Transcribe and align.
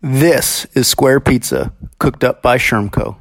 This 0.00 0.64
is 0.74 0.86
Square 0.86 1.18
Pizza, 1.20 1.72
cooked 1.98 2.22
up 2.22 2.40
by 2.40 2.56
Shermco. 2.56 3.16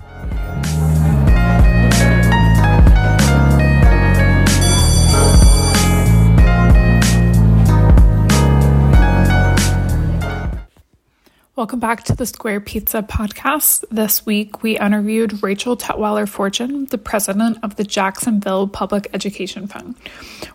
Welcome 11.56 11.80
back 11.80 12.04
to 12.04 12.16
the 12.16 12.28
Square 12.28 12.60
Pizza 12.60 13.02
podcast. 13.02 13.84
This 13.90 14.24
week 14.28 14.62
we 14.62 14.78
interviewed 14.78 15.42
Rachel 15.42 15.76
Tutwiler 15.76 16.30
Fortune, 16.30 16.86
the 16.86 17.00
president 17.00 17.58
of 17.64 17.78
the 17.78 17.86
Jacksonville 17.86 18.68
Public 18.68 19.08
Education 19.16 19.66
Fund, 19.66 19.96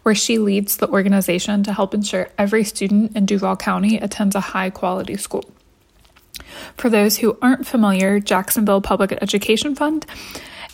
where 0.04 0.14
she 0.14 0.39
leads 0.39 0.77
the 0.77 0.89
organization 0.89 1.64
to 1.64 1.73
help 1.73 1.95
ensure 1.95 2.29
every 2.39 2.62
student 2.62 3.16
in 3.16 3.27
Duval 3.27 3.57
County 3.57 3.96
attends 3.96 4.36
a 4.36 4.41
high 4.41 4.70
quality 4.70 5.16
school. 5.16 5.50
For 6.76 6.88
those 6.88 7.18
who 7.18 7.38
aren't 7.42 7.66
familiar, 7.66 8.20
Jacksonville 8.20 8.80
Public 8.80 9.12
Education 9.20 9.74
Fund 9.74 10.06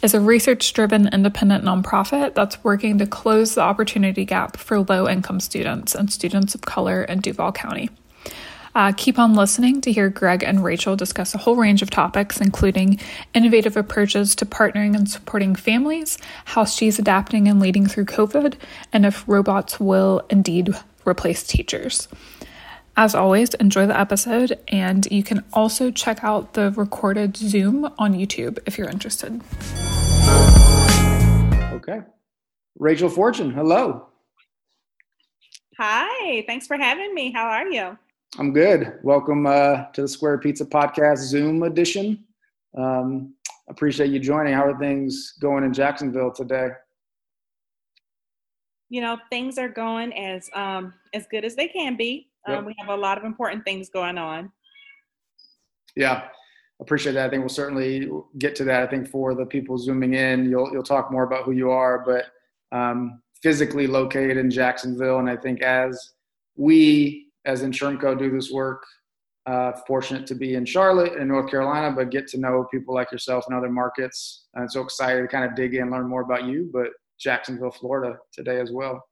is 0.03 0.15
a 0.15 0.21
research 0.21 0.73
driven 0.73 1.09
independent 1.09 1.65
nonprofit 1.65 2.35
that's 2.35 2.63
working 2.63 2.99
to 2.99 3.07
close 3.07 3.55
the 3.55 3.63
opportunity 3.63 4.25
gap 4.25 4.57
for 4.57 4.81
low 4.81 5.09
income 5.09 5.41
students 5.41 5.95
and 5.95 6.13
students 6.13 6.55
of 6.55 6.63
color 6.63 7.03
in 7.03 7.21
Duval 7.21 7.53
County. 7.53 7.91
Uh, 8.75 8.93
keep 8.97 9.19
on 9.19 9.35
listening 9.35 9.81
to 9.81 9.91
hear 9.91 10.09
Greg 10.09 10.45
and 10.45 10.63
Rachel 10.63 10.95
discuss 10.95 11.35
a 11.35 11.39
whole 11.39 11.57
range 11.57 11.83
of 11.83 11.91
topics, 11.91 12.41
including 12.41 13.01
innovative 13.35 13.77
approaches 13.77 14.37
to 14.37 14.47
partnering 14.47 14.95
and 14.95 15.11
supporting 15.11 15.57
families, 15.57 16.17
how 16.45 16.65
she's 16.65 17.01
adapting 17.01 17.49
and 17.49 17.59
leading 17.59 17.87
through 17.87 18.05
COVID, 18.05 18.55
and 18.93 19.05
if 19.05 19.25
robots 19.27 19.81
will 19.81 20.23
indeed 20.31 20.73
replace 21.05 21.43
teachers. 21.45 22.07
As 23.01 23.15
always, 23.15 23.55
enjoy 23.55 23.87
the 23.87 23.97
episode, 23.97 24.59
and 24.67 25.07
you 25.09 25.23
can 25.23 25.45
also 25.53 25.93
check 25.93 26.25
out 26.25 26.55
the 26.55 26.73
recorded 26.73 27.37
Zoom 27.37 27.85
on 27.97 28.13
YouTube 28.13 28.59
if 28.67 28.77
you're 28.77 28.89
interested. 28.89 29.41
Okay. 31.75 32.01
Rachel 32.77 33.09
Fortune, 33.09 33.53
hello. 33.53 34.09
Hi, 35.79 36.43
thanks 36.49 36.67
for 36.67 36.77
having 36.77 37.15
me. 37.15 37.31
How 37.31 37.47
are 37.47 37.69
you? 37.69 37.97
I'm 38.37 38.53
good. 38.53 38.95
Welcome 39.05 39.47
uh, 39.47 39.85
to 39.93 40.03
the 40.03 40.09
Square 40.09 40.39
Pizza 40.39 40.67
Podcast 40.67 41.19
Zoom 41.19 41.63
edition. 41.63 42.25
Um, 42.77 43.33
appreciate 43.71 44.11
you 44.11 44.19
joining. 44.19 44.55
How 44.55 44.67
are 44.67 44.79
things 44.81 45.35
going 45.41 45.63
in 45.63 45.73
Jacksonville 45.73 46.33
today? 46.33 46.71
You 48.89 49.03
know, 49.03 49.19
things 49.31 49.57
are 49.57 49.69
going 49.69 50.13
as 50.15 50.51
um, 50.53 50.95
as 51.15 51.29
good 51.31 51.45
as 51.45 51.55
they 51.55 51.69
can 51.69 51.97
be. 51.97 52.28
Um. 52.47 52.65
We 52.65 52.75
have 52.79 52.89
a 52.89 53.01
lot 53.01 53.19
of 53.19 53.25
important 53.25 53.65
things 53.65 53.89
going 53.89 54.19
on. 54.19 54.53
Yeah, 55.97 56.29
appreciate 56.81 57.13
that. 57.13 57.27
I 57.27 57.31
think 57.31 57.41
we'll 57.41 57.49
certainly 57.49 58.11
get 58.39 58.55
to 58.57 58.65
that. 58.65 58.83
I 58.83 58.87
think 58.87 59.09
for 59.09 59.35
the 59.35 59.47
people 59.47 59.79
zooming 59.79 60.15
in, 60.15 60.49
you'll 60.49 60.71
you'll 60.73 60.83
talk 60.83 61.11
more 61.11 61.25
about 61.25 61.45
who 61.45 61.53
you 61.53 61.71
are, 61.71 62.05
but 62.05 62.27
um, 62.77 63.21
physically 63.43 63.87
located 63.87 64.37
in 64.37 64.51
Jacksonville, 64.51 65.19
and 65.19 65.29
I 65.29 65.37
think 65.37 65.63
as 65.63 66.13
we 66.57 67.29
as 67.45 67.63
in 67.63 67.71
Shermco 67.73 68.19
do 68.19 68.31
this 68.31 68.51
work. 68.51 68.85
Uh, 69.47 69.73
fortunate 69.87 70.27
to 70.27 70.35
be 70.35 70.57
in 70.57 70.67
Charlotte 70.67 71.15
in 71.15 71.27
North 71.27 71.51
Carolina, 71.51 71.91
but 71.91 72.11
get 72.11 72.27
to 72.27 72.37
know 72.39 72.67
people 72.71 72.95
like 72.95 73.11
yourself 73.11 73.47
in 73.49 73.57
other 73.57 73.71
markets. 73.71 74.45
And 74.53 74.71
so 74.71 74.83
excited 74.83 75.23
to 75.23 75.27
kind 75.27 75.47
of 75.47 75.57
dig 75.57 75.73
in, 75.75 75.91
learn 75.91 76.07
more 76.07 76.21
about 76.21 76.45
you, 76.45 76.69
but 76.71 76.89
Jacksonville, 77.19 77.71
Florida 77.71 78.19
today 78.31 78.61
as 78.61 78.71
well. 78.71 79.03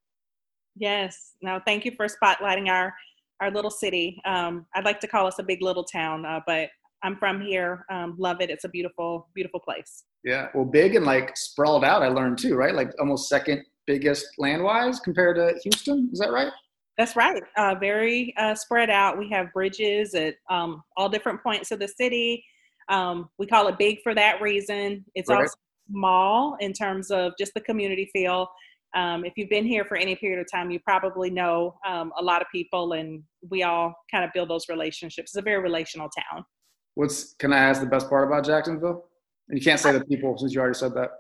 Yes. 0.77 1.33
No, 1.41 1.59
thank 1.65 1.87
you 1.87 1.93
for 1.97 2.07
spotlighting 2.07 2.69
our 2.69 2.93
our 3.41 3.51
little 3.51 3.71
city. 3.71 4.21
Um, 4.25 4.67
I'd 4.75 4.85
like 4.85 5.01
to 5.01 5.09
call 5.09 5.27
us 5.27 5.39
a 5.39 5.43
big 5.43 5.63
little 5.63 5.85
town, 5.85 6.25
uh, 6.25 6.41
but 6.47 6.71
I'm 7.03 7.17
from 7.17 7.41
here. 7.41 7.85
Um, 7.91 8.17
love 8.19 8.41
it. 8.41 8.51
It's 8.51 8.65
a 8.65 8.69
beautiful, 8.69 9.29
beautiful 9.35 9.61
place. 9.61 10.05
Yeah. 10.25 10.49
Well, 10.55 10.65
big 10.65 10.95
and 10.95 11.05
like 11.05 11.37
sprawled 11.37 11.85
out. 11.85 12.03
I 12.03 12.09
learned 12.09 12.39
too, 12.39 12.57
right? 12.57 12.75
Like 12.75 12.91
almost 12.99 13.29
second 13.29 13.65
biggest 13.87 14.27
land 14.39 14.63
wise 14.63 14.99
compared 15.01 15.37
to 15.37 15.59
Houston. 15.63 16.11
Is 16.13 16.19
that 16.19 16.33
right? 16.33 16.51
That's 16.99 17.15
right. 17.15 17.43
Uh, 17.57 17.75
very 17.79 18.35
uh, 18.39 18.55
spread 18.55 18.91
out. 18.91 19.19
We 19.19 19.29
have 19.31 19.53
bridges 19.53 20.15
at 20.15 20.37
um, 20.51 20.83
all 20.97 21.09
different 21.09 21.43
points 21.43 21.71
of 21.71 21.79
the 21.79 21.89
city. 21.89 22.45
Um, 22.89 23.29
we 23.39 23.47
call 23.47 23.69
it 23.69 23.79
big 23.79 23.99
for 24.03 24.15
that 24.15 24.41
reason. 24.41 25.05
It's 25.15 25.29
right. 25.29 25.43
also 25.43 25.57
small 25.91 26.57
in 26.61 26.73
terms 26.73 27.11
of 27.11 27.33
just 27.39 27.53
the 27.55 27.61
community 27.61 28.09
feel. 28.13 28.49
Um, 28.97 29.25
if 29.25 29.35
you've 29.37 29.51
been 29.51 29.67
here 29.67 29.85
for 29.85 29.97
any 29.97 30.17
period 30.17 30.41
of 30.41 30.47
time, 30.51 30.71
you 30.71 30.81
probably 30.81 31.31
know 31.31 31.77
um, 31.87 32.13
a 32.19 32.23
lot 32.23 32.41
of 32.41 32.49
people, 32.51 32.95
and 32.95 33.23
we 33.51 33.63
all 33.63 33.95
kind 34.11 34.25
of 34.25 34.31
build 34.33 34.49
those 34.49 34.69
relationships. 34.69 35.33
It's 35.33 35.37
a 35.37 35.43
very 35.43 35.63
relational 35.63 36.09
town. 36.09 36.45
What's 36.95 37.35
can 37.35 37.53
I 37.53 37.59
ask 37.59 37.81
the 37.81 37.87
best 37.87 38.09
part 38.09 38.27
about 38.27 38.45
Jacksonville? 38.45 39.05
You 39.51 39.61
can't 39.61 39.79
say 39.79 39.93
the 39.93 40.05
people 40.05 40.37
since 40.39 40.55
you 40.55 40.61
already 40.61 40.79
said 40.79 40.93
that. 40.95 41.11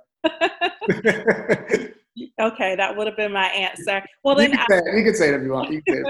Okay, 2.41 2.75
that 2.77 2.97
would 2.97 3.07
have 3.07 3.17
been 3.17 3.33
my 3.33 3.47
answer. 3.47 4.03
Well, 4.25 4.35
then 4.35 4.53
you 4.53 4.57
can, 4.57 4.67
I, 4.71 4.79
say, 4.79 4.99
you 4.99 5.05
can 5.05 5.15
say 5.15 5.29
it 5.29 5.35
if 5.35 5.43
you 5.43 5.53
want. 5.53 5.71
You 5.71 5.83
can 5.83 6.05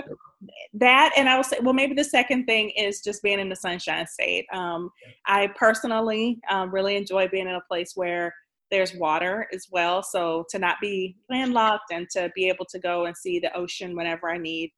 that, 0.75 1.13
and 1.17 1.29
I 1.29 1.37
will 1.37 1.45
say, 1.45 1.59
well, 1.61 1.73
maybe 1.73 1.95
the 1.95 2.05
second 2.05 2.47
thing 2.47 2.71
is 2.71 3.01
just 3.01 3.23
being 3.23 3.41
in 3.41 3.49
the 3.49 3.57
Sunshine 3.57 4.07
State. 4.07 4.47
Um, 4.53 4.91
I 5.27 5.49
personally 5.57 6.39
um, 6.51 6.73
really 6.73 6.97
enjoy 6.97 7.29
being 7.29 7.49
in 7.49 7.55
a 7.55 7.61
place 7.69 7.93
where 7.95 8.33
there's 8.71 8.95
water 8.95 9.47
as 9.55 9.67
well. 9.71 10.03
So 10.03 10.45
to 10.51 10.59
not 10.59 10.77
be 10.81 11.17
landlocked 11.31 11.93
and 11.93 12.09
to 12.11 12.31
be 12.35 12.49
able 12.49 12.67
to 12.71 12.79
go 12.79 13.07
and 13.07 13.17
see 13.17 13.39
the 13.39 13.55
ocean 13.57 13.97
whenever 13.97 14.29
I 14.29 14.39
need, 14.39 14.71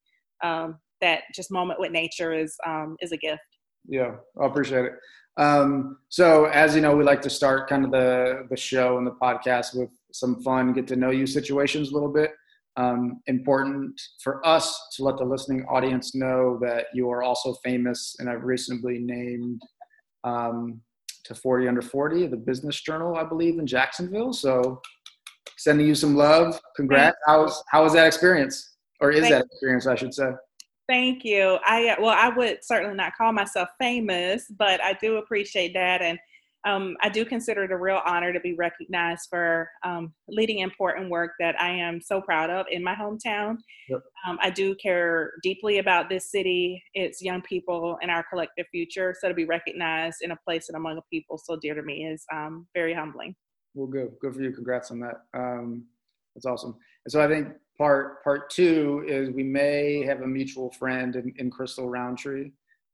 um, 0.43 0.79
that 1.01 1.23
just 1.35 1.51
moment 1.51 1.81
with 1.81 1.93
nature 1.93 2.33
is 2.33 2.57
um, 2.67 2.97
is 3.01 3.13
a 3.13 3.17
gift. 3.17 3.43
Yeah, 3.89 4.17
I 4.41 4.47
appreciate 4.47 4.85
it. 4.85 4.93
Um, 5.39 5.99
so 6.09 6.47
as 6.47 6.75
you 6.75 6.81
know, 6.81 6.97
we 6.97 7.05
like 7.05 7.23
to 7.23 7.31
start 7.31 7.69
kind 7.69 7.85
of 7.85 7.91
the 7.91 8.47
the 8.51 8.57
show 8.57 8.99
and 8.99 9.07
the 9.07 9.13
podcast 9.13 9.79
with 9.79 9.91
some 10.13 10.43
fun, 10.43 10.73
get 10.73 10.87
to 10.89 10.97
know 10.97 11.11
you 11.11 11.27
situations 11.27 11.91
a 11.91 11.95
little 11.95 12.13
bit. 12.13 12.33
Um, 12.77 13.21
important 13.27 14.01
for 14.23 14.47
us 14.47 14.81
to 14.97 15.05
let 15.05 15.17
the 15.17 15.25
listening 15.25 15.65
audience 15.69 16.15
know 16.15 16.59
that 16.63 16.87
you 16.95 17.11
are 17.11 17.23
also 17.23 17.55
famous, 17.65 18.15
and 18.19 18.29
I've 18.29 18.45
recently 18.45 18.99
named 18.99 19.61
um, 20.25 20.81
to 21.29 21.35
40 21.35 21.69
Under 21.69 21.83
40, 21.83 22.27
the 22.27 22.37
Business 22.37 22.81
Journal, 22.81 23.17
I 23.17 23.25
believe, 23.25 23.59
in 23.59 23.67
Jacksonville. 23.67 24.33
So, 24.33 24.81
sending 25.57 25.87
you 25.87 25.95
some 25.95 26.17
love. 26.17 26.61
Congrats. 26.75 27.17
How 27.27 27.43
was 27.43 27.63
how 27.71 27.85
was 27.85 27.93
that 27.93 28.07
experience, 28.07 28.77
or 29.01 29.11
is 29.13 29.21
Thank 29.21 29.35
that 29.35 29.45
experience, 29.45 29.87
I 29.87 29.95
should 29.95 30.15
say? 30.15 30.31
Thank 30.89 31.25
you. 31.25 31.59
I 31.65 31.97
well, 32.01 32.17
I 32.17 32.31
would 32.31 32.65
certainly 32.65 32.97
not 32.97 33.13
call 33.17 33.33
myself 33.33 33.69
famous, 33.79 34.47
but 34.59 34.83
I 34.83 34.95
do 34.95 35.17
appreciate 35.17 35.75
that, 35.75 36.03
and 36.03 36.19
um, 36.67 36.97
I 37.03 37.09
do 37.09 37.25
consider 37.25 37.65
it 37.65 37.71
a 37.71 37.77
real 37.77 38.01
honor 38.05 38.33
to 38.33 38.41
be 38.41 38.55
recognized 38.55 39.29
for 39.31 39.69
um, 39.85 40.13
leading 40.29 40.59
important 40.59 41.09
work 41.09 41.33
that 41.39 41.61
I 41.61 41.71
am 41.71 42.01
so 42.01 42.21
proud 42.21 42.51
of 42.51 42.67
in 42.71 42.83
my 42.83 42.95
hometown. 42.95 43.57
Yep. 43.89 44.01
Um, 44.27 44.39
I 44.43 44.51
do 44.51 44.75
care 44.75 45.33
deeply 45.43 45.79
about 45.79 46.09
this 46.09 46.31
city, 46.31 46.83
its 46.95 47.23
young 47.23 47.43
people, 47.43 47.97
and 48.03 48.11
our 48.11 48.25
collective 48.29 48.67
future. 48.73 49.15
So 49.19 49.29
to 49.29 49.35
be 49.35 49.45
recognized 49.45 50.19
in 50.23 50.33
a 50.33 50.39
place 50.45 50.69
and 50.69 50.77
among 50.77 50.99
a 50.99 51.03
people 51.13 51.39
so 51.39 51.57
dear 51.57 51.75
to 51.75 51.83
me 51.83 52.05
is 52.05 52.25
um, 52.33 52.67
very 52.75 52.93
humbling. 52.93 53.35
Well, 53.75 53.87
good, 53.87 54.11
good 54.21 54.35
for 54.35 54.43
you. 54.43 54.51
Congrats 54.51 54.91
on 54.91 55.01
that. 55.01 55.23
Um, 55.35 55.85
that's 56.35 56.47
awesome. 56.47 56.77
And 57.05 57.13
so 57.13 57.23
I 57.23 57.29
think 57.29 57.49
part 57.79 58.23
part 58.25 58.51
two 58.51 59.05
is 59.07 59.31
we 59.31 59.45
may 59.45 60.05
have 60.05 60.23
a 60.23 60.27
mutual 60.27 60.73
friend 60.73 61.15
in, 61.15 61.33
in 61.39 61.51
Crystal 61.51 61.89
Roundtree 61.89 62.51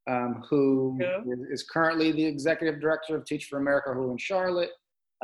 um, 0.08 0.42
who 0.48 0.98
yeah. 1.00 1.20
is 1.50 1.64
currently 1.64 2.12
the 2.12 2.24
executive 2.24 2.80
director 2.80 3.16
of 3.16 3.24
Teach 3.24 3.46
for 3.46 3.58
America, 3.58 3.92
who 3.92 4.10
in 4.10 4.18
Charlotte, 4.18 4.70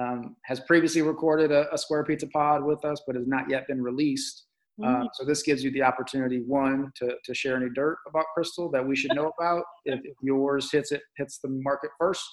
um, 0.00 0.36
has 0.44 0.60
previously 0.60 1.02
recorded 1.02 1.52
a, 1.52 1.72
a, 1.74 1.78
Square 1.78 2.04
Pizza 2.04 2.26
Pod 2.28 2.64
with 2.64 2.84
us, 2.84 3.02
but 3.06 3.16
has 3.16 3.26
not 3.26 3.50
yet 3.50 3.66
been 3.66 3.82
released. 3.82 4.46
Mm-hmm. 4.80 5.02
Uh, 5.02 5.08
so 5.12 5.24
this 5.24 5.42
gives 5.42 5.62
you 5.62 5.70
the 5.72 5.82
opportunity, 5.82 6.42
one, 6.46 6.90
to, 6.96 7.14
to 7.22 7.34
share 7.34 7.56
any 7.56 7.68
dirt 7.74 7.98
about 8.08 8.24
Crystal 8.32 8.70
that 8.70 8.86
we 8.86 8.96
should 8.96 9.12
know 9.14 9.32
about 9.38 9.64
if, 9.84 10.00
if 10.04 10.16
yours 10.22 10.70
hits 10.72 10.92
it 10.92 11.02
hits 11.16 11.38
the 11.38 11.48
market 11.48 11.90
first, 11.98 12.24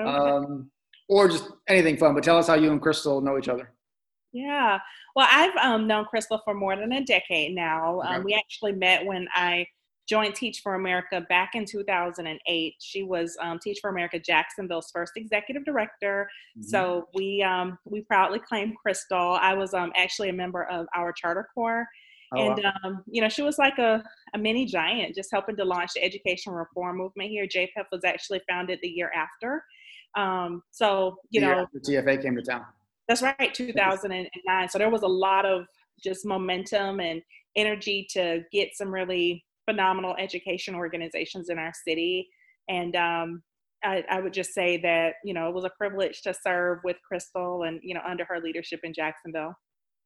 okay. 0.00 0.08
um, 0.08 0.70
or 1.08 1.28
just 1.28 1.50
anything 1.68 1.98
fun. 1.98 2.14
But 2.14 2.24
tell 2.24 2.38
us 2.38 2.46
how 2.46 2.54
you 2.54 2.70
and 2.70 2.80
Crystal 2.80 3.20
know 3.20 3.36
each 3.36 3.48
other. 3.48 3.74
Yeah, 4.32 4.78
well, 5.14 5.28
I've 5.30 5.54
um, 5.56 5.86
known 5.86 6.06
Crystal 6.06 6.40
for 6.44 6.54
more 6.54 6.74
than 6.76 6.92
a 6.92 7.04
decade 7.04 7.54
now. 7.54 8.00
Um, 8.00 8.14
okay. 8.14 8.24
We 8.24 8.34
actually 8.34 8.72
met 8.72 9.04
when 9.04 9.26
I 9.34 9.66
joined 10.08 10.34
Teach 10.34 10.60
for 10.62 10.74
America 10.74 11.24
back 11.28 11.50
in 11.54 11.64
2008. 11.64 12.74
She 12.80 13.02
was 13.02 13.36
um, 13.40 13.58
Teach 13.58 13.78
for 13.80 13.90
America 13.90 14.18
Jacksonville's 14.18 14.90
first 14.92 15.12
executive 15.16 15.64
director. 15.64 16.28
Mm-hmm. 16.58 16.68
So 16.68 17.08
we 17.14 17.42
um, 17.42 17.78
we 17.84 18.02
proudly 18.02 18.40
claim 18.40 18.74
Crystal. 18.74 19.38
I 19.40 19.54
was 19.54 19.74
um, 19.74 19.92
actually 19.96 20.28
a 20.28 20.32
member 20.32 20.64
of 20.64 20.86
our 20.94 21.12
charter 21.12 21.48
corps. 21.54 21.86
Oh, 22.34 22.40
and 22.40 22.62
wow. 22.62 22.72
Um, 22.84 23.04
you 23.06 23.20
know, 23.20 23.28
she 23.28 23.42
was 23.42 23.58
like 23.58 23.78
a, 23.78 24.02
a 24.34 24.38
mini 24.38 24.64
giant, 24.64 25.14
just 25.14 25.30
helping 25.30 25.56
to 25.56 25.64
launch 25.64 25.92
the 25.94 26.02
education 26.02 26.52
reform 26.52 26.96
movement 26.96 27.30
here. 27.30 27.46
JPEF 27.46 27.84
was 27.92 28.04
actually 28.04 28.40
founded 28.48 28.78
the 28.82 28.88
year 28.88 29.12
after. 29.14 29.62
Um, 30.14 30.62
so 30.70 31.16
you 31.30 31.40
the 31.40 31.46
know, 31.46 31.66
the 31.72 31.80
TFA 31.80 32.22
came 32.22 32.36
to 32.36 32.42
town. 32.42 32.64
That's 33.08 33.22
right, 33.22 33.52
2009. 33.52 34.68
So 34.68 34.78
there 34.78 34.90
was 34.90 35.02
a 35.02 35.08
lot 35.08 35.44
of 35.44 35.66
just 36.02 36.24
momentum 36.24 37.00
and 37.00 37.20
energy 37.56 38.06
to 38.10 38.42
get 38.52 38.70
some 38.74 38.88
really 38.92 39.44
phenomenal 39.68 40.14
education 40.18 40.74
organizations 40.74 41.48
in 41.48 41.58
our 41.58 41.72
city. 41.86 42.28
and 42.68 42.96
um, 42.96 43.42
I, 43.84 44.04
I, 44.08 44.20
would 44.20 44.32
just 44.32 44.54
say 44.54 44.80
that 44.82 45.14
you 45.24 45.34
know 45.34 45.48
it 45.48 45.54
was 45.54 45.64
a 45.64 45.70
privilege 45.76 46.22
to 46.22 46.34
serve 46.34 46.78
with 46.84 46.96
Crystal 47.06 47.64
and 47.64 47.80
you 47.82 47.94
know 47.94 48.00
under 48.08 48.24
her 48.24 48.40
leadership 48.40 48.80
in 48.84 48.92
Jacksonville. 48.94 49.54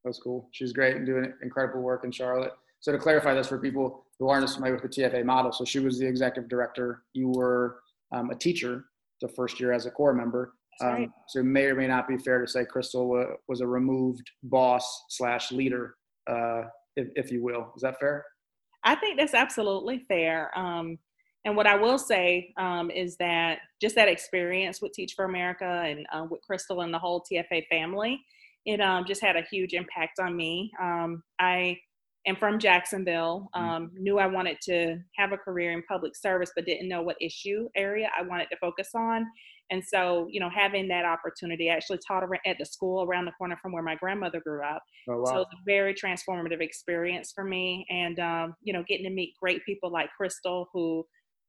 That's 0.05 0.19
cool. 0.19 0.49
She's 0.53 0.73
great 0.73 0.97
and 0.97 1.05
doing 1.05 1.33
incredible 1.43 1.83
work 1.83 2.05
in 2.05 2.13
Charlotte. 2.13 2.53
So 2.81 2.93
to 2.93 2.99
clarify 2.99 3.35
this 3.35 3.49
for 3.49 3.59
people 3.59 4.07
who 4.19 4.29
aren't 4.29 4.45
as 4.45 4.55
familiar 4.55 4.75
with 4.75 4.83
the 4.83 5.03
TFA 5.03 5.25
model, 5.25 5.53
so 5.53 5.65
she 5.65 5.81
was 5.81 5.99
the 5.99 6.07
executive 6.07 6.49
director. 6.49 7.03
You 7.13 7.29
were 7.29 7.81
um, 8.13 8.31
a 8.31 8.35
teacher 8.35 8.85
the 9.21 9.29
first 9.29 9.59
year 9.59 9.73
as 9.73 9.87
a 9.87 9.91
corps 9.91 10.15
member. 10.15 10.53
Um, 10.81 10.89
right. 10.89 11.11
So 11.29 11.41
it 11.41 11.45
may 11.45 11.65
or 11.65 11.75
may 11.75 11.87
not 11.87 12.07
be 12.07 12.19
fair 12.19 12.41
to 12.41 12.47
say 12.47 12.65
Crystal 12.65 13.27
was 13.49 13.61
a 13.61 13.67
removed 13.67 14.31
boss 14.43 15.05
slash 15.09 15.51
leader, 15.51 15.97
uh, 16.29 16.63
if, 16.97 17.09
if, 17.17 17.33
you 17.33 17.43
will. 17.43 17.73
Is 17.77 17.83
that 17.83 17.99
fair? 17.99 18.25
I 18.87 18.95
think 18.95 19.19
that's 19.19 19.35
absolutely 19.35 20.05
fair. 20.09 20.57
Um, 20.57 20.97
and 21.45 21.57
what 21.57 21.67
I 21.67 21.77
will 21.77 21.99
say 21.99 22.55
um, 22.57 22.91
is 22.91 23.17
that 23.19 23.59
just 23.81 23.97
that 23.97 24.09
experience 24.09 24.81
with 24.81 24.93
Teach 24.93 25.15
for 25.15 25.25
America 25.25 25.85
and 25.85 26.07
uh, 26.13 26.27
with 26.31 26.41
Crystal 26.43 26.81
and 26.81 26.95
the 26.95 26.99
whole 26.99 27.23
TFA 27.23 27.67
family, 27.69 28.21
it 28.65 28.81
um, 28.81 29.05
just 29.05 29.23
had 29.23 29.37
a 29.37 29.43
huge 29.51 29.73
impact 29.73 30.21
on 30.21 30.37
me. 30.37 30.71
Um, 30.81 31.23
I 31.41 31.79
am 32.27 32.37
from 32.37 32.61
Jacksonville, 32.61 33.49
mm. 33.55 33.61
um, 33.61 33.91
knew 33.95 34.19
I 34.19 34.27
wanted 34.27 34.59
to 34.63 34.99
have 35.17 35.33
a 35.33 35.37
career 35.37 35.73
in 35.73 35.83
public 35.89 36.17
service, 36.17 36.53
but 36.55 36.65
didn't 36.65 36.89
know 36.89 37.03
what 37.03 37.17
issue 37.21 37.69
area 37.77 38.09
I 38.17 38.23
wanted 38.23 38.49
to 38.51 38.57
focus 38.59 38.91
on. 38.95 39.27
And 39.71 39.83
so, 39.85 40.29
you 40.31 40.39
know, 40.39 40.49
having 40.49 40.87
that 40.89 41.05
opportunity, 41.05 41.71
I 41.71 41.75
actually 41.75 41.99
taught 42.07 42.23
at 42.47 42.57
the 42.59 42.65
school 42.65 43.03
around 43.03 43.25
the 43.25 43.33
corner 43.33 43.57
from 43.61 43.73
where 43.73 43.83
my 43.83 43.97
grandmother 43.97 44.41
grew 44.41 44.63
up. 44.63 44.83
Oh, 45.09 45.19
wow. 45.19 45.25
So 45.25 45.35
it 45.35 45.39
was 45.39 45.47
a 45.55 45.65
very 45.67 45.95
transformative 45.95 46.61
experience 46.61 47.33
for 47.35 47.43
me. 47.43 47.87
And, 47.91 48.19
um, 48.21 48.55
you 48.63 48.73
know, 48.73 48.85
getting 48.87 49.05
to 49.07 49.11
meet 49.11 49.35
great 49.41 49.65
people 49.65 49.91
like 49.91 50.11
Crystal, 50.17 50.69
who 50.73 51.05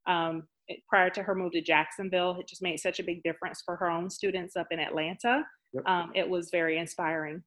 um, 0.07 0.47
prior 0.89 1.09
to 1.11 1.21
her 1.21 1.35
move 1.35 1.51
to 1.51 1.61
Jacksonville, 1.61 2.37
it 2.39 2.47
just 2.47 2.63
made 2.63 2.79
such 2.79 2.99
a 2.99 3.03
big 3.03 3.21
difference 3.23 3.61
for 3.63 3.75
her 3.75 3.89
own 3.89 4.09
students 4.09 4.55
up 4.55 4.67
in 4.71 4.79
Atlanta. 4.79 5.43
Yep. 5.73 5.87
Um, 5.87 6.11
it 6.15 6.27
was 6.27 6.49
very 6.49 6.79
inspiring. 6.79 7.43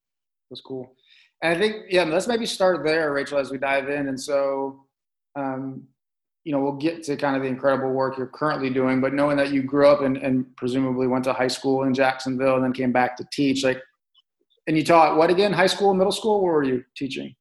That's 0.50 0.60
cool. 0.60 0.94
And 1.42 1.56
I 1.56 1.58
think, 1.58 1.86
yeah, 1.88 2.04
let's 2.04 2.28
maybe 2.28 2.46
start 2.46 2.84
there, 2.84 3.12
Rachel, 3.12 3.38
as 3.38 3.50
we 3.50 3.58
dive 3.58 3.88
in. 3.88 4.08
And 4.08 4.20
so, 4.20 4.84
um, 5.36 5.84
you 6.44 6.52
know, 6.52 6.60
we'll 6.60 6.72
get 6.72 7.02
to 7.04 7.16
kind 7.16 7.36
of 7.36 7.42
the 7.42 7.48
incredible 7.48 7.92
work 7.92 8.16
you're 8.16 8.26
currently 8.26 8.70
doing, 8.70 9.00
but 9.00 9.12
knowing 9.12 9.36
that 9.36 9.52
you 9.52 9.62
grew 9.62 9.86
up 9.86 10.00
and, 10.00 10.16
and 10.16 10.44
presumably 10.56 11.06
went 11.06 11.24
to 11.24 11.32
high 11.32 11.48
school 11.48 11.82
in 11.84 11.92
Jacksonville 11.92 12.54
and 12.54 12.64
then 12.64 12.72
came 12.72 12.92
back 12.92 13.16
to 13.18 13.26
teach, 13.30 13.62
like, 13.62 13.80
and 14.66 14.76
you 14.76 14.84
taught 14.84 15.16
what 15.16 15.30
again? 15.30 15.52
High 15.52 15.66
school, 15.66 15.92
middle 15.94 16.12
school? 16.12 16.42
Where 16.42 16.54
were 16.54 16.62
you 16.62 16.84
teaching? 16.96 17.34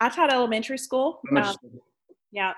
I 0.00 0.08
taught 0.08 0.32
elementary 0.32 0.78
school. 0.78 1.20
Elementary 1.30 1.48
um, 1.48 1.54
school. 1.54 1.84
Yeah. 2.32 2.52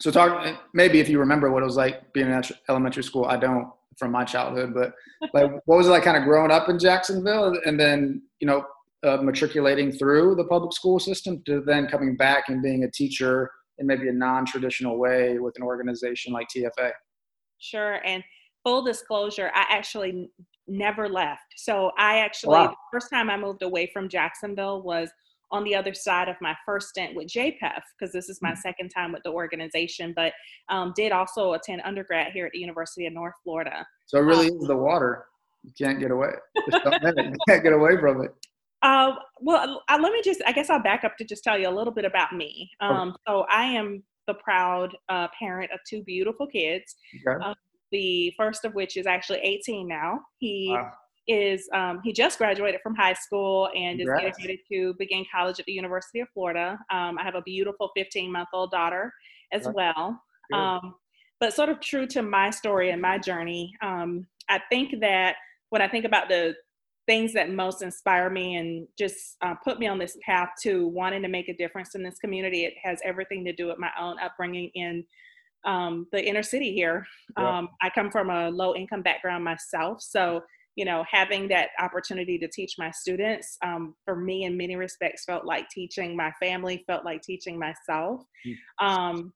So 0.00 0.10
talk 0.10 0.58
maybe 0.74 1.00
if 1.00 1.08
you 1.08 1.18
remember 1.18 1.50
what 1.50 1.62
it 1.62 1.66
was 1.66 1.76
like 1.76 2.12
being 2.12 2.30
in 2.30 2.42
elementary 2.68 3.02
school. 3.02 3.26
I 3.26 3.36
don't 3.36 3.70
from 3.98 4.12
my 4.12 4.24
childhood, 4.24 4.74
but 4.74 4.92
like 5.34 5.50
what 5.64 5.76
was 5.76 5.86
it 5.86 5.90
like 5.90 6.02
kind 6.02 6.16
of 6.16 6.24
growing 6.24 6.50
up 6.50 6.68
in 6.68 6.78
Jacksonville 6.78 7.58
and 7.64 7.78
then 7.78 8.22
you 8.40 8.46
know 8.46 8.66
uh, 9.04 9.18
matriculating 9.18 9.92
through 9.92 10.34
the 10.34 10.44
public 10.44 10.72
school 10.72 10.98
system 10.98 11.42
to 11.46 11.62
then 11.62 11.86
coming 11.86 12.16
back 12.16 12.48
and 12.48 12.62
being 12.62 12.84
a 12.84 12.90
teacher 12.90 13.50
in 13.78 13.86
maybe 13.86 14.08
a 14.08 14.12
non-traditional 14.12 14.98
way 14.98 15.38
with 15.38 15.56
an 15.56 15.62
organization 15.62 16.32
like 16.32 16.48
TFA. 16.54 16.92
Sure, 17.58 18.00
and 18.04 18.22
full 18.64 18.82
disclosure, 18.82 19.50
I 19.54 19.64
actually 19.70 20.30
never 20.68 21.08
left. 21.08 21.54
So 21.56 21.92
I 21.98 22.18
actually 22.18 22.56
wow. 22.56 22.68
the 22.68 22.76
first 22.92 23.10
time 23.10 23.30
I 23.30 23.36
moved 23.36 23.62
away 23.62 23.88
from 23.92 24.08
Jacksonville 24.08 24.82
was 24.82 25.10
on 25.52 25.62
the 25.64 25.74
other 25.74 25.94
side 25.94 26.28
of 26.28 26.36
my 26.40 26.54
first 26.64 26.88
stint 26.88 27.14
with 27.14 27.28
JPEF, 27.28 27.80
because 27.98 28.12
this 28.12 28.28
is 28.28 28.40
my 28.42 28.50
mm-hmm. 28.50 28.60
second 28.60 28.88
time 28.88 29.12
with 29.12 29.22
the 29.22 29.30
organization, 29.30 30.12
but 30.16 30.32
um, 30.68 30.92
did 30.96 31.12
also 31.12 31.52
attend 31.52 31.82
undergrad 31.84 32.32
here 32.32 32.46
at 32.46 32.52
the 32.52 32.58
University 32.58 33.06
of 33.06 33.12
North 33.12 33.34
Florida. 33.44 33.86
So 34.06 34.18
it 34.18 34.22
really 34.22 34.50
um, 34.50 34.58
is 34.60 34.66
the 34.66 34.76
water. 34.76 35.26
You 35.62 35.72
can't 35.78 36.00
get 36.00 36.10
away. 36.10 36.30
you 36.56 37.32
can't 37.48 37.62
get 37.62 37.72
away 37.72 37.96
from 37.98 38.24
it. 38.24 38.34
Uh, 38.86 39.16
well, 39.40 39.82
uh, 39.88 39.98
let 40.00 40.12
me 40.12 40.22
just, 40.22 40.40
I 40.46 40.52
guess 40.52 40.70
I'll 40.70 40.82
back 40.82 41.02
up 41.02 41.16
to 41.18 41.24
just 41.24 41.42
tell 41.42 41.58
you 41.58 41.68
a 41.68 41.74
little 41.74 41.92
bit 41.92 42.04
about 42.04 42.32
me. 42.32 42.70
Um, 42.80 43.08
okay. 43.08 43.16
So 43.26 43.46
I 43.50 43.64
am 43.64 44.02
the 44.26 44.34
proud 44.34 44.96
uh, 45.08 45.28
parent 45.38 45.72
of 45.72 45.80
two 45.88 46.02
beautiful 46.04 46.46
kids. 46.46 46.96
Okay. 47.26 47.44
Uh, 47.44 47.54
the 47.90 48.32
first 48.36 48.64
of 48.64 48.74
which 48.74 48.96
is 48.96 49.06
actually 49.06 49.38
18 49.40 49.88
now. 49.88 50.20
He 50.38 50.68
wow 50.70 50.92
is 51.28 51.68
um, 51.74 52.00
he 52.04 52.12
just 52.12 52.38
graduated 52.38 52.80
from 52.82 52.94
high 52.94 53.12
school 53.12 53.68
and 53.74 53.98
Congrats. 53.98 54.20
is 54.20 54.36
getting 54.36 54.46
ready 54.46 54.62
to 54.70 54.94
begin 54.98 55.24
college 55.32 55.58
at 55.58 55.66
the 55.66 55.72
University 55.72 56.20
of 56.20 56.28
Florida. 56.32 56.78
Um, 56.90 57.18
I 57.18 57.24
have 57.24 57.34
a 57.34 57.42
beautiful 57.42 57.90
15 57.96 58.30
month 58.30 58.48
old 58.52 58.70
daughter 58.70 59.12
as 59.52 59.68
well. 59.74 60.20
Um, 60.54 60.94
but 61.40 61.52
sort 61.52 61.68
of 61.68 61.80
true 61.80 62.06
to 62.08 62.22
my 62.22 62.50
story 62.50 62.90
and 62.90 63.02
my 63.02 63.18
journey, 63.18 63.74
um, 63.82 64.26
I 64.48 64.60
think 64.70 65.00
that 65.00 65.36
when 65.70 65.82
I 65.82 65.88
think 65.88 66.04
about 66.04 66.28
the 66.28 66.54
things 67.06 67.32
that 67.32 67.50
most 67.50 67.82
inspire 67.82 68.28
me 68.28 68.56
and 68.56 68.86
just 68.98 69.36
uh, 69.42 69.54
put 69.64 69.78
me 69.78 69.86
on 69.86 69.98
this 69.98 70.16
path 70.24 70.50
to 70.62 70.88
wanting 70.88 71.22
to 71.22 71.28
make 71.28 71.48
a 71.48 71.56
difference 71.56 71.94
in 71.94 72.02
this 72.02 72.18
community, 72.18 72.64
it 72.64 72.74
has 72.82 72.98
everything 73.04 73.44
to 73.44 73.52
do 73.52 73.66
with 73.66 73.78
my 73.78 73.90
own 74.00 74.16
upbringing 74.20 74.70
in 74.74 75.04
um, 75.64 76.06
the 76.12 76.24
inner 76.24 76.42
city 76.42 76.72
here. 76.72 77.06
Yeah. 77.38 77.58
Um, 77.58 77.68
I 77.82 77.90
come 77.90 78.10
from 78.10 78.30
a 78.30 78.50
low 78.50 78.74
income 78.74 79.02
background 79.02 79.44
myself, 79.44 80.02
so 80.02 80.42
you 80.76 80.84
know, 80.84 81.04
having 81.10 81.48
that 81.48 81.70
opportunity 81.80 82.38
to 82.38 82.46
teach 82.48 82.74
my 82.78 82.90
students, 82.90 83.56
um, 83.64 83.94
for 84.04 84.14
me, 84.14 84.44
in 84.44 84.58
many 84.58 84.76
respects, 84.76 85.24
felt 85.24 85.46
like 85.46 85.68
teaching 85.70 86.14
my 86.14 86.30
family, 86.32 86.84
felt 86.86 87.02
like 87.02 87.22
teaching 87.22 87.58
myself. 87.58 88.22
Mm. 88.46 88.86
Um, 88.86 89.32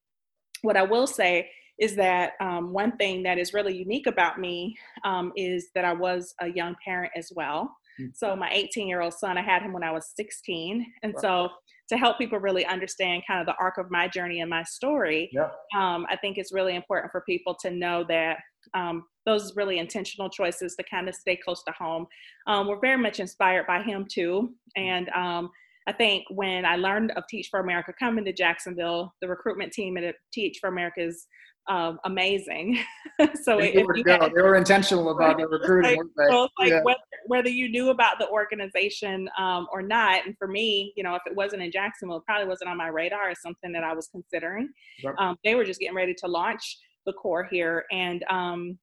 what 0.60 0.76
I 0.76 0.82
will 0.82 1.06
say 1.06 1.48
is 1.80 1.96
that 1.96 2.32
um, 2.40 2.72
one 2.72 2.96
thing 2.98 3.22
that 3.22 3.38
is 3.38 3.54
really 3.54 3.76
unique 3.76 4.06
about 4.06 4.38
me 4.38 4.76
um, 5.04 5.32
is 5.36 5.70
that 5.74 5.84
I 5.84 5.92
was 5.92 6.34
a 6.40 6.48
young 6.48 6.76
parent 6.84 7.12
as 7.16 7.32
well. 7.34 7.74
Mm. 7.98 8.10
So, 8.14 8.36
my 8.36 8.50
18 8.52 8.86
year 8.86 9.00
old 9.00 9.14
son, 9.14 9.38
I 9.38 9.42
had 9.42 9.62
him 9.62 9.72
when 9.72 9.82
I 9.82 9.90
was 9.90 10.12
16. 10.16 10.86
And 11.02 11.14
so, 11.18 11.48
to 11.88 11.96
help 11.96 12.18
people 12.18 12.38
really 12.38 12.64
understand 12.66 13.22
kind 13.26 13.40
of 13.40 13.46
the 13.46 13.60
arc 13.60 13.78
of 13.78 13.90
my 13.90 14.06
journey 14.06 14.40
and 14.40 14.48
my 14.48 14.62
story, 14.62 15.28
yep. 15.32 15.52
um, 15.76 16.06
I 16.08 16.16
think 16.16 16.38
it's 16.38 16.52
really 16.52 16.76
important 16.76 17.10
for 17.10 17.22
people 17.22 17.56
to 17.62 17.70
know 17.70 18.04
that 18.08 18.38
um, 18.74 19.04
those 19.26 19.56
really 19.56 19.78
intentional 19.78 20.30
choices 20.30 20.76
to 20.76 20.84
kind 20.84 21.08
of 21.08 21.14
stay 21.14 21.36
close 21.36 21.64
to 21.64 21.72
home 21.72 22.06
um, 22.46 22.68
were 22.68 22.78
very 22.80 22.96
much 22.96 23.18
inspired 23.18 23.66
by 23.66 23.82
him 23.82 24.06
too. 24.08 24.54
And 24.76 25.08
um, 25.10 25.50
I 25.86 25.92
think 25.92 26.24
when 26.30 26.64
I 26.64 26.76
learned 26.76 27.12
of 27.16 27.24
Teach 27.28 27.48
for 27.50 27.60
America 27.60 27.92
coming 27.98 28.24
to 28.24 28.32
Jacksonville, 28.32 29.12
the 29.20 29.28
recruitment 29.28 29.72
team 29.72 29.96
at 29.96 30.14
Teach 30.32 30.58
for 30.60 30.68
America 30.68 31.00
is 31.00 31.26
um, 31.68 31.98
amazing. 32.04 32.78
so 33.42 33.58
they, 33.58 33.82
were, 33.82 33.96
had, 34.06 34.32
they 34.34 34.42
were 34.42 34.56
intentional 34.56 35.10
about 35.10 35.38
the 35.38 35.46
recruiting. 35.46 36.02
Like, 36.16 36.50
like 36.58 36.70
yeah. 36.70 36.82
whether, 36.82 36.98
whether, 37.26 37.48
you 37.48 37.68
knew 37.68 37.90
about 37.90 38.18
the 38.18 38.28
organization 38.28 39.28
um, 39.38 39.66
or 39.72 39.82
not, 39.82 40.26
and 40.26 40.36
for 40.38 40.48
me, 40.48 40.92
you 40.96 41.02
know, 41.02 41.14
if 41.14 41.22
it 41.26 41.34
wasn't 41.34 41.62
in 41.62 41.70
Jacksonville, 41.70 42.18
it 42.18 42.24
probably 42.26 42.48
wasn't 42.48 42.70
on 42.70 42.76
my 42.76 42.88
radar 42.88 43.30
as 43.30 43.40
something 43.40 43.72
that 43.72 43.84
I 43.84 43.92
was 43.92 44.08
considering. 44.08 44.68
Yep. 45.02 45.14
Um, 45.18 45.36
they 45.44 45.54
were 45.54 45.64
just 45.64 45.80
getting 45.80 45.96
ready 45.96 46.14
to 46.14 46.26
launch 46.26 46.78
the 47.06 47.12
corps 47.12 47.48
here, 47.50 47.84
and 47.92 48.24
um, 48.30 48.78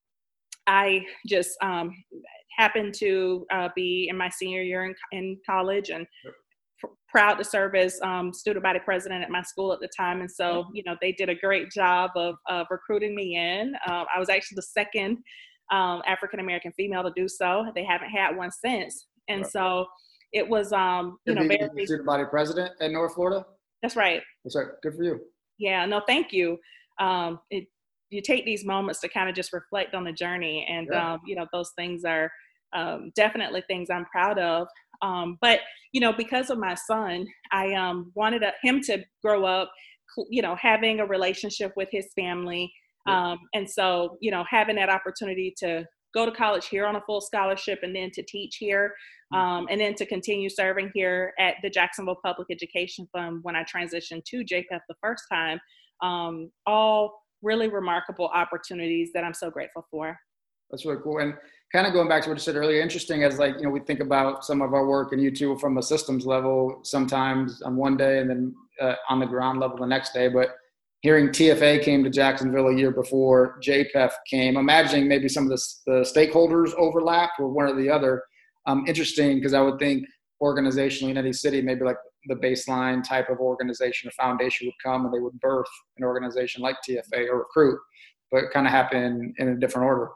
I 0.67 1.05
just 1.25 1.57
um, 1.62 1.91
happened 2.57 2.93
to 2.96 3.46
uh, 3.51 3.69
be 3.75 4.07
in 4.10 4.17
my 4.17 4.29
senior 4.29 4.62
year 4.62 4.86
in, 4.86 4.96
in 5.12 5.39
college 5.46 5.89
and 5.89 6.05
proud 7.10 7.36
to 7.36 7.43
serve 7.43 7.75
as 7.75 8.00
um, 8.03 8.34
student 8.34 8.63
body 8.63 8.79
president 8.84 9.24
at 9.24 9.29
my 9.29 9.41
school 9.41 9.74
at 9.74 9.79
the 9.79 9.89
time. 9.98 10.22
And 10.22 10.29
so, 10.29 10.65
you 10.74 10.84
know, 10.86 10.96
they 11.01 11.12
did 11.12 11.29
a 11.29 11.36
great 11.36 11.72
job 11.72 12.12
of, 12.15 12.36
of 12.48 12.67
recruiting 12.69 13.15
me 13.15 13.36
in. 13.36 13.74
Uh, 13.88 14.05
I 14.13 14.19
was 14.19 14.29
actually 14.29 14.55
the 14.57 14.63
second 14.63 15.17
um, 15.72 16.01
African 16.05 16.39
American 16.39 16.72
female 16.74 17.03
to 17.03 17.12
do 17.15 17.27
so. 17.27 17.65
They 17.75 17.84
haven't 17.84 18.10
had 18.10 18.36
one 18.36 18.51
since. 18.51 19.07
And 19.27 19.41
right. 19.41 19.51
so 19.51 19.86
it 20.34 20.48
was, 20.48 20.74
um, 20.74 21.17
you 21.25 21.36
know, 21.36 21.48
very 21.48 21.86
student 21.86 22.05
body 22.05 22.24
president 22.29 22.72
at 22.81 22.91
North 22.91 23.15
Florida. 23.15 23.46
That's 23.81 23.96
right. 23.96 24.22
That's 24.43 24.55
right. 24.55 24.67
Good 24.84 24.96
for 24.96 25.03
you. 25.03 25.19
Yeah. 25.57 25.86
No, 25.86 26.01
thank 26.05 26.31
you. 26.31 26.57
Um, 27.00 27.39
it, 27.50 27.65
you 28.10 28.22
take 28.22 28.46
these 28.46 28.65
moments 28.65 29.01
to 29.01 29.10
kind 29.10 29.29
of 29.29 29.36
just 29.36 29.51
reflect 29.53 29.93
on 29.93 30.03
the 30.03 30.13
journey, 30.13 30.65
and 30.69 30.88
yeah. 30.89 31.13
um, 31.13 31.19
you 31.25 31.36
know, 31.36 31.46
those 31.51 31.72
things 31.77 32.05
are 32.05 32.31
um, 32.74 33.12
definitely 33.15 33.63
things 33.67 33.89
I'm 33.89 34.05
proud 34.05 34.39
of. 34.39 34.67
Um, 35.01 35.37
but 35.41 35.59
you 35.93 36.01
know, 36.01 36.13
because 36.13 36.49
of 36.49 36.57
my 36.57 36.75
son, 36.75 37.27
I 37.51 37.73
um, 37.73 38.11
wanted 38.15 38.43
a, 38.43 38.53
him 38.61 38.81
to 38.81 39.03
grow 39.23 39.45
up, 39.45 39.71
you 40.29 40.41
know, 40.41 40.55
having 40.55 40.99
a 40.99 41.05
relationship 41.05 41.73
with 41.75 41.89
his 41.91 42.07
family, 42.15 42.71
um, 43.07 43.39
and 43.53 43.69
so 43.69 44.17
you 44.21 44.31
know, 44.31 44.43
having 44.49 44.75
that 44.75 44.89
opportunity 44.89 45.53
to 45.59 45.85
go 46.13 46.25
to 46.25 46.31
college 46.31 46.67
here 46.67 46.85
on 46.85 46.95
a 46.95 47.01
full 47.01 47.21
scholarship 47.21 47.79
and 47.83 47.95
then 47.95 48.09
to 48.11 48.23
teach 48.23 48.57
here 48.57 48.93
mm. 49.33 49.37
um, 49.37 49.67
and 49.69 49.79
then 49.79 49.93
to 49.93 50.05
continue 50.05 50.49
serving 50.49 50.89
here 50.95 51.33
at 51.37 51.55
the 51.61 51.69
jacksonville 51.69 52.17
public 52.23 52.47
education 52.49 53.05
fund 53.11 53.39
when 53.43 53.57
i 53.57 53.63
transitioned 53.63 54.23
to 54.23 54.43
jpef 54.45 54.79
the 54.87 54.95
first 55.01 55.23
time 55.31 55.59
um, 56.01 56.49
all 56.65 57.13
really 57.43 57.67
remarkable 57.67 58.29
opportunities 58.33 59.11
that 59.13 59.23
i'm 59.23 59.33
so 59.33 59.49
grateful 59.49 59.85
for. 59.91 60.17
That's 60.69 60.85
really 60.85 61.01
cool. 61.01 61.19
And 61.19 61.33
kind 61.71 61.86
of 61.86 61.93
going 61.93 62.07
back 62.07 62.24
to 62.24 62.29
what 62.29 62.36
you 62.36 62.41
said 62.41 62.55
earlier, 62.55 62.81
interesting 62.81 63.24
as 63.24 63.39
like, 63.39 63.55
you 63.57 63.63
know, 63.63 63.69
we 63.69 63.81
think 63.81 64.00
about 64.00 64.45
some 64.45 64.62
of 64.62 64.74
our 64.74 64.88
work 64.88 65.13
you 65.17 65.31
too 65.31 65.57
from 65.57 65.77
a 65.77 65.83
systems 65.83 66.25
level, 66.25 66.79
sometimes 66.83 67.62
on 67.62 67.75
one 67.75 67.97
day 67.97 68.19
and 68.19 68.29
then 68.29 68.55
uh, 68.81 68.95
on 69.09 69.19
the 69.19 69.25
ground 69.25 69.59
level 69.59 69.77
the 69.77 69.86
next 69.86 70.13
day. 70.13 70.29
But 70.29 70.55
hearing 71.01 71.29
TFA 71.29 71.83
came 71.83 72.03
to 72.03 72.09
Jacksonville 72.09 72.69
a 72.69 72.75
year 72.75 72.91
before 72.91 73.59
JPEF 73.62 74.12
came, 74.29 74.57
imagining 74.57 75.07
maybe 75.07 75.27
some 75.27 75.43
of 75.43 75.50
the, 75.50 75.63
the 75.86 76.01
stakeholders 76.01 76.74
overlapped 76.75 77.39
or 77.39 77.50
one 77.50 77.67
or 77.67 77.75
the 77.75 77.89
other. 77.89 78.24
Um, 78.65 78.86
interesting 78.88 79.38
because 79.38 79.53
I 79.53 79.62
would 79.62 79.79
think 79.79 80.05
organizationally 80.41 81.09
in 81.09 81.17
any 81.17 81.33
city, 81.33 81.62
maybe 81.62 81.83
like 81.83 81.97
the 82.27 82.36
baseline 82.36 83.03
type 83.03 83.29
of 83.29 83.39
organization 83.39 84.09
or 84.09 84.12
foundation 84.12 84.67
would 84.67 84.74
come 84.83 85.05
and 85.05 85.13
they 85.13 85.19
would 85.19 85.39
birth 85.39 85.67
an 85.97 86.03
organization 86.03 86.62
like 86.62 86.75
TFA 86.88 87.29
or 87.29 87.39
recruit, 87.39 87.79
but 88.31 88.51
kind 88.51 88.67
of 88.67 88.71
happen 88.71 89.33
in 89.38 89.50
a 89.50 89.55
different 89.55 89.86
order. 89.86 90.09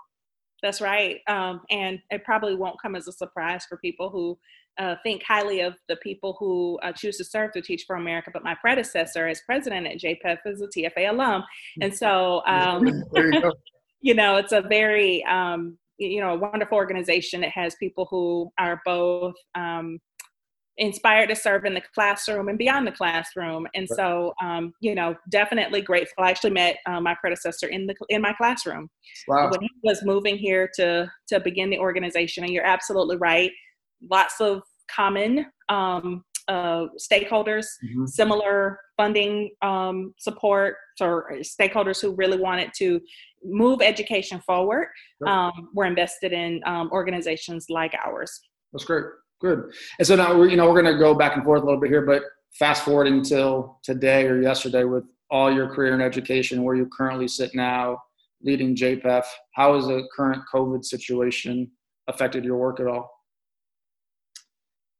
That's 0.62 0.82
right. 0.82 1.20
Um, 1.28 1.62
and 1.70 2.00
it 2.10 2.24
probably 2.24 2.56
won't 2.56 2.82
come 2.82 2.96
as 2.96 3.08
a 3.08 3.12
surprise 3.12 3.66
for 3.68 3.78
people 3.78 4.10
who 4.10 4.38
uh, 4.78 4.96
think 5.04 5.24
highly 5.24 5.62
of 5.62 5.76
the 5.90 5.96
people 5.98 6.36
who 6.40 6.80
uh, 6.82 6.92
choose 6.92 7.18
to 7.18 7.24
serve 7.24 7.52
through 7.52 7.64
Teach 7.64 7.84
for 7.86 7.96
America. 7.96 8.30
But 8.32 8.44
my 8.44 8.56
predecessor 8.56 9.28
as 9.28 9.42
president 9.46 9.88
at 9.88 10.00
JPEF 10.00 10.38
is 10.46 10.62
a 10.62 10.68
TFA 10.68 11.10
alum. 11.10 11.44
And 11.82 11.94
so, 11.94 12.42
um, 12.46 12.86
you, 13.14 13.52
you, 14.02 14.14
know, 14.14 14.38
it's 14.38 14.54
a 14.54 14.62
very, 14.62 15.24
um, 15.26 15.78
you 15.98 16.22
know, 16.22 16.34
a 16.34 16.38
wonderful 16.38 16.78
organization. 16.78 17.44
It 17.44 17.52
has 17.52 17.76
people 17.76 18.08
who 18.10 18.52
are 18.58 18.82
both 18.86 19.36
um, 19.56 20.00
inspired 20.78 21.28
to 21.28 21.36
serve 21.36 21.66
in 21.66 21.74
the 21.74 21.82
classroom 21.94 22.48
and 22.48 22.58
beyond 22.58 22.88
the 22.88 22.92
classroom. 22.92 23.68
And 23.76 23.88
so, 23.88 24.34
um, 24.42 24.74
you 24.80 24.96
know, 24.96 25.16
definitely 25.30 25.82
grateful. 25.82 26.24
I 26.24 26.30
actually 26.30 26.52
met 26.52 26.78
uh, 26.86 27.00
my 27.02 27.16
predecessor 27.20 27.68
in 27.68 27.88
the 27.88 27.96
in 28.10 28.22
my 28.22 28.34
classroom 28.34 28.90
wow. 29.28 29.50
when 29.50 29.62
he 29.62 29.70
was 29.84 30.04
moving 30.04 30.38
here 30.38 30.70
to 30.76 31.12
to 31.28 31.40
begin 31.40 31.70
the 31.70 31.80
organization. 31.80 32.44
And 32.44 32.54
you're 32.54 32.66
absolutely 32.66 33.18
right. 33.18 33.52
Lots 34.10 34.40
of 34.40 34.64
common 34.90 35.46
um, 35.70 36.24
uh, 36.48 36.88
stakeholders, 37.00 37.66
mm-hmm. 37.86 38.06
similar 38.06 38.80
funding 38.98 39.52
um, 39.62 40.14
support, 40.18 40.76
or 41.00 41.34
stakeholders 41.42 42.02
who 42.02 42.16
really 42.16 42.38
wanted 42.38 42.72
to 42.78 43.00
move 43.44 43.82
education 43.82 44.40
forward 44.46 44.88
sure. 45.20 45.30
um, 45.30 45.70
were 45.74 45.86
invested 45.86 46.34
in 46.34 46.62
um, 46.66 46.90
organizations 46.92 47.68
like 47.70 47.94
ours. 48.06 48.42
That's 48.74 48.86
great. 48.86 49.06
Good. 49.42 49.72
And 49.98 50.08
so 50.08 50.16
now 50.16 50.38
we're, 50.38 50.50
you 50.50 50.56
know, 50.56 50.68
we're 50.70 50.82
going 50.82 50.94
to 50.94 51.00
go 51.00 51.16
back 51.16 51.36
and 51.36 51.44
forth 51.44 51.64
a 51.64 51.66
little 51.66 51.80
bit 51.80 51.90
here, 51.90 52.06
but 52.06 52.24
fast 52.54 52.86
forward 52.86 53.08
until 53.08 53.80
today 53.84 54.28
or 54.28 54.42
yesterday 54.42 54.84
with 54.84 55.04
all 55.32 55.52
your 55.52 55.68
career 55.68 55.96
in 55.96 56.02
education, 56.02 56.64
where 56.64 56.76
you 56.76 56.88
currently 56.96 57.28
sit 57.28 57.56
now, 57.56 57.98
leading 58.44 58.76
JPEF. 58.76 59.26
How 59.56 59.76
has 59.76 59.88
the 59.88 60.04
current 60.16 60.44
COVID 60.54 60.86
situation 60.86 61.72
affected 62.08 62.46
your 62.46 62.58
work 62.58 62.80
at 62.80 62.88
all? 62.88 63.10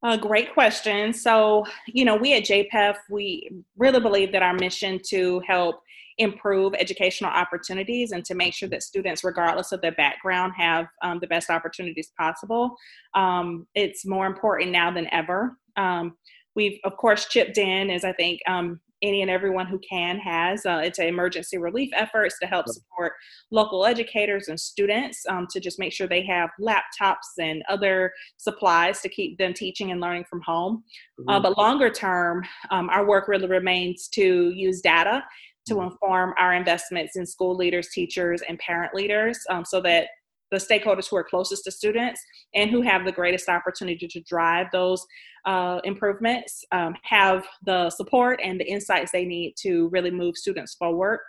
A 0.04 0.18
great 0.18 0.54
question. 0.54 1.14
So, 1.14 1.64
you 1.86 2.06
know, 2.06 2.16
we 2.16 2.34
at 2.34 2.44
JPEF, 2.44 2.96
we 3.10 3.52
really 3.78 4.00
believe 4.00 4.32
that 4.32 4.42
our 4.42 4.54
mission 4.54 5.00
to 5.10 5.42
help 5.48 5.82
improve 6.18 6.74
educational 6.74 7.32
opportunities 7.32 8.12
and 8.12 8.26
to 8.26 8.34
make 8.34 8.54
sure 8.54 8.70
that 8.70 8.84
students, 8.84 9.24
regardless 9.24 9.72
of 9.72 9.82
their 9.82 9.92
background, 9.92 10.54
have 10.58 10.88
um, 11.04 11.20
the 11.20 11.28
best 11.28 11.50
opportunities 11.50 12.12
possible. 12.18 12.76
Um, 13.16 13.68
it's 13.76 14.06
more 14.06 14.26
important 14.26 14.72
now 14.72 14.92
than 14.92 15.08
ever. 15.12 15.58
Um, 15.78 16.18
we've, 16.56 16.80
of 16.84 16.98
course, 16.98 17.28
chipped 17.28 17.58
in, 17.60 17.90
as 17.92 18.04
I 18.04 18.14
think 18.14 18.42
um, 18.48 18.80
any 19.02 19.22
and 19.22 19.32
everyone 19.32 19.68
who 19.68 19.80
can 19.80 20.20
has. 20.20 20.66
Uh, 20.66 20.82
it's 20.84 21.00
an 21.00 21.08
emergency 21.08 21.58
relief 21.58 21.90
efforts 21.96 22.38
to 22.40 22.48
help 22.48 22.68
support 22.68 23.14
local 23.52 23.86
educators 23.86 24.48
and 24.48 24.60
students 24.60 25.24
um, 25.30 25.48
to 25.52 25.60
just 25.60 25.80
make 25.80 25.94
sure 25.94 26.08
they 26.08 26.26
have 26.26 26.50
laptops 26.60 27.40
and 27.40 27.64
other 27.70 28.12
supplies 28.38 29.02
to 29.02 29.10
keep 29.10 29.38
them 29.38 29.54
teaching 29.54 29.92
and 29.92 30.02
learning 30.02 30.26
from 30.30 30.42
home. 30.42 30.84
Uh, 31.28 31.34
mm-hmm. 31.34 31.44
But 31.44 31.58
longer 31.58 31.90
term, 31.90 32.44
um, 32.70 32.90
our 32.90 33.06
work 33.06 33.28
really 33.28 33.48
remains 33.48 34.08
to 34.10 34.52
use 34.52 34.82
data 34.82 35.24
to 35.68 35.76
mm-hmm. 35.76 35.92
inform 35.92 36.34
our 36.40 36.54
investments 36.54 37.16
in 37.16 37.26
school 37.26 37.56
leaders, 37.56 37.90
teachers, 37.90 38.42
and 38.48 38.58
parent 38.60 38.94
leaders 38.94 39.40
um, 39.50 39.66
so 39.66 39.82
that 39.82 40.08
the 40.52 40.58
stakeholders 40.58 41.10
who 41.10 41.16
are 41.16 41.24
closest 41.24 41.64
to 41.64 41.72
students 41.72 42.22
and 42.54 42.70
who 42.70 42.82
have 42.82 43.06
the 43.06 43.12
greatest 43.12 43.50
opportunity 43.50 44.08
to 44.08 44.22
drive 44.22 44.68
those 44.72 45.06
uh, 45.46 45.80
improvements 45.84 46.64
um, 46.72 46.94
have 47.04 47.46
the 47.66 47.90
support 47.90 48.40
and 48.44 48.60
the 48.60 48.70
insights 48.70 49.12
they 49.12 49.26
need 49.26 49.54
to 49.58 49.90
really 49.90 50.12
move 50.12 50.38
students 50.38 50.76
forward. 50.76 51.20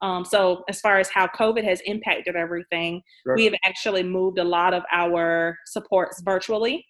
Um, 0.00 0.24
so, 0.24 0.62
as 0.68 0.80
far 0.80 1.00
as 1.00 1.10
how 1.10 1.26
COVID 1.26 1.64
has 1.64 1.80
impacted 1.80 2.36
everything, 2.36 3.02
sure. 3.24 3.34
we 3.34 3.44
have 3.46 3.54
actually 3.64 4.04
moved 4.04 4.38
a 4.38 4.44
lot 4.44 4.72
of 4.72 4.84
our 4.92 5.58
supports 5.66 6.22
virtually. 6.22 6.86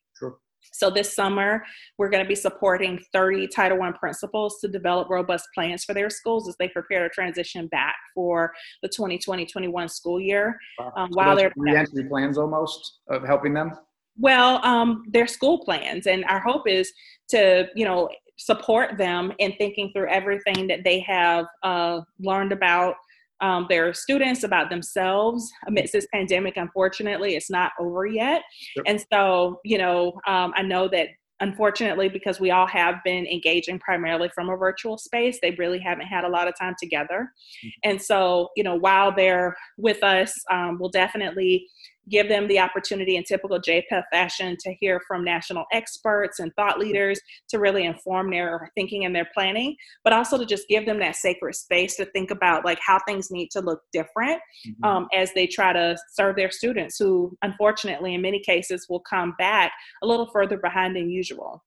So 0.72 0.90
this 0.90 1.14
summer, 1.14 1.64
we're 1.96 2.08
going 2.08 2.22
to 2.22 2.28
be 2.28 2.34
supporting 2.34 3.00
30 3.12 3.48
Title 3.48 3.82
I 3.82 3.92
principals 3.92 4.58
to 4.60 4.68
develop 4.68 5.08
robust 5.10 5.46
plans 5.54 5.84
for 5.84 5.94
their 5.94 6.10
schools 6.10 6.48
as 6.48 6.56
they 6.58 6.68
prepare 6.68 7.08
to 7.08 7.14
transition 7.14 7.66
back 7.68 7.96
for 8.14 8.52
the 8.82 8.88
2020-21 8.88 9.90
school 9.90 10.20
year. 10.20 10.58
Wow. 10.78 10.92
Um, 10.96 11.12
so 11.12 11.16
while 11.16 11.36
they're 11.36 11.52
reentry 11.56 12.04
plans 12.04 12.38
almost 12.38 13.00
of 13.08 13.24
helping 13.24 13.54
them. 13.54 13.72
Well, 14.18 14.64
um, 14.64 15.04
their 15.08 15.28
school 15.28 15.64
plans, 15.64 16.06
and 16.06 16.24
our 16.24 16.40
hope 16.40 16.66
is 16.66 16.92
to 17.28 17.68
you 17.76 17.84
know 17.84 18.08
support 18.36 18.96
them 18.98 19.32
in 19.38 19.52
thinking 19.58 19.90
through 19.92 20.08
everything 20.08 20.66
that 20.68 20.84
they 20.84 21.00
have 21.00 21.46
uh, 21.62 22.00
learned 22.20 22.52
about 22.52 22.94
um, 23.40 23.66
their 23.68 23.92
students, 23.94 24.42
about 24.42 24.70
themselves 24.70 25.50
amidst 25.66 25.92
this 25.92 26.06
pandemic. 26.12 26.56
Unfortunately, 26.56 27.36
it's 27.36 27.50
not 27.50 27.72
over 27.80 28.06
yet. 28.06 28.42
Yep. 28.76 28.84
And 28.86 29.04
so, 29.12 29.60
you 29.64 29.78
know, 29.78 30.20
um, 30.26 30.52
I 30.56 30.62
know 30.62 30.88
that 30.88 31.08
unfortunately, 31.40 32.08
because 32.08 32.40
we 32.40 32.50
all 32.50 32.66
have 32.66 32.96
been 33.04 33.26
engaging 33.26 33.78
primarily 33.78 34.28
from 34.34 34.48
a 34.48 34.56
virtual 34.56 34.98
space, 34.98 35.38
they 35.40 35.52
really 35.52 35.78
haven't 35.78 36.06
had 36.06 36.24
a 36.24 36.28
lot 36.28 36.48
of 36.48 36.54
time 36.58 36.74
together. 36.80 37.32
Mm-hmm. 37.64 37.90
And 37.90 38.02
so, 38.02 38.48
you 38.56 38.64
know, 38.64 38.74
while 38.74 39.14
they're 39.14 39.56
with 39.76 40.02
us, 40.02 40.32
um, 40.50 40.78
we'll 40.80 40.90
definitely 40.90 41.66
give 42.08 42.28
them 42.28 42.46
the 42.48 42.58
opportunity 42.58 43.16
in 43.16 43.24
typical 43.24 43.60
JPEF 43.60 44.02
fashion 44.12 44.56
to 44.60 44.74
hear 44.80 45.00
from 45.06 45.24
national 45.24 45.64
experts 45.72 46.38
and 46.38 46.52
thought 46.54 46.78
leaders 46.78 47.20
to 47.48 47.58
really 47.58 47.84
inform 47.84 48.30
their 48.30 48.70
thinking 48.74 49.04
and 49.04 49.14
their 49.14 49.28
planning, 49.34 49.76
but 50.04 50.12
also 50.12 50.38
to 50.38 50.46
just 50.46 50.68
give 50.68 50.86
them 50.86 50.98
that 50.98 51.16
sacred 51.16 51.54
space 51.54 51.96
to 51.96 52.04
think 52.06 52.30
about 52.30 52.64
like 52.64 52.78
how 52.84 52.98
things 53.06 53.30
need 53.30 53.50
to 53.50 53.60
look 53.60 53.82
different 53.92 54.40
mm-hmm. 54.66 54.84
um, 54.84 55.08
as 55.14 55.32
they 55.34 55.46
try 55.46 55.72
to 55.72 55.96
serve 56.12 56.36
their 56.36 56.50
students 56.50 56.98
who 56.98 57.36
unfortunately 57.42 58.14
in 58.14 58.22
many 58.22 58.40
cases 58.40 58.86
will 58.88 59.00
come 59.00 59.34
back 59.38 59.72
a 60.02 60.06
little 60.06 60.28
further 60.32 60.58
behind 60.58 60.96
than 60.96 61.10
usual 61.10 61.62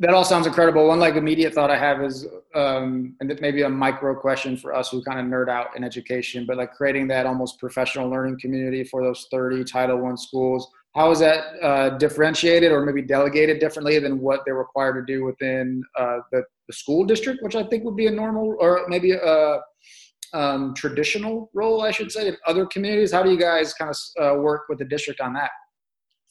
that 0.00 0.14
all 0.14 0.24
sounds 0.24 0.46
incredible. 0.46 0.86
One 0.86 1.00
like 1.00 1.16
immediate 1.16 1.54
thought 1.54 1.70
I 1.70 1.78
have 1.78 2.02
is, 2.02 2.26
um, 2.54 3.16
and 3.20 3.36
maybe 3.40 3.62
a 3.62 3.68
micro 3.68 4.14
question 4.14 4.56
for 4.56 4.72
us 4.72 4.90
who 4.90 5.02
kind 5.02 5.18
of 5.18 5.26
nerd 5.26 5.48
out 5.48 5.76
in 5.76 5.82
education, 5.82 6.46
but 6.46 6.56
like 6.56 6.72
creating 6.72 7.08
that 7.08 7.26
almost 7.26 7.58
professional 7.58 8.08
learning 8.08 8.38
community 8.40 8.84
for 8.84 9.02
those 9.02 9.26
30 9.32 9.64
Title 9.64 9.98
One 9.98 10.16
schools. 10.16 10.70
How 10.94 11.10
is 11.10 11.18
that 11.18 11.62
uh, 11.62 11.90
differentiated 11.98 12.70
or 12.70 12.84
maybe 12.84 13.02
delegated 13.02 13.58
differently 13.58 13.98
than 13.98 14.20
what 14.20 14.40
they're 14.44 14.54
required 14.54 14.94
to 14.94 15.12
do 15.12 15.24
within 15.24 15.82
uh, 15.98 16.18
the, 16.32 16.42
the, 16.66 16.72
school 16.72 17.04
district, 17.04 17.42
which 17.42 17.56
I 17.56 17.62
think 17.64 17.84
would 17.84 17.96
be 17.96 18.06
a 18.06 18.10
normal 18.10 18.56
or 18.58 18.84
maybe 18.88 19.12
a 19.12 19.60
um, 20.32 20.74
traditional 20.74 21.50
role, 21.54 21.82
I 21.82 21.90
should 21.90 22.10
say, 22.10 22.28
in 22.28 22.36
other 22.46 22.66
communities? 22.66 23.12
How 23.12 23.22
do 23.22 23.30
you 23.30 23.38
guys 23.38 23.74
kind 23.74 23.90
of 23.90 23.96
uh, 24.22 24.40
work 24.40 24.62
with 24.68 24.78
the 24.78 24.84
district 24.84 25.20
on 25.20 25.32
that? 25.34 25.50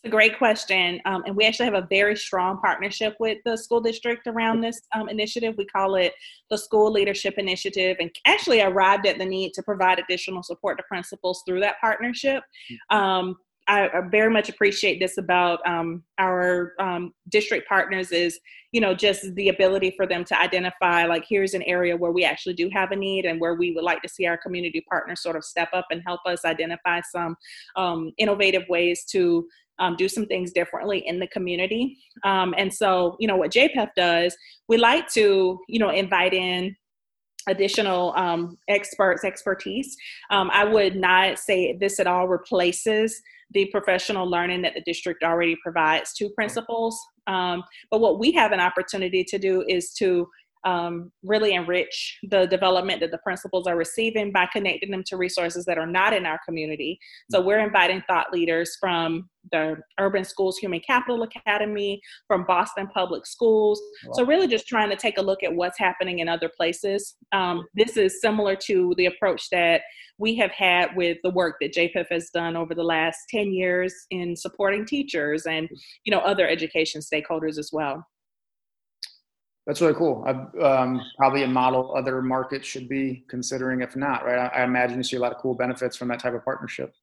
A 0.04 0.10
great 0.10 0.38
question. 0.38 1.02
Um, 1.06 1.24
and 1.26 1.36
we 1.36 1.46
actually 1.46 1.66
have 1.66 1.74
a 1.74 1.88
very 1.90 2.16
strong 2.16 2.60
partnership 2.60 3.16
with 3.20 3.40
the 3.46 3.58
school 3.58 3.82
district 3.82 4.28
around 4.28 4.62
this 4.62 4.82
um, 4.96 5.10
initiative. 5.10 5.56
We 5.58 5.66
call 5.66 5.96
it 5.96 6.14
the 6.50 6.58
School 6.58 6.92
Leadership 6.92 7.36
Initiative, 7.38 7.98
and 8.00 8.12
actually 8.26 8.62
arrived 8.62 9.08
at 9.08 9.18
the 9.18 9.26
need 9.26 9.54
to 9.54 9.64
provide 9.64 10.00
additional 10.00 10.44
support 10.44 10.78
to 10.78 10.84
principals 10.88 11.44
through 11.46 11.62
that 11.62 11.80
partnership. 11.82 12.44
Um, 12.90 13.36
I, 13.68 13.90
I, 13.90 14.02
very 14.10 14.32
much 14.32 14.48
appreciate 14.48 15.00
this 15.00 15.18
about 15.18 15.60
um, 15.68 16.04
our 16.20 16.74
um, 16.80 17.14
district 17.30 17.68
partners 17.68 18.12
is 18.12 18.40
you 18.72 18.80
know 18.80 18.94
just 18.94 19.34
the 19.36 19.50
ability 19.50 19.94
for 19.98 20.08
them 20.08 20.24
to 20.26 20.40
identify 20.40 21.06
like 21.06 21.26
here's 21.28 21.54
an 21.54 21.64
area 21.64 21.96
where 21.96 22.12
we 22.12 22.24
actually 22.24 22.54
do 22.54 22.70
have 22.72 22.92
a 22.92 22.96
need 22.96 23.26
and 23.26 23.42
where 23.42 23.56
we 23.56 23.74
would 23.74 23.84
like 23.84 24.02
to 24.02 24.10
see 24.10 24.26
our 24.26 24.38
community 24.38 24.84
partners 24.90 25.22
sort 25.22 25.36
of 25.36 25.44
step 25.44 25.70
up 25.74 25.86
and 25.92 26.02
help 26.06 26.22
us 26.26 26.46
identify 26.46 27.02
some 27.12 27.36
um, 27.76 28.12
innovative 28.18 28.64
ways 28.70 29.04
to 29.10 29.46
um, 29.80 29.96
do 29.96 30.08
some 30.08 30.26
things 30.26 30.52
differently 30.52 31.08
in 31.08 31.20
the 31.20 31.28
community. 31.28 31.98
Um, 32.24 32.54
and 32.58 32.74
so, 32.74 33.16
you 33.20 33.28
know, 33.28 33.36
what 33.36 33.52
JPEF 33.52 33.90
does, 33.96 34.36
we 34.68 34.78
like 34.78 35.08
to, 35.14 35.60
you 35.68 35.80
know, 35.80 35.90
invite 35.90 36.34
in 36.34 36.76
additional 37.48 38.14
um, 38.16 38.58
experts, 38.68 39.24
expertise. 39.24 39.96
Um, 40.32 40.50
I 40.54 40.66
would 40.66 40.96
not 40.96 41.40
say 41.40 41.78
this 41.78 42.00
at 42.00 42.08
all 42.08 42.28
replaces 42.28 43.22
the 43.52 43.66
professional 43.68 44.30
learning 44.30 44.62
that 44.64 44.74
the 44.74 44.82
district 44.82 45.24
already 45.24 45.58
provides 45.64 46.14
to 46.16 46.30
principals. 46.30 47.00
Um, 47.28 47.64
but 47.90 48.02
what 48.02 48.20
we 48.20 48.32
have 48.34 48.52
an 48.52 48.60
opportunity 48.60 49.24
to 49.24 49.40
do 49.40 49.64
is 49.68 49.94
to 49.94 50.28
um, 50.66 51.12
really 51.24 51.54
enrich 51.54 52.20
the 52.30 52.46
development 52.48 53.00
that 53.02 53.12
the 53.12 53.18
principals 53.20 53.68
are 53.68 53.78
receiving 53.78 54.32
by 54.32 54.48
connecting 54.52 54.92
them 54.92 55.04
to 55.08 55.18
resources 55.18 55.66
that 55.66 55.78
are 55.78 55.88
not 55.88 56.14
in 56.14 56.26
our 56.26 56.40
community. 56.46 57.00
So 57.32 57.42
we're 57.42 57.60
inviting 57.60 58.04
thought 58.08 58.32
leaders 58.32 58.78
from 58.80 59.30
the 59.52 59.78
Urban 60.00 60.24
Schools 60.24 60.58
Human 60.58 60.82
Capital 60.82 61.24
Academy, 61.24 62.02
from 62.28 62.46
Boston 62.46 62.88
Public 62.94 63.26
Schools. 63.26 63.82
Wow. 64.06 64.14
So 64.14 64.26
really 64.26 64.48
just 64.48 64.68
trying 64.68 64.90
to 64.90 64.96
take 64.96 65.18
a 65.18 65.22
look 65.22 65.44
at 65.44 65.54
what's 65.54 65.80
happening 65.80 66.20
in 66.20 66.28
other 66.28 66.50
places. 66.50 67.16
Um, 67.32 67.66
this 67.76 67.98
is 67.98 68.22
similar 68.22 68.56
to 68.68 68.94
the 68.98 69.06
approach 69.06 69.50
that 69.52 69.82
we 70.18 70.36
have 70.36 70.52
had 70.52 70.96
with 70.96 71.18
the 71.24 71.30
work 71.30 71.58
that 71.62 71.74
JPEF 71.74 72.08
has 72.10 72.30
done 72.30 72.56
over 72.56 72.74
the 72.74 72.84
last 72.84 73.20
10 73.30 73.54
years 73.54 73.94
in 74.10 74.36
supporting 74.36 74.86
teachers 74.86 75.46
and 75.46 75.70
you 76.04 76.12
know 76.12 76.20
other 76.20 76.48
education 76.48 77.02
stakeholders 77.02 77.58
as 77.58 77.70
well. 77.72 78.06
That's 79.68 79.82
really 79.82 79.96
cool. 79.96 80.24
I, 80.26 80.60
um, 80.64 81.02
probably 81.18 81.44
a 81.44 81.48
model 81.48 81.94
other 81.96 82.22
markets 82.22 82.66
should 82.66 82.88
be 82.88 83.26
considering, 83.28 83.82
if 83.82 83.98
not, 83.98 84.26
right? 84.26 84.40
I, 84.40 84.62
I, 84.62 84.64
imagine 84.64 84.98
you 84.98 85.04
see 85.04 85.18
a 85.18 85.20
lot 85.20 85.34
of 85.34 85.40
cool 85.40 85.56
benefits 85.56 85.98
from 85.98 86.08
that 86.08 86.20
type 86.20 86.34
of 86.34 86.46
partnership. 86.46 86.94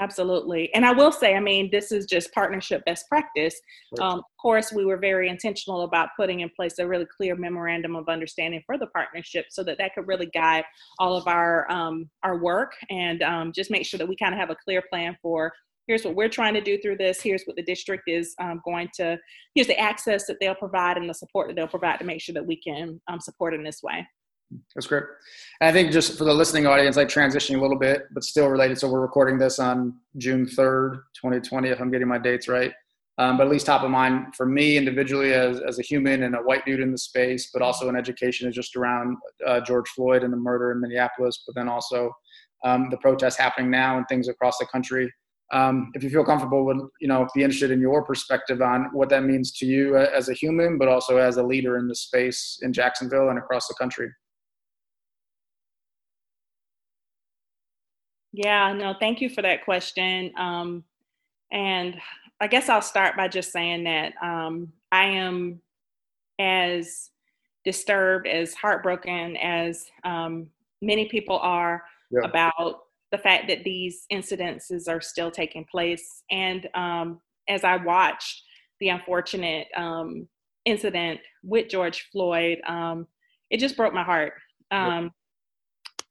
Absolutely. 0.00 0.72
And 0.74 0.84
I 0.84 0.92
will 0.92 1.10
say, 1.10 1.34
I 1.34 1.40
mean, 1.40 1.70
this 1.72 1.90
is 1.90 2.06
just 2.06 2.32
partnership 2.32 2.84
best 2.84 3.08
practice. 3.08 3.60
Um, 4.00 4.18
of 4.18 4.24
course, 4.40 4.72
we 4.72 4.84
were 4.84 4.96
very 4.96 5.28
intentional 5.28 5.82
about 5.82 6.10
putting 6.16 6.40
in 6.40 6.50
place 6.54 6.78
a 6.78 6.86
really 6.86 7.06
clear 7.16 7.34
memorandum 7.34 7.96
of 7.96 8.08
understanding 8.08 8.62
for 8.64 8.78
the 8.78 8.86
partnership 8.88 9.46
so 9.50 9.64
that 9.64 9.78
that 9.78 9.94
could 9.94 10.06
really 10.06 10.26
guide 10.26 10.64
all 11.00 11.16
of 11.16 11.26
our, 11.26 11.70
um, 11.70 12.08
our 12.22 12.38
work 12.38 12.72
and 12.90 13.22
um, 13.22 13.52
just 13.52 13.72
make 13.72 13.86
sure 13.86 13.98
that 13.98 14.08
we 14.08 14.14
kind 14.14 14.34
of 14.34 14.38
have 14.38 14.50
a 14.50 14.56
clear 14.64 14.82
plan 14.88 15.16
for 15.20 15.52
here's 15.88 16.04
what 16.04 16.14
we're 16.14 16.28
trying 16.28 16.54
to 16.54 16.60
do 16.60 16.78
through 16.78 16.96
this 16.96 17.20
here's 17.20 17.42
what 17.44 17.56
the 17.56 17.62
district 17.62 18.04
is 18.06 18.34
um, 18.40 18.60
going 18.64 18.88
to 18.94 19.18
here's 19.54 19.66
the 19.66 19.78
access 19.78 20.26
that 20.26 20.36
they'll 20.40 20.54
provide 20.54 20.96
and 20.96 21.08
the 21.08 21.14
support 21.14 21.48
that 21.48 21.56
they'll 21.56 21.66
provide 21.66 21.98
to 21.98 22.04
make 22.04 22.20
sure 22.20 22.34
that 22.34 22.46
we 22.46 22.54
can 22.54 23.00
um, 23.08 23.18
support 23.18 23.54
in 23.54 23.64
this 23.64 23.82
way. 23.82 24.06
That's 24.74 24.86
great. 24.86 25.02
And 25.60 25.68
i 25.68 25.72
think 25.72 25.90
just 25.90 26.16
for 26.16 26.24
the 26.24 26.32
listening 26.32 26.66
audience 26.66 26.96
like 26.96 27.08
transitioning 27.08 27.58
a 27.58 27.60
little 27.60 27.78
bit 27.78 28.04
but 28.12 28.22
still 28.22 28.48
related 28.48 28.78
so 28.78 28.88
we're 28.88 29.00
recording 29.00 29.38
this 29.38 29.58
on 29.58 29.94
june 30.16 30.46
3rd 30.46 31.00
2020 31.20 31.68
if 31.68 31.80
i'm 31.80 31.90
getting 31.90 32.08
my 32.08 32.18
dates 32.18 32.46
right. 32.46 32.72
Um, 33.20 33.36
but 33.36 33.48
at 33.48 33.50
least 33.52 33.66
top 33.66 33.82
of 33.82 33.90
mind 33.90 34.36
for 34.36 34.46
me 34.46 34.76
individually 34.76 35.32
as, 35.34 35.60
as 35.60 35.80
a 35.80 35.82
human 35.82 36.22
and 36.22 36.36
a 36.36 36.38
white 36.38 36.64
dude 36.64 36.80
in 36.80 36.92
the 36.92 36.98
space 36.98 37.50
but 37.52 37.62
also 37.62 37.88
in 37.88 37.96
education 37.96 38.48
is 38.48 38.54
just 38.54 38.76
around 38.76 39.16
uh, 39.44 39.60
george 39.60 39.88
floyd 39.88 40.22
and 40.22 40.32
the 40.32 40.36
murder 40.36 40.70
in 40.70 40.80
minneapolis 40.80 41.42
but 41.44 41.54
then 41.56 41.68
also 41.68 42.12
um, 42.64 42.88
the 42.90 42.96
protests 42.98 43.36
happening 43.36 43.70
now 43.70 43.98
and 43.98 44.06
things 44.08 44.28
across 44.28 44.56
the 44.58 44.66
country 44.66 45.12
um, 45.50 45.90
if 45.94 46.02
you 46.02 46.10
feel 46.10 46.24
comfortable 46.24 46.64
would 46.64 46.78
you 47.00 47.08
know 47.08 47.26
be 47.34 47.42
interested 47.42 47.70
in 47.70 47.80
your 47.80 48.04
perspective 48.04 48.60
on 48.60 48.88
what 48.92 49.08
that 49.08 49.24
means 49.24 49.52
to 49.52 49.66
you 49.66 49.96
as 49.96 50.28
a 50.28 50.34
human 50.34 50.78
but 50.78 50.88
also 50.88 51.16
as 51.16 51.36
a 51.36 51.42
leader 51.42 51.78
in 51.78 51.88
the 51.88 51.94
space 51.94 52.58
in 52.62 52.72
jacksonville 52.72 53.30
and 53.30 53.38
across 53.38 53.66
the 53.68 53.74
country. 53.74 54.10
Yeah 58.32 58.72
no 58.72 58.94
thank 58.98 59.20
you 59.20 59.28
for 59.28 59.42
that 59.42 59.64
question. 59.64 60.32
Um, 60.36 60.84
and 61.50 61.96
i 62.40 62.46
guess 62.46 62.68
i'll 62.68 62.82
start 62.82 63.16
by 63.16 63.26
just 63.26 63.52
saying 63.52 63.84
that 63.84 64.12
um, 64.22 64.70
i 64.92 65.04
am 65.04 65.60
as 66.38 67.10
disturbed 67.64 68.26
as 68.26 68.54
heartbroken 68.54 69.36
as 69.38 69.86
um, 70.04 70.48
many 70.80 71.06
people 71.06 71.38
are 71.38 71.82
about 72.24 72.82
the 73.10 73.18
fact 73.18 73.48
that 73.48 73.64
these 73.64 74.04
incidences 74.12 74.88
are 74.88 75.00
still 75.00 75.30
taking 75.30 75.64
place. 75.70 76.22
And 76.30 76.68
um, 76.74 77.20
as 77.48 77.64
I 77.64 77.76
watched 77.76 78.42
the 78.80 78.90
unfortunate 78.90 79.66
um, 79.76 80.28
incident 80.64 81.20
with 81.42 81.68
George 81.68 82.08
Floyd, 82.12 82.58
um, 82.66 83.06
it 83.50 83.60
just 83.60 83.76
broke 83.76 83.94
my 83.94 84.04
heart. 84.04 84.34
Um, 84.70 85.10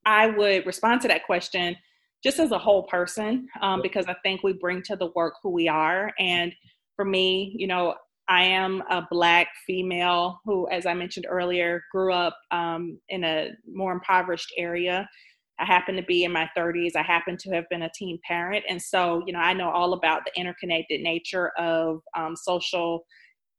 I 0.05 0.27
would 0.27 0.65
respond 0.65 1.01
to 1.01 1.07
that 1.09 1.25
question 1.25 1.75
just 2.23 2.39
as 2.39 2.51
a 2.51 2.57
whole 2.57 2.83
person 2.83 3.47
um, 3.61 3.81
because 3.81 4.05
I 4.07 4.15
think 4.23 4.41
we 4.41 4.53
bring 4.53 4.81
to 4.83 4.95
the 4.95 5.11
work 5.15 5.35
who 5.43 5.51
we 5.51 5.67
are. 5.67 6.11
And 6.17 6.51
for 6.95 7.05
me, 7.05 7.53
you 7.55 7.67
know, 7.67 7.93
I 8.27 8.43
am 8.43 8.81
a 8.89 9.07
Black 9.09 9.47
female 9.65 10.41
who, 10.43 10.67
as 10.69 10.85
I 10.85 10.93
mentioned 10.93 11.27
earlier, 11.29 11.83
grew 11.91 12.11
up 12.11 12.37
um, 12.51 12.99
in 13.09 13.23
a 13.23 13.51
more 13.71 13.93
impoverished 13.93 14.51
area 14.57 15.07
I 15.59 15.65
happen 15.65 15.95
to 15.95 16.03
be 16.03 16.23
in 16.23 16.31
my 16.31 16.49
30s. 16.55 16.95
I 16.95 17.01
happen 17.01 17.37
to 17.37 17.51
have 17.51 17.65
been 17.69 17.83
a 17.83 17.91
teen 17.93 18.19
parent. 18.27 18.63
And 18.69 18.81
so, 18.81 19.23
you 19.25 19.33
know, 19.33 19.39
I 19.39 19.53
know 19.53 19.69
all 19.69 19.93
about 19.93 20.21
the 20.25 20.39
interconnected 20.39 21.01
nature 21.01 21.49
of 21.57 22.01
um, 22.15 22.35
social 22.35 23.05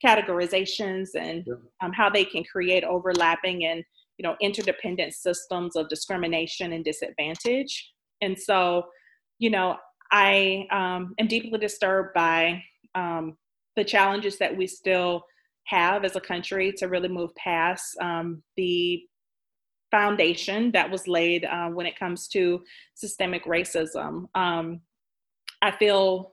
categorizations 0.05 1.09
and 1.19 1.45
um, 1.83 1.93
how 1.93 2.09
they 2.09 2.25
can 2.25 2.45
create 2.45 2.85
overlapping 2.85 3.65
and, 3.65 3.83
you 4.17 4.23
know, 4.23 4.37
interdependent 4.41 5.13
systems 5.13 5.75
of 5.75 5.89
discrimination 5.89 6.73
and 6.73 6.85
disadvantage. 6.85 7.93
And 8.21 8.39
so, 8.39 8.85
you 9.39 9.51
know, 9.51 9.77
I 10.13 10.67
um, 10.71 11.15
am 11.19 11.27
deeply 11.27 11.59
disturbed 11.59 12.15
by 12.15 12.63
um, 12.95 13.37
the 13.77 13.85
challenges 13.85 14.39
that 14.39 14.57
we 14.57 14.67
still 14.67 15.25
have 15.67 16.05
as 16.05 16.17
a 16.17 16.21
country 16.21 16.73
to 16.79 16.87
really 16.87 17.09
move 17.09 17.35
past 17.35 17.97
um, 18.01 18.43
the 18.57 19.03
foundation 19.91 20.71
that 20.73 20.91
was 20.91 21.09
laid 21.09 21.45
uh, 21.45 21.69
when 21.69 21.87
it 21.87 21.99
comes 21.99 22.29
to 22.29 22.63
systemic 22.95 23.45
racism. 23.45 24.27
Um, 24.35 24.81
I 25.63 25.71
feel 25.71 26.33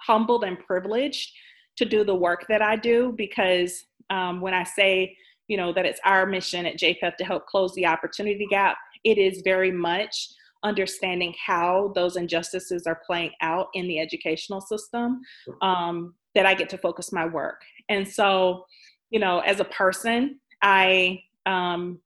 humbled 0.00 0.44
and 0.44 0.58
privileged 0.58 1.32
to 1.76 1.84
do 1.84 2.04
the 2.04 2.14
work 2.14 2.46
that 2.48 2.62
I 2.62 2.76
do 2.76 3.14
because 3.16 3.84
um, 4.10 4.40
when 4.40 4.54
I 4.54 4.64
say, 4.64 5.16
you 5.48 5.56
know, 5.56 5.72
that 5.72 5.86
it's 5.86 6.00
our 6.04 6.26
mission 6.26 6.66
at 6.66 6.78
JPEF 6.78 7.16
to 7.16 7.24
help 7.24 7.46
close 7.46 7.74
the 7.74 7.86
opportunity 7.86 8.46
gap, 8.50 8.76
it 9.04 9.18
is 9.18 9.42
very 9.44 9.70
much 9.70 10.28
understanding 10.64 11.34
how 11.44 11.92
those 11.94 12.16
injustices 12.16 12.86
are 12.86 13.00
playing 13.06 13.30
out 13.40 13.68
in 13.74 13.86
the 13.86 14.00
educational 14.00 14.60
system 14.60 15.20
um, 15.62 16.14
that 16.34 16.46
I 16.46 16.54
get 16.54 16.68
to 16.70 16.78
focus 16.78 17.12
my 17.12 17.26
work. 17.26 17.62
And 17.88 18.06
so, 18.06 18.64
you 19.10 19.20
know, 19.20 19.40
as 19.40 19.60
a 19.60 19.64
person, 19.64 20.40
I 20.62 21.20
um, 21.44 22.00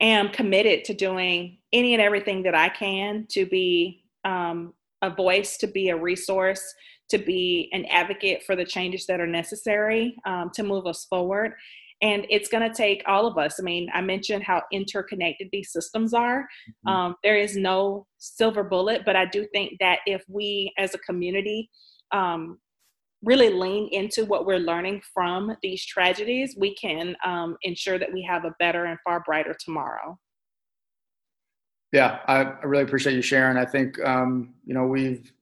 am 0.00 0.30
committed 0.30 0.84
to 0.84 0.94
doing 0.94 1.58
any 1.72 1.94
and 1.94 2.02
everything 2.02 2.42
that 2.44 2.54
I 2.54 2.68
can 2.68 3.26
to 3.30 3.46
be 3.46 4.04
um, 4.24 4.74
a 5.02 5.10
voice, 5.10 5.56
to 5.58 5.66
be 5.66 5.88
a 5.90 5.96
resource, 5.96 6.62
to 7.10 7.18
be 7.18 7.68
an 7.72 7.84
advocate 7.86 8.42
for 8.44 8.54
the 8.54 8.64
changes 8.64 9.06
that 9.06 9.20
are 9.20 9.26
necessary 9.26 10.16
um, 10.26 10.50
to 10.54 10.62
move 10.62 10.86
us 10.86 11.06
forward. 11.06 11.52
And 12.00 12.26
it's 12.30 12.48
going 12.48 12.68
to 12.68 12.74
take 12.74 13.02
all 13.06 13.26
of 13.26 13.38
us. 13.38 13.58
I 13.58 13.62
mean, 13.62 13.88
I 13.92 14.00
mentioned 14.02 14.44
how 14.44 14.62
interconnected 14.72 15.48
these 15.50 15.72
systems 15.72 16.14
are. 16.14 16.42
Mm-hmm. 16.42 16.88
Um, 16.88 17.14
there 17.24 17.36
is 17.36 17.56
no 17.56 18.06
silver 18.18 18.62
bullet, 18.62 19.02
but 19.04 19.16
I 19.16 19.24
do 19.26 19.46
think 19.52 19.72
that 19.80 20.00
if 20.06 20.22
we 20.28 20.72
as 20.78 20.94
a 20.94 20.98
community 20.98 21.70
um, 22.12 22.58
really 23.22 23.50
lean 23.50 23.88
into 23.92 24.24
what 24.24 24.46
we're 24.46 24.58
learning 24.58 25.02
from 25.12 25.56
these 25.62 25.84
tragedies, 25.84 26.56
we 26.58 26.74
can 26.76 27.16
um, 27.24 27.56
ensure 27.62 27.98
that 27.98 28.12
we 28.12 28.22
have 28.22 28.44
a 28.44 28.54
better 28.58 28.84
and 28.84 28.98
far 29.04 29.22
brighter 29.26 29.56
tomorrow. 29.58 30.16
Yeah, 31.92 32.18
I, 32.26 32.42
I 32.42 32.64
really 32.64 32.84
appreciate 32.84 33.14
you 33.14 33.22
sharing. 33.22 33.56
I 33.56 33.64
think 33.64 33.98
um, 34.04 34.54
you 34.64 34.74
know 34.74 34.86
we've 34.86 35.32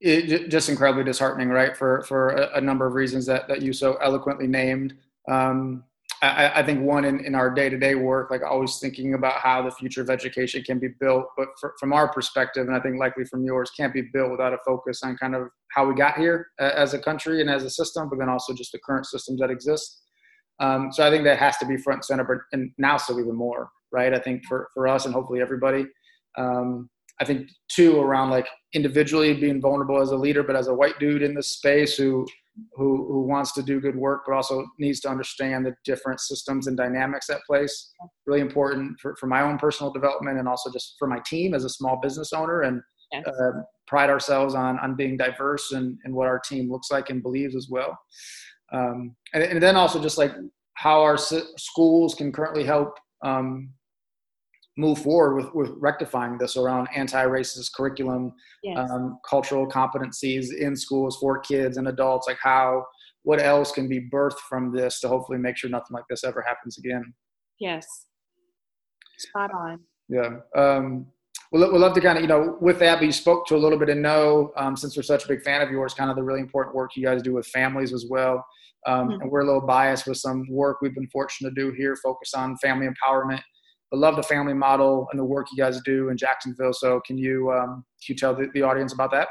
it, 0.00 0.50
just 0.50 0.68
incredibly 0.68 1.04
disheartening, 1.04 1.48
right? 1.48 1.76
For 1.76 2.02
for 2.02 2.28
a, 2.30 2.58
a, 2.58 2.60
number 2.60 2.86
of 2.86 2.92
reasons 2.92 3.24
that 3.26 3.48
that 3.48 3.62
you 3.62 3.72
so 3.72 3.94
eloquently 3.96 4.46
named. 4.46 4.94
Um, 5.28 5.84
I, 6.30 6.60
I, 6.60 6.62
think 6.62 6.82
one 6.82 7.04
in, 7.04 7.24
in 7.24 7.34
our 7.34 7.50
day-to-day 7.50 7.94
work, 7.94 8.30
like 8.30 8.42
always 8.42 8.78
thinking 8.78 9.14
about 9.14 9.34
how 9.34 9.62
the 9.62 9.70
future 9.70 10.00
of 10.00 10.10
education 10.10 10.62
can 10.62 10.78
be 10.78 10.88
built, 11.00 11.26
but 11.36 11.48
for, 11.60 11.74
from 11.80 11.92
our 11.92 12.12
perspective, 12.12 12.66
and 12.66 12.76
I 12.76 12.80
think 12.80 12.98
likely 12.98 13.24
from 13.24 13.44
yours, 13.44 13.70
can't 13.76 13.92
be 13.92 14.02
built 14.12 14.30
without 14.30 14.52
a 14.52 14.58
focus 14.64 15.02
on 15.02 15.16
kind 15.16 15.34
of 15.34 15.48
how 15.72 15.86
we 15.86 15.94
got 15.94 16.16
here 16.16 16.48
as 16.58 16.94
a 16.94 16.98
country 16.98 17.40
and 17.40 17.50
as 17.50 17.64
a 17.64 17.70
system, 17.70 18.08
but 18.08 18.18
then 18.18 18.28
also 18.28 18.54
just 18.54 18.72
the 18.72 18.78
current 18.78 19.06
systems 19.06 19.40
that 19.40 19.50
exist. 19.50 20.02
Um, 20.60 20.90
so 20.92 21.06
I 21.06 21.10
think 21.10 21.24
that 21.24 21.38
has 21.38 21.58
to 21.58 21.66
be 21.66 21.76
front 21.76 21.98
and 21.98 22.04
center, 22.04 22.24
but 22.24 22.38
and 22.52 22.70
now 22.78 22.96
so 22.96 23.18
even 23.18 23.34
more, 23.34 23.68
right? 23.92 24.14
I 24.14 24.18
think 24.18 24.44
for, 24.46 24.68
for 24.72 24.88
us 24.88 25.04
and 25.04 25.14
hopefully 25.14 25.40
everybody, 25.40 25.86
um, 26.38 26.88
I 27.20 27.24
think 27.24 27.48
too 27.68 28.00
around 28.00 28.30
like 28.30 28.46
individually 28.74 29.34
being 29.34 29.60
vulnerable 29.60 30.00
as 30.00 30.10
a 30.10 30.16
leader, 30.16 30.42
but 30.42 30.56
as 30.56 30.68
a 30.68 30.74
white 30.74 30.98
dude 30.98 31.22
in 31.22 31.34
this 31.34 31.50
space 31.50 31.96
who 31.96 32.26
who 32.74 33.06
who 33.06 33.26
wants 33.26 33.52
to 33.52 33.62
do 33.62 33.80
good 33.80 33.96
work, 33.96 34.22
but 34.26 34.34
also 34.34 34.64
needs 34.78 35.00
to 35.00 35.08
understand 35.08 35.66
the 35.66 35.74
different 35.84 36.20
systems 36.20 36.66
and 36.66 36.76
dynamics 36.76 37.28
at 37.30 37.40
place. 37.46 37.92
Really 38.26 38.40
important 38.40 38.98
for, 39.00 39.14
for 39.16 39.26
my 39.26 39.42
own 39.42 39.58
personal 39.58 39.92
development 39.92 40.38
and 40.38 40.48
also 40.48 40.70
just 40.70 40.96
for 40.98 41.08
my 41.08 41.20
team 41.26 41.54
as 41.54 41.64
a 41.64 41.70
small 41.70 41.98
business 42.02 42.32
owner 42.32 42.62
and 42.62 42.80
yes. 43.12 43.26
uh, 43.26 43.60
pride 43.86 44.10
ourselves 44.10 44.54
on 44.54 44.78
on 44.80 44.96
being 44.96 45.16
diverse 45.16 45.72
and, 45.72 45.98
and 46.04 46.14
what 46.14 46.26
our 46.26 46.38
team 46.38 46.70
looks 46.70 46.90
like 46.90 47.10
and 47.10 47.22
believes 47.22 47.54
as 47.54 47.68
well. 47.70 47.98
Um, 48.72 49.14
and, 49.32 49.42
and 49.42 49.62
then 49.62 49.76
also 49.76 50.00
just 50.00 50.18
like 50.18 50.32
how 50.74 51.00
our 51.00 51.16
schools 51.16 52.14
can 52.14 52.32
currently 52.32 52.64
help 52.64 52.94
um, 53.24 53.70
move 54.76 54.98
forward 54.98 55.36
with, 55.36 55.54
with 55.54 55.70
rectifying 55.78 56.36
this 56.36 56.56
around 56.56 56.86
anti-racist 56.94 57.72
curriculum, 57.74 58.32
yes. 58.62 58.90
um, 58.90 59.18
cultural 59.28 59.66
competencies 59.66 60.54
in 60.54 60.76
schools 60.76 61.16
for 61.18 61.38
kids 61.38 61.78
and 61.78 61.88
adults, 61.88 62.26
like 62.28 62.38
how 62.42 62.84
what 63.22 63.40
else 63.40 63.72
can 63.72 63.88
be 63.88 64.08
birthed 64.12 64.38
from 64.48 64.72
this 64.72 65.00
to 65.00 65.08
hopefully 65.08 65.38
make 65.38 65.56
sure 65.56 65.68
nothing 65.70 65.94
like 65.94 66.04
this 66.08 66.24
ever 66.24 66.44
happens 66.46 66.78
again. 66.78 67.12
Yes. 67.58 67.86
Spot 69.18 69.50
on. 69.52 69.80
Yeah. 70.08 70.36
Um, 70.54 71.06
we'd, 71.50 71.60
we'd 71.72 71.78
love 71.78 71.94
to 71.94 72.00
kind 72.00 72.18
of, 72.18 72.22
you 72.22 72.28
know, 72.28 72.56
with 72.60 72.78
that, 72.80 72.98
but 72.98 73.06
you 73.06 73.12
spoke 73.12 73.46
to 73.46 73.56
a 73.56 73.58
little 73.58 73.78
bit 73.78 73.88
and 73.88 74.02
know, 74.02 74.52
um, 74.56 74.76
since 74.76 74.96
we're 74.96 75.02
such 75.02 75.24
a 75.24 75.28
big 75.28 75.42
fan 75.42 75.62
of 75.62 75.70
yours, 75.70 75.94
kind 75.94 76.10
of 76.10 76.16
the 76.16 76.22
really 76.22 76.40
important 76.40 76.76
work 76.76 76.90
you 76.94 77.04
guys 77.04 77.22
do 77.22 77.32
with 77.32 77.46
families 77.46 77.92
as 77.92 78.06
well. 78.08 78.44
Um, 78.86 79.08
mm-hmm. 79.08 79.22
And 79.22 79.30
we're 79.30 79.40
a 79.40 79.46
little 79.46 79.66
biased 79.66 80.06
with 80.06 80.18
some 80.18 80.46
work 80.48 80.82
we've 80.82 80.94
been 80.94 81.08
fortunate 81.08 81.54
to 81.54 81.54
do 81.60 81.72
here, 81.72 81.96
focus 81.96 82.34
on 82.34 82.56
family 82.58 82.86
empowerment. 82.86 83.40
I 83.96 83.98
love 83.98 84.16
the 84.16 84.22
family 84.22 84.52
model 84.52 85.08
and 85.10 85.18
the 85.18 85.24
work 85.24 85.46
you 85.50 85.56
guys 85.56 85.80
do 85.80 86.10
in 86.10 86.18
Jacksonville. 86.18 86.74
So 86.74 87.00
can 87.06 87.16
you, 87.16 87.50
um, 87.50 87.84
can 88.04 88.12
you 88.12 88.14
tell 88.14 88.34
the, 88.34 88.50
the 88.52 88.60
audience 88.60 88.92
about 88.92 89.10
that? 89.12 89.28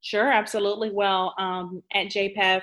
Sure, 0.00 0.32
absolutely. 0.32 0.90
Well, 0.90 1.34
um, 1.38 1.82
at 1.92 2.06
JPEF, 2.06 2.62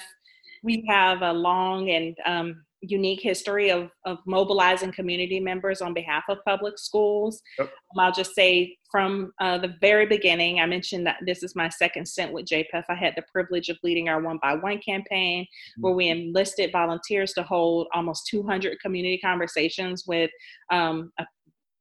we 0.63 0.83
have 0.89 1.21
a 1.21 1.31
long 1.31 1.91
and 1.91 2.17
um, 2.25 2.63
unique 2.81 3.21
history 3.21 3.71
of, 3.71 3.89
of 4.05 4.19
mobilizing 4.25 4.91
community 4.91 5.39
members 5.39 5.81
on 5.81 5.93
behalf 5.93 6.23
of 6.29 6.37
public 6.45 6.77
schools. 6.77 7.41
Yep. 7.57 7.67
Um, 7.67 7.99
I'll 7.99 8.11
just 8.11 8.35
say 8.35 8.77
from 8.91 9.31
uh, 9.41 9.57
the 9.57 9.75
very 9.81 10.05
beginning, 10.05 10.59
I 10.59 10.65
mentioned 10.65 11.05
that 11.07 11.17
this 11.25 11.43
is 11.43 11.55
my 11.55 11.69
second 11.69 12.07
stint 12.07 12.33
with 12.33 12.45
JPEF. 12.45 12.83
I 12.89 12.95
had 12.95 13.13
the 13.15 13.23
privilege 13.31 13.69
of 13.69 13.77
leading 13.83 14.09
our 14.09 14.21
One 14.21 14.39
by 14.41 14.55
One 14.55 14.79
campaign, 14.79 15.43
mm-hmm. 15.43 15.81
where 15.81 15.93
we 15.93 16.09
enlisted 16.09 16.71
volunteers 16.71 17.33
to 17.33 17.43
hold 17.43 17.87
almost 17.93 18.27
200 18.27 18.79
community 18.79 19.17
conversations 19.17 20.05
with 20.07 20.29
um, 20.71 21.11
a 21.19 21.25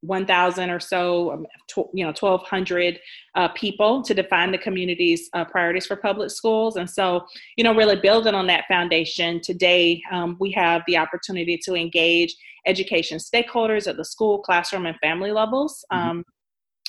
1,000 0.03 0.71
or 0.71 0.81
so, 0.81 1.33
um, 1.33 1.47
you 1.93 2.05
know, 2.05 2.13
1,200 2.19 2.99
uh, 3.35 3.49
people 3.49 4.03
to 4.03 4.15
define 4.15 4.53
the 4.53 4.59
community's 4.59 5.29
uh, 5.33 5.45
priorities 5.45 5.87
for 5.87 5.97
public 5.97 6.31
schools. 6.31 6.77
And 6.77 6.89
so, 6.89 7.27
you 7.57 7.65
know, 7.65 7.75
really 7.75 7.97
building 7.97 8.35
on 8.35 8.47
that 8.49 8.65
foundation, 8.69 9.41
today 9.41 10.03
um, 10.13 10.37
we 10.39 10.53
have 10.53 10.83
the 10.87 10.97
opportunity 10.97 11.59
to 11.65 11.75
engage 11.75 12.35
education 12.67 13.19
stakeholders 13.19 13.87
at 13.87 13.97
the 13.97 14.05
school, 14.05 14.41
classroom, 14.41 14.87
and 14.87 14.97
family 14.99 15.33
levels. 15.33 15.85
Mm-hmm. 15.93 16.09
Um, 16.09 16.25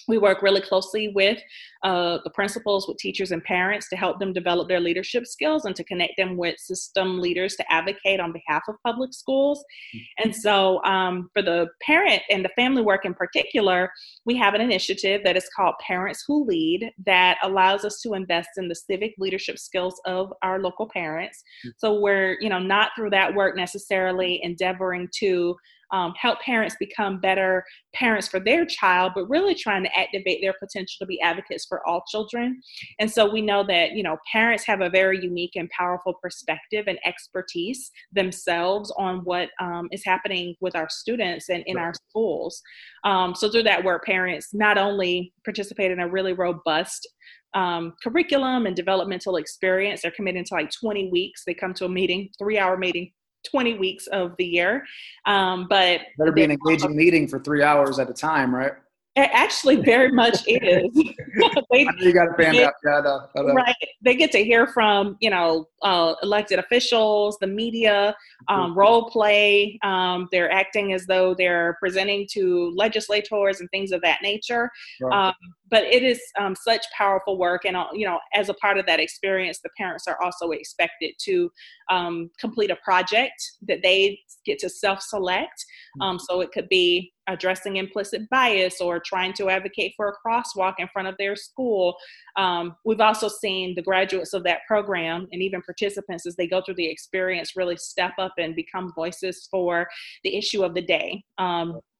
we 0.08 0.18
work 0.18 0.42
really 0.42 0.62
closely 0.62 1.10
with 1.10 1.40
uh, 1.84 2.20
the 2.24 2.30
principals, 2.30 2.88
with 2.88 2.98
teachers 2.98 3.32
and 3.32 3.44
parents 3.44 3.90
to 3.90 3.96
help 3.96 4.20
them 4.20 4.34
develop 4.34 4.68
their 4.68 4.80
leadership 4.80 5.28
skills 5.28 5.66
and 5.66 5.76
to 5.76 5.84
connect 5.84 6.14
them 6.18 6.38
with 6.38 6.58
system 6.60 7.20
leaders 7.20 7.56
to 7.56 7.72
advocate 7.72 8.20
on 8.20 8.32
behalf 8.32 8.64
of 8.68 8.76
public 8.86 9.14
schools. 9.14 9.60
Mm-hmm. 9.96 10.24
And 10.24 10.36
so, 10.36 10.84
um, 10.84 11.30
for 11.34 11.42
the 11.42 11.68
parent 11.82 12.22
and 12.30 12.44
the 12.44 12.50
family 12.56 12.82
work 12.82 13.06
in 13.06 13.14
particular, 13.14 13.92
we 14.26 14.36
have 14.38 14.54
an 14.54 14.62
initiative 14.62 15.22
that 15.24 15.38
is 15.38 15.50
called 15.56 15.76
Parents 15.86 16.24
Who 16.28 16.46
Lead 16.46 16.92
that 17.06 17.38
allows 17.44 17.86
us 17.86 18.02
to 18.02 18.14
invest 18.14 18.50
in 18.58 18.68
the 18.68 18.76
civic 18.76 19.14
leadership 19.18 19.60
skills 19.60 20.00
of 20.06 20.34
our 20.42 20.60
local 20.60 20.88
parents. 20.88 21.44
Mm-hmm. 21.66 21.70
So, 21.78 22.00
we're, 22.00 22.38
you 22.40 22.50
know, 22.50 22.60
not 22.60 22.92
through 22.96 23.12
that 23.12 23.34
work 23.34 23.56
necessarily 23.56 24.40
endeavoring 24.44 25.10
to 25.20 25.56
um, 25.92 26.14
help 26.20 26.40
parents 26.42 26.76
become 26.80 27.20
better 27.20 27.64
parents 27.94 28.28
for 28.28 28.40
their 28.40 28.66
child, 28.66 29.14
but 29.16 29.30
really 29.30 29.56
trying 29.56 29.84
to 29.84 29.98
activate 29.98 30.40
their 30.42 30.54
potential 30.60 30.98
to 31.00 31.06
be 31.06 31.20
advocates 31.22 31.66
for 31.66 31.86
all 31.88 32.04
children. 32.10 32.62
And 33.00 33.10
so 33.10 33.30
we 33.30 33.42
know 33.42 33.66
that, 33.68 33.94
you 33.94 34.04
know, 34.04 34.18
parents 34.32 34.66
have 34.66 34.82
a 34.82 34.90
very 34.90 35.20
unique 35.22 35.56
and 35.56 35.70
powerful 35.70 36.14
perspective 36.22 36.86
and 36.88 37.00
expertise 37.06 37.92
themselves 38.12 38.94
on 38.98 39.20
what 39.20 39.50
um, 39.60 39.88
is 39.92 40.04
happening 40.06 40.56
with 40.62 40.76
our 40.76 40.90
students 40.90 41.50
and 41.50 41.64
in 41.66 41.78
our 41.78 41.94
schools. 42.10 42.62
Um, 43.04 43.34
so 43.36 43.50
through 43.50 43.64
that 43.64 43.84
work, 43.84 44.06
parents 44.06 44.54
not 44.54 44.78
only 44.78 45.34
participate 45.44 45.92
in 45.92 46.00
a 46.00 46.08
really 46.08 46.34
robust 46.34 47.08
um, 47.54 47.94
curriculum 48.04 48.66
and 48.66 48.76
developmental 48.76 49.38
experience. 49.38 50.02
They're 50.02 50.12
committed 50.12 50.46
to 50.48 50.54
like 50.54 50.70
20 50.72 51.10
weeks. 51.10 51.44
They 51.46 51.54
come 51.54 51.74
to 51.76 51.86
a 51.86 51.90
meeting, 51.90 52.30
three 52.38 52.60
hour 52.60 52.78
meeting 52.78 53.12
20 53.50 53.76
weeks 53.76 54.08
of 54.08 54.36
the 54.38 54.46
year. 54.46 54.86
Um, 55.26 55.68
but 55.70 56.02
better 56.18 56.32
be 56.32 56.44
an 56.44 56.52
engaging 56.52 56.96
meeting 56.96 57.28
for 57.28 57.40
three 57.40 57.64
hours 57.64 58.00
at 58.00 58.10
a 58.10 58.14
time, 58.14 58.54
right? 58.54 58.74
It 59.18 59.32
actually 59.34 59.78
very 59.78 60.12
much 60.12 60.44
is. 60.48 60.94
they, 61.72 61.88
you 61.98 62.14
got 62.14 62.28
a 62.30 62.36
fan 62.38 62.56
out. 62.56 63.30
Right. 63.36 63.76
They 64.04 64.16
get 64.16 64.32
to 64.34 64.44
hear 64.44 64.68
from, 64.68 65.18
you 65.20 65.32
know, 65.32 65.68
uh, 65.82 66.14
elected 66.22 66.60
officials, 66.60 67.38
the 67.42 67.48
media, 67.48 68.16
um, 68.48 68.78
role 68.78 69.10
play. 69.10 69.80
Um, 69.84 70.28
they're 70.32 70.52
acting 70.52 70.94
as 70.94 71.08
though 71.08 71.34
they're 71.34 71.78
presenting 71.80 72.28
to 72.34 72.72
legislators 72.76 73.60
and 73.60 73.68
things 73.72 73.92
of 73.92 74.02
that 74.02 74.20
nature. 74.22 74.70
Right. 75.02 75.30
Um, 75.30 75.34
but 75.70 75.84
it 75.84 76.04
is 76.04 76.22
um, 76.40 76.56
such 76.56 76.86
powerful 76.96 77.38
work. 77.38 77.66
And, 77.66 77.78
you 77.94 78.06
know, 78.06 78.20
as 78.34 78.50
a 78.50 78.54
part 78.56 78.78
of 78.78 78.86
that 78.86 79.00
experience, 79.00 79.60
the 79.62 79.70
parents 79.78 80.08
are 80.08 80.22
also 80.22 80.52
expected 80.52 81.14
to 81.24 81.52
um, 81.90 82.30
complete 82.40 82.72
a 82.72 82.78
project 82.78 83.42
that 83.68 83.80
they 83.84 84.20
get 84.46 84.60
to 84.60 84.70
self 84.70 85.02
select. 85.02 85.66
Mm. 86.00 86.06
Um, 86.06 86.20
so 86.20 86.42
it 86.42 86.52
could 86.52 86.70
be 86.70 87.14
addressing 87.28 87.76
implicit 87.76 88.22
bias 88.30 88.80
or 88.80 89.00
trying 89.00 89.34
to 89.34 89.50
advocate 89.50 89.94
for 89.98 90.08
a 90.10 90.28
crosswalk 90.28 90.76
in 90.80 90.88
front 90.88 91.08
of 91.08 91.16
their 91.20 91.36
school. 91.36 91.96
Um, 92.38 92.76
we've 92.86 93.02
also 93.02 93.28
seen 93.28 93.76
the 93.76 93.82
graduates 93.82 94.34
of 94.34 94.44
that 94.44 94.60
program 94.68 95.28
and 95.32 95.42
even 95.42 95.62
participants 95.62 96.26
as 96.26 96.36
they 96.36 96.48
go 96.48 96.62
through 96.62 96.76
the 96.76 96.90
experience 96.90 97.56
really 97.56 97.78
step 97.78 98.14
up 98.18 98.34
and 98.38 98.56
become 98.56 98.94
voices 98.96 99.48
for 99.52 99.88
the 100.24 100.38
issue 100.38 100.64
of 100.64 100.74
the 100.74 100.82
day. 100.82 101.24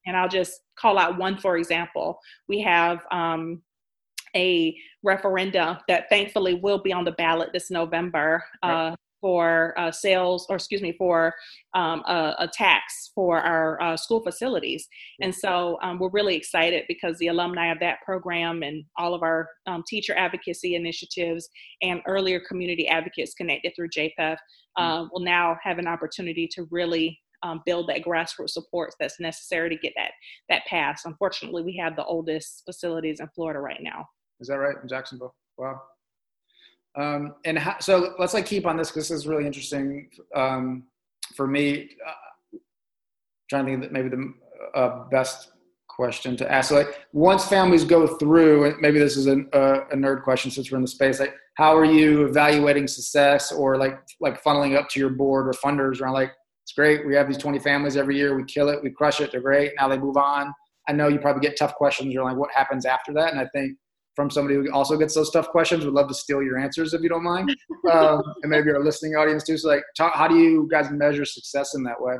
And 0.08 0.16
I'll 0.16 0.28
just 0.28 0.60
call 0.78 0.98
out 0.98 1.18
one 1.18 1.38
for 1.38 1.56
example. 1.56 2.18
We 2.48 2.60
have 2.62 3.00
um, 3.12 3.62
a 4.34 4.76
referenda 5.06 5.80
that 5.88 6.08
thankfully 6.08 6.54
will 6.54 6.78
be 6.78 6.92
on 6.92 7.04
the 7.04 7.12
ballot 7.12 7.50
this 7.52 7.70
November. 7.70 8.42
Uh, 8.62 8.94
for 9.20 9.74
uh, 9.78 9.90
sales, 9.90 10.46
or 10.48 10.56
excuse 10.56 10.82
me, 10.82 10.92
for 10.92 11.34
um, 11.74 12.02
a, 12.06 12.34
a, 12.38 12.48
tax 12.52 13.10
for 13.14 13.40
our 13.40 13.80
uh, 13.82 13.96
school 13.96 14.22
facilities. 14.22 14.86
And 15.20 15.34
so 15.34 15.78
um, 15.82 15.98
we're 15.98 16.10
really 16.10 16.36
excited 16.36 16.84
because 16.88 17.18
the 17.18 17.28
alumni 17.28 17.72
of 17.72 17.80
that 17.80 17.98
program 18.04 18.62
and 18.62 18.84
all 18.96 19.14
of 19.14 19.22
our 19.22 19.48
um, 19.66 19.82
teacher 19.86 20.14
advocacy 20.16 20.74
initiatives 20.74 21.48
and 21.82 22.00
earlier 22.06 22.40
community 22.40 22.86
advocates 22.88 23.34
connected 23.34 23.72
through 23.74 23.88
JPEF 23.90 24.36
uh, 24.76 25.06
will 25.12 25.24
now 25.24 25.56
have 25.62 25.78
an 25.78 25.88
opportunity 25.88 26.48
to 26.52 26.68
really 26.70 27.18
um, 27.42 27.62
build 27.66 27.88
that 27.88 28.02
grassroots 28.02 28.50
support 28.50 28.94
that's 28.98 29.20
necessary 29.20 29.68
to 29.70 29.76
get 29.76 29.92
that 29.96 30.12
that 30.48 30.64
passed. 30.66 31.06
Unfortunately, 31.06 31.62
we 31.62 31.76
have 31.76 31.96
the 31.96 32.04
oldest 32.04 32.62
facilities 32.64 33.20
in 33.20 33.28
Florida 33.34 33.60
right 33.60 33.82
now. 33.82 34.06
Is 34.40 34.48
that 34.48 34.56
right 34.56 34.76
in 34.80 34.88
Jacksonville? 34.88 35.34
Wow. 35.56 35.80
Um, 36.96 37.34
and 37.44 37.60
so 37.80 38.14
let's 38.18 38.34
like 38.34 38.46
keep 38.46 38.66
on 38.66 38.76
this 38.76 38.88
because 38.90 39.08
this 39.08 39.18
is 39.18 39.26
really 39.26 39.46
interesting 39.46 40.10
um, 40.34 40.84
for 41.36 41.46
me. 41.46 41.90
Uh, 42.06 42.58
trying 43.48 43.64
to 43.64 43.72
think 43.72 43.82
that 43.82 43.92
maybe 43.92 44.08
the 44.08 44.34
uh, 44.74 45.04
best 45.10 45.52
question 45.98 46.36
to 46.36 46.50
ask. 46.50 46.68
So 46.68 46.76
like 46.76 47.06
once 47.12 47.44
families 47.44 47.84
go 47.84 48.06
through, 48.06 48.66
and 48.66 48.80
maybe 48.80 48.98
this 48.98 49.16
is 49.16 49.26
a, 49.26 49.40
a, 49.52 49.96
nerd 49.96 50.22
question 50.22 50.50
since 50.50 50.70
we're 50.70 50.76
in 50.76 50.82
the 50.82 50.88
space. 50.88 51.18
Like, 51.18 51.34
how 51.54 51.76
are 51.76 51.84
you 51.84 52.26
evaluating 52.26 52.86
success 52.86 53.50
or 53.50 53.76
like 53.76 53.98
like 54.20 54.42
funneling 54.42 54.78
up 54.78 54.88
to 54.90 55.00
your 55.00 55.10
board 55.10 55.48
or 55.48 55.52
funders 55.52 56.00
around 56.00 56.14
like 56.14 56.32
it's 56.68 56.74
great. 56.74 57.06
We 57.06 57.14
have 57.14 57.26
these 57.26 57.38
20 57.38 57.60
families 57.60 57.96
every 57.96 58.14
year. 58.14 58.36
We 58.36 58.44
kill 58.44 58.68
it. 58.68 58.82
We 58.82 58.90
crush 58.90 59.22
it. 59.22 59.32
They're 59.32 59.40
great. 59.40 59.72
Now 59.78 59.88
they 59.88 59.96
move 59.96 60.18
on. 60.18 60.52
I 60.86 60.92
know 60.92 61.08
you 61.08 61.18
probably 61.18 61.40
get 61.40 61.56
tough 61.56 61.74
questions. 61.76 62.12
You're 62.12 62.24
like, 62.24 62.36
what 62.36 62.50
happens 62.54 62.84
after 62.84 63.10
that? 63.14 63.32
And 63.32 63.40
I 63.40 63.46
think 63.54 63.78
from 64.14 64.28
somebody 64.28 64.56
who 64.56 64.70
also 64.70 64.98
gets 64.98 65.14
those 65.14 65.30
tough 65.30 65.48
questions. 65.48 65.86
Would 65.86 65.94
love 65.94 66.08
to 66.08 66.14
steal 66.14 66.42
your 66.42 66.58
answers 66.58 66.92
if 66.92 67.00
you 67.00 67.08
don't 67.08 67.22
mind, 67.22 67.56
um, 67.90 68.20
and 68.42 68.50
maybe 68.50 68.70
our 68.70 68.84
listening 68.84 69.16
audience 69.16 69.44
too. 69.44 69.56
So, 69.56 69.68
like, 69.68 69.82
talk, 69.96 70.12
how 70.14 70.28
do 70.28 70.36
you 70.36 70.68
guys 70.70 70.90
measure 70.90 71.24
success 71.24 71.74
in 71.74 71.82
that 71.84 71.98
way? 71.98 72.16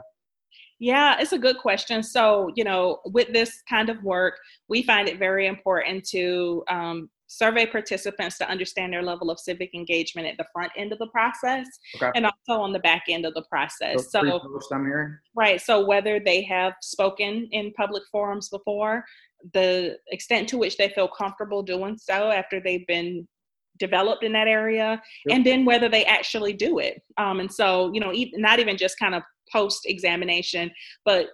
Yeah, 0.79 1.21
it's 1.21 1.33
a 1.33 1.39
good 1.39 1.59
question. 1.59 2.03
So, 2.03 2.51
you 2.55 2.65
know, 2.65 3.01
with 3.05 3.35
this 3.35 3.63
kind 3.69 3.91
of 3.91 4.03
work, 4.03 4.39
we 4.71 4.83
find 4.83 5.09
it 5.09 5.19
very 5.19 5.47
important 5.47 6.09
to 6.11 6.65
um, 6.71 7.11
survey 7.29 7.67
participants 7.67 8.39
to 8.39 8.49
understand 8.51 8.93
their 8.93 9.03
level 9.03 9.31
of 9.31 9.39
civic 9.39 9.75
engagement 9.75 10.27
at 10.27 10.37
the 10.37 10.47
front 10.53 10.73
end 10.77 10.93
of 10.93 10.99
the 10.99 11.07
process 11.09 11.67
okay. 11.97 12.11
and 12.15 12.27
also 12.27 12.61
on 12.61 12.73
the 12.73 12.79
back 12.81 13.05
end 13.09 13.25
of 13.25 13.35
the 13.35 13.45
process. 13.51 14.11
So, 14.11 14.23
so 14.23 14.51
I'm 14.73 14.85
hearing. 14.85 15.17
Right. 15.37 15.61
So, 15.61 15.85
whether 15.87 16.19
they 16.19 16.43
have 16.45 16.73
spoken 16.83 17.49
in 17.53 17.73
public 17.75 18.03
forums 18.11 18.49
before, 18.49 19.05
the 19.53 19.97
extent 20.09 20.49
to 20.49 20.59
which 20.59 20.77
they 20.77 20.89
feel 20.89 21.09
comfortable 21.09 21.63
doing 21.63 21.97
so 21.97 22.31
after 22.31 22.61
they've 22.61 22.87
been 22.87 23.27
developed 23.79 24.25
in 24.25 24.33
that 24.33 24.49
area 24.49 25.01
yep. 25.27 25.37
and 25.37 25.47
then 25.47 25.65
whether 25.65 25.89
they 25.89 26.05
actually 26.05 26.53
do 26.53 26.81
it 26.81 27.01
um, 27.17 27.39
and 27.39 27.53
so 27.53 27.93
you 27.95 28.01
know 28.01 28.13
not 28.35 28.59
even 28.59 28.77
just 28.77 28.99
kind 28.99 29.15
of 29.15 29.23
post 29.53 29.83
examination 29.85 30.69
but 31.05 31.29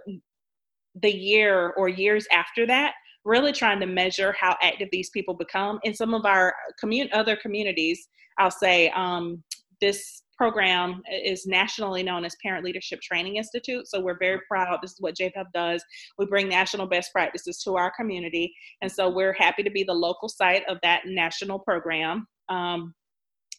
the 1.02 1.10
year 1.10 1.72
or 1.78 1.88
years 1.88 2.26
after 2.30 2.66
that 2.66 2.92
really 3.24 3.52
trying 3.52 3.80
to 3.80 3.86
measure 3.86 4.34
how 4.38 4.56
active 4.62 4.88
these 4.92 5.10
people 5.10 5.34
become 5.34 5.78
in 5.82 5.94
some 5.94 6.14
of 6.14 6.24
our 6.24 6.54
commun- 6.78 7.08
other 7.12 7.36
communities 7.36 8.08
i'll 8.38 8.50
say 8.50 8.90
um, 8.90 9.42
this 9.80 10.24
program 10.36 11.02
is 11.24 11.46
nationally 11.46 12.02
known 12.02 12.24
as 12.24 12.36
Parent 12.42 12.64
Leadership 12.64 13.00
Training 13.00 13.36
Institute. 13.36 13.86
So 13.86 14.00
we're 14.00 14.18
very 14.18 14.40
proud. 14.48 14.78
This 14.82 14.92
is 14.92 15.00
what 15.00 15.16
JPEF 15.16 15.46
does. 15.52 15.84
We 16.18 16.26
bring 16.26 16.48
national 16.48 16.86
best 16.86 17.12
practices 17.12 17.62
to 17.62 17.76
our 17.76 17.92
community. 17.96 18.52
And 18.82 18.90
so 18.90 19.08
we're 19.08 19.32
happy 19.32 19.62
to 19.62 19.70
be 19.70 19.84
the 19.84 19.94
local 19.94 20.28
site 20.28 20.64
of 20.68 20.78
that 20.82 21.02
national 21.06 21.60
program. 21.60 22.26
Um, 22.48 22.94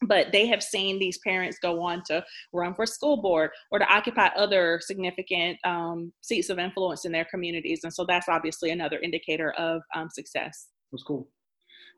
but 0.04 0.32
they 0.32 0.46
have 0.48 0.62
seen 0.62 1.00
these 1.00 1.20
parents 1.26 1.58
go 1.62 1.82
on 1.82 2.04
to 2.08 2.24
run 2.54 2.74
for 2.74 2.86
school 2.86 3.22
board 3.22 3.50
or 3.72 3.80
to 3.80 3.86
occupy 3.94 4.28
other 4.36 4.80
significant 4.82 5.58
um, 5.64 6.12
seats 6.22 6.50
of 6.50 6.60
influence 6.60 7.06
in 7.06 7.12
their 7.12 7.26
communities 7.26 7.82
and 7.84 7.94
so 7.94 8.06
that's 8.08 8.30
obviously 8.30 8.72
another 8.72 9.00
indicator 9.00 9.52
of 9.54 9.82
um, 9.96 10.10
success. 10.10 10.68
That's 10.92 11.04
cool. 11.04 11.28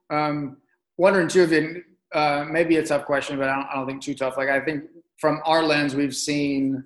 Um, 0.10 0.57
wondering 0.97 1.27
too 1.27 1.43
if 1.43 1.51
it, 1.51 1.83
uh, 2.13 2.45
maybe 2.49 2.77
a 2.77 2.86
tough 2.86 3.05
question 3.05 3.38
but 3.38 3.49
I 3.49 3.55
don't, 3.55 3.67
I 3.67 3.75
don't 3.75 3.88
think 3.88 4.01
too 4.01 4.15
tough. 4.15 4.38
Like 4.38 4.49
i 4.49 4.60
think 4.60 4.86
from 5.19 5.41
our 5.45 5.63
lens 5.63 5.95
we've 5.95 6.15
seen 6.15 6.83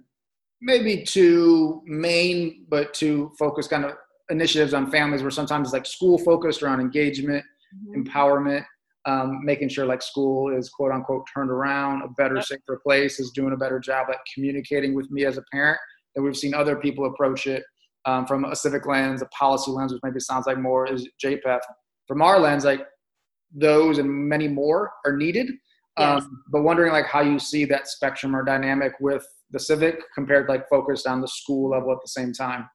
maybe 0.61 1.03
two 1.03 1.81
main 1.85 2.65
but 2.69 2.93
two 2.93 3.31
focus 3.37 3.67
kind 3.67 3.85
of 3.85 3.93
initiatives 4.29 4.73
on 4.73 4.89
families 4.89 5.21
where 5.21 5.31
sometimes 5.31 5.67
it's 5.67 5.73
like 5.73 5.85
school 5.85 6.17
focused 6.17 6.63
around 6.63 6.79
engagement 6.79 7.43
mm-hmm. 7.75 8.01
empowerment 8.01 8.63
um, 9.05 9.43
making 9.43 9.69
sure 9.69 9.85
like 9.85 10.01
school 10.01 10.55
is 10.55 10.69
quote 10.69 10.91
unquote 10.91 11.25
turned 11.33 11.49
around, 11.49 12.03
a 12.03 12.07
better, 12.09 12.41
safer 12.41 12.79
place, 12.83 13.19
is 13.19 13.31
doing 13.31 13.53
a 13.53 13.57
better 13.57 13.79
job 13.79 14.07
at 14.09 14.17
communicating 14.33 14.93
with 14.93 15.09
me 15.11 15.25
as 15.25 15.37
a 15.37 15.43
parent. 15.51 15.79
And 16.15 16.23
we've 16.23 16.37
seen 16.37 16.53
other 16.53 16.75
people 16.75 17.05
approach 17.05 17.47
it 17.47 17.63
um, 18.05 18.25
from 18.25 18.45
a 18.45 18.55
civic 18.55 18.85
lens, 18.85 19.21
a 19.21 19.27
policy 19.27 19.71
lens, 19.71 19.93
which 19.93 20.01
maybe 20.03 20.19
sounds 20.19 20.45
like 20.47 20.57
more 20.57 20.91
is 20.91 21.07
JPEF. 21.23 21.59
From 22.07 22.21
our 22.21 22.39
lens, 22.39 22.65
like 22.65 22.85
those 23.53 23.97
and 23.97 24.09
many 24.09 24.47
more 24.47 24.91
are 25.05 25.15
needed. 25.15 25.51
Yes. 25.97 26.23
Um, 26.23 26.43
but 26.51 26.63
wondering 26.63 26.91
like 26.91 27.05
how 27.05 27.21
you 27.21 27.39
see 27.39 27.65
that 27.65 27.87
spectrum 27.87 28.35
or 28.35 28.43
dynamic 28.43 28.93
with 28.99 29.25
the 29.51 29.59
civic 29.59 29.99
compared 30.15 30.47
like 30.47 30.67
focused 30.69 31.05
on 31.05 31.21
the 31.21 31.27
school 31.27 31.69
level 31.69 31.91
at 31.91 31.99
the 32.01 32.07
same 32.07 32.33
time. 32.33 32.69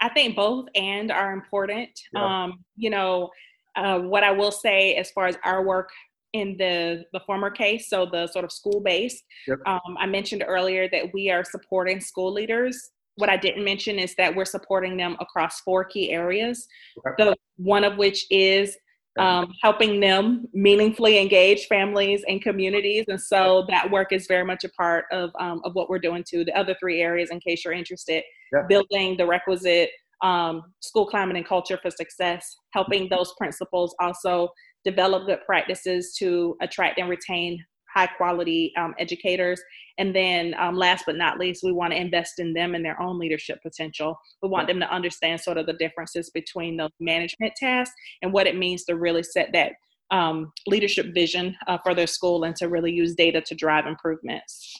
I 0.00 0.08
think 0.08 0.34
both 0.34 0.66
and 0.74 1.12
are 1.12 1.32
important. 1.32 1.90
Yeah. 2.12 2.44
Um, 2.44 2.64
you 2.76 2.90
know, 2.90 3.30
uh, 3.76 3.98
what 4.00 4.24
I 4.24 4.32
will 4.32 4.52
say 4.52 4.94
as 4.94 5.10
far 5.10 5.26
as 5.26 5.36
our 5.44 5.64
work 5.64 5.90
in 6.32 6.56
the 6.58 7.04
the 7.12 7.20
former 7.26 7.50
case, 7.50 7.88
so 7.88 8.06
the 8.06 8.26
sort 8.28 8.44
of 8.44 8.52
school 8.52 8.80
based, 8.80 9.22
yep. 9.48 9.58
um, 9.66 9.96
I 9.98 10.06
mentioned 10.06 10.44
earlier 10.46 10.88
that 10.90 11.12
we 11.12 11.30
are 11.30 11.44
supporting 11.44 12.00
school 12.00 12.32
leaders. 12.32 12.90
What 13.16 13.28
I 13.28 13.36
didn't 13.36 13.64
mention 13.64 13.98
is 13.98 14.14
that 14.16 14.34
we're 14.34 14.44
supporting 14.44 14.96
them 14.96 15.16
across 15.20 15.60
four 15.60 15.84
key 15.84 16.10
areas. 16.10 16.66
Okay. 16.98 17.24
The 17.24 17.36
one 17.56 17.84
of 17.84 17.98
which 17.98 18.26
is 18.30 18.76
um, 19.18 19.52
helping 19.60 20.00
them 20.00 20.46
meaningfully 20.54 21.18
engage 21.18 21.66
families 21.66 22.22
and 22.28 22.40
communities. 22.40 23.04
And 23.08 23.20
so 23.20 23.66
that 23.68 23.90
work 23.90 24.12
is 24.12 24.26
very 24.26 24.44
much 24.44 24.64
a 24.64 24.68
part 24.70 25.04
of, 25.12 25.30
um, 25.38 25.60
of 25.64 25.74
what 25.74 25.90
we're 25.90 25.98
doing 25.98 26.24
too. 26.26 26.44
The 26.44 26.56
other 26.56 26.76
three 26.80 27.02
areas, 27.02 27.30
in 27.30 27.40
case 27.40 27.64
you're 27.64 27.74
interested, 27.74 28.22
building 28.68 29.16
the 29.16 29.26
requisite 29.26 29.90
um, 30.22 30.62
school 30.80 31.06
climate 31.06 31.36
and 31.36 31.46
culture 31.46 31.78
for 31.82 31.90
success, 31.90 32.56
helping 32.72 33.08
those 33.08 33.32
principals 33.38 33.94
also 34.00 34.48
develop 34.84 35.26
good 35.26 35.40
practices 35.46 36.14
to 36.18 36.56
attract 36.62 36.98
and 36.98 37.08
retain 37.08 37.62
high 37.92 38.06
quality 38.06 38.72
um, 38.76 38.94
educators. 38.98 39.60
And 39.98 40.14
then, 40.14 40.54
um, 40.58 40.76
last 40.76 41.04
but 41.06 41.16
not 41.16 41.38
least, 41.38 41.62
we 41.62 41.72
want 41.72 41.92
to 41.92 42.00
invest 42.00 42.38
in 42.38 42.54
them 42.54 42.74
and 42.74 42.84
their 42.84 43.00
own 43.00 43.18
leadership 43.18 43.60
potential. 43.62 44.16
We 44.42 44.48
want 44.48 44.68
them 44.68 44.80
to 44.80 44.90
understand 44.92 45.40
sort 45.40 45.58
of 45.58 45.66
the 45.66 45.74
differences 45.74 46.30
between 46.30 46.76
those 46.76 46.90
management 47.00 47.54
tasks 47.56 47.94
and 48.22 48.32
what 48.32 48.46
it 48.46 48.56
means 48.56 48.84
to 48.84 48.96
really 48.96 49.22
set 49.22 49.50
that 49.52 49.72
um, 50.10 50.52
leadership 50.66 51.14
vision 51.14 51.56
uh, 51.66 51.78
for 51.82 51.94
their 51.94 52.06
school 52.06 52.44
and 52.44 52.56
to 52.56 52.68
really 52.68 52.92
use 52.92 53.14
data 53.14 53.40
to 53.42 53.54
drive 53.54 53.86
improvements. 53.86 54.74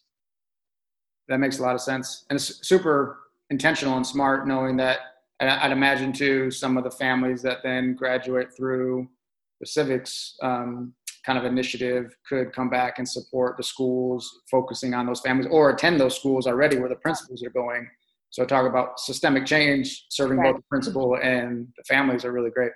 That 1.29 1.39
makes 1.39 1.59
a 1.59 1.63
lot 1.63 1.75
of 1.75 1.81
sense. 1.81 2.25
And 2.31 2.37
it's 2.37 2.67
super 2.67 3.19
intentional 3.51 3.97
and 3.97 4.07
smart 4.07 4.49
knowing 4.49 4.77
that 4.79 4.99
and 5.41 5.51
I'd 5.51 5.73
imagine 5.73 6.13
too 6.13 6.51
some 6.51 6.77
of 6.77 6.85
the 6.85 6.91
families 6.91 7.43
that 7.43 7.59
then 7.63 7.95
graduate 7.95 8.55
through 8.55 9.09
the 9.61 9.67
civics 9.67 10.37
um, 10.43 10.95
kind 11.25 11.39
of 11.39 11.45
initiative 11.45 12.15
could 12.29 12.53
come 12.53 12.71
back 12.71 12.99
and 12.99 13.09
support 13.09 13.57
the 13.57 13.63
schools 13.63 14.43
focusing 14.51 14.95
on 14.95 15.07
those 15.07 15.21
families 15.21 15.49
or 15.51 15.71
attend 15.71 16.01
those 16.01 16.17
schools 16.17 16.47
already 16.47 16.79
where 16.79 16.89
the 16.89 16.97
principals 16.97 17.43
are 17.43 17.51
going. 17.51 17.89
So 18.31 18.45
talk 18.45 18.67
about 18.67 19.01
systemic 19.01 19.45
change, 19.45 20.07
serving 20.09 20.39
right. 20.39 20.53
both 20.53 20.63
the 20.63 20.67
principal 20.69 21.17
and 21.17 21.67
the 21.77 21.83
families 21.85 22.25
are 22.25 22.33
really 22.33 22.51
great. 22.51 22.73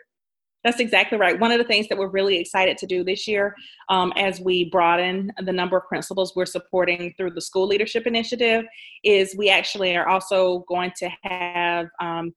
That's 0.64 0.80
exactly 0.80 1.18
right. 1.18 1.38
One 1.38 1.52
of 1.52 1.58
the 1.58 1.64
things 1.64 1.88
that 1.88 1.98
we're 1.98 2.08
really 2.08 2.38
excited 2.38 2.78
to 2.78 2.86
do 2.86 3.04
this 3.04 3.28
year, 3.28 3.54
um, 3.90 4.14
as 4.16 4.40
we 4.40 4.70
broaden 4.70 5.30
the 5.42 5.52
number 5.52 5.76
of 5.76 5.86
principals 5.88 6.32
we're 6.34 6.46
supporting 6.46 7.12
through 7.18 7.32
the 7.32 7.40
School 7.40 7.66
Leadership 7.66 8.06
Initiative, 8.06 8.64
is 9.04 9.36
we 9.36 9.50
actually 9.50 9.94
are 9.94 10.08
also 10.08 10.64
going 10.66 10.90
to 10.96 11.10
have 11.22 11.88
um, 12.00 12.34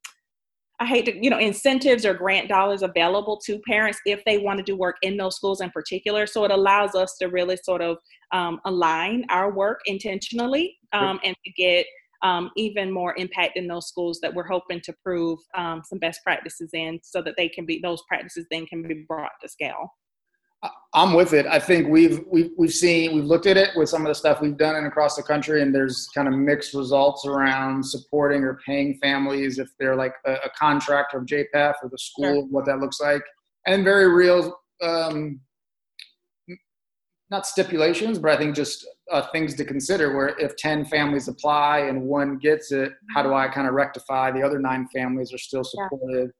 I 0.79 0.85
hate 0.85 1.05
to, 1.05 1.23
you 1.23 1.29
know, 1.29 1.39
incentives 1.39 2.05
or 2.05 2.13
grant 2.13 2.49
dollars 2.49 2.83
available 2.83 3.37
to 3.45 3.59
parents 3.67 3.99
if 4.05 4.23
they 4.25 4.37
want 4.37 4.57
to 4.57 4.63
do 4.63 4.75
work 4.75 4.97
in 5.01 5.17
those 5.17 5.35
schools 5.35 5.59
in 5.59 5.71
particular. 5.71 6.27
So 6.27 6.43
it 6.43 6.51
allows 6.51 6.93
us 6.93 7.15
to 7.19 7.27
really 7.27 7.57
sort 7.57 7.81
of 7.81 7.97
um, 8.31 8.59
align 8.65 9.25
our 9.29 9.51
work 9.51 9.79
intentionally 9.87 10.77
um, 10.93 11.19
and 11.23 11.35
to 11.43 11.51
get 11.53 11.87
um, 12.21 12.51
even 12.55 12.91
more 12.91 13.15
impact 13.17 13.57
in 13.57 13.67
those 13.67 13.87
schools 13.87 14.19
that 14.21 14.33
we're 14.33 14.47
hoping 14.47 14.81
to 14.81 14.93
prove 15.03 15.39
um, 15.55 15.81
some 15.83 15.99
best 15.99 16.21
practices 16.23 16.69
in 16.73 16.99
so 17.03 17.21
that 17.21 17.35
they 17.37 17.49
can 17.49 17.65
be, 17.65 17.79
those 17.81 18.03
practices 18.07 18.45
then 18.51 18.65
can 18.67 18.87
be 18.87 19.05
brought 19.07 19.31
to 19.41 19.49
scale. 19.49 19.93
I'm 20.93 21.13
with 21.13 21.33
it. 21.33 21.45
I 21.45 21.59
think 21.59 21.89
we've 21.89 22.21
we've 22.27 22.49
we've 22.57 22.73
seen 22.73 23.13
we've 23.13 23.25
looked 23.25 23.45
at 23.45 23.55
it 23.55 23.69
with 23.75 23.87
some 23.87 24.01
of 24.01 24.07
the 24.07 24.15
stuff 24.15 24.41
we've 24.41 24.57
done 24.57 24.75
and 24.75 24.87
across 24.87 25.15
the 25.15 25.21
country, 25.21 25.61
and 25.61 25.73
there's 25.73 26.07
kind 26.15 26.27
of 26.27 26.33
mixed 26.33 26.73
results 26.73 27.25
around 27.25 27.85
supporting 27.85 28.43
or 28.43 28.59
paying 28.65 28.97
families 29.01 29.59
if 29.59 29.69
they're 29.79 29.95
like 29.95 30.13
a, 30.25 30.33
a 30.33 30.49
contractor 30.57 31.19
of 31.19 31.25
JPEF 31.25 31.75
or 31.83 31.89
the 31.89 31.97
school, 31.99 32.41
sure. 32.41 32.43
what 32.45 32.65
that 32.65 32.79
looks 32.79 32.99
like, 32.99 33.21
and 33.67 33.83
very 33.83 34.11
real, 34.11 34.57
um, 34.81 35.39
not 37.29 37.45
stipulations, 37.45 38.17
but 38.17 38.31
I 38.31 38.37
think 38.37 38.55
just 38.55 38.87
uh, 39.11 39.21
things 39.31 39.53
to 39.55 39.65
consider. 39.65 40.15
Where 40.15 40.29
if 40.39 40.55
ten 40.55 40.83
families 40.83 41.27
apply 41.27 41.81
and 41.81 42.01
one 42.01 42.39
gets 42.39 42.71
it, 42.71 42.93
how 43.13 43.21
do 43.21 43.35
I 43.35 43.49
kind 43.49 43.67
of 43.67 43.75
rectify 43.75 44.31
the 44.31 44.41
other 44.41 44.57
nine 44.57 44.87
families 44.95 45.31
are 45.31 45.37
still 45.37 45.63
supported? 45.63 46.25
Yeah 46.25 46.31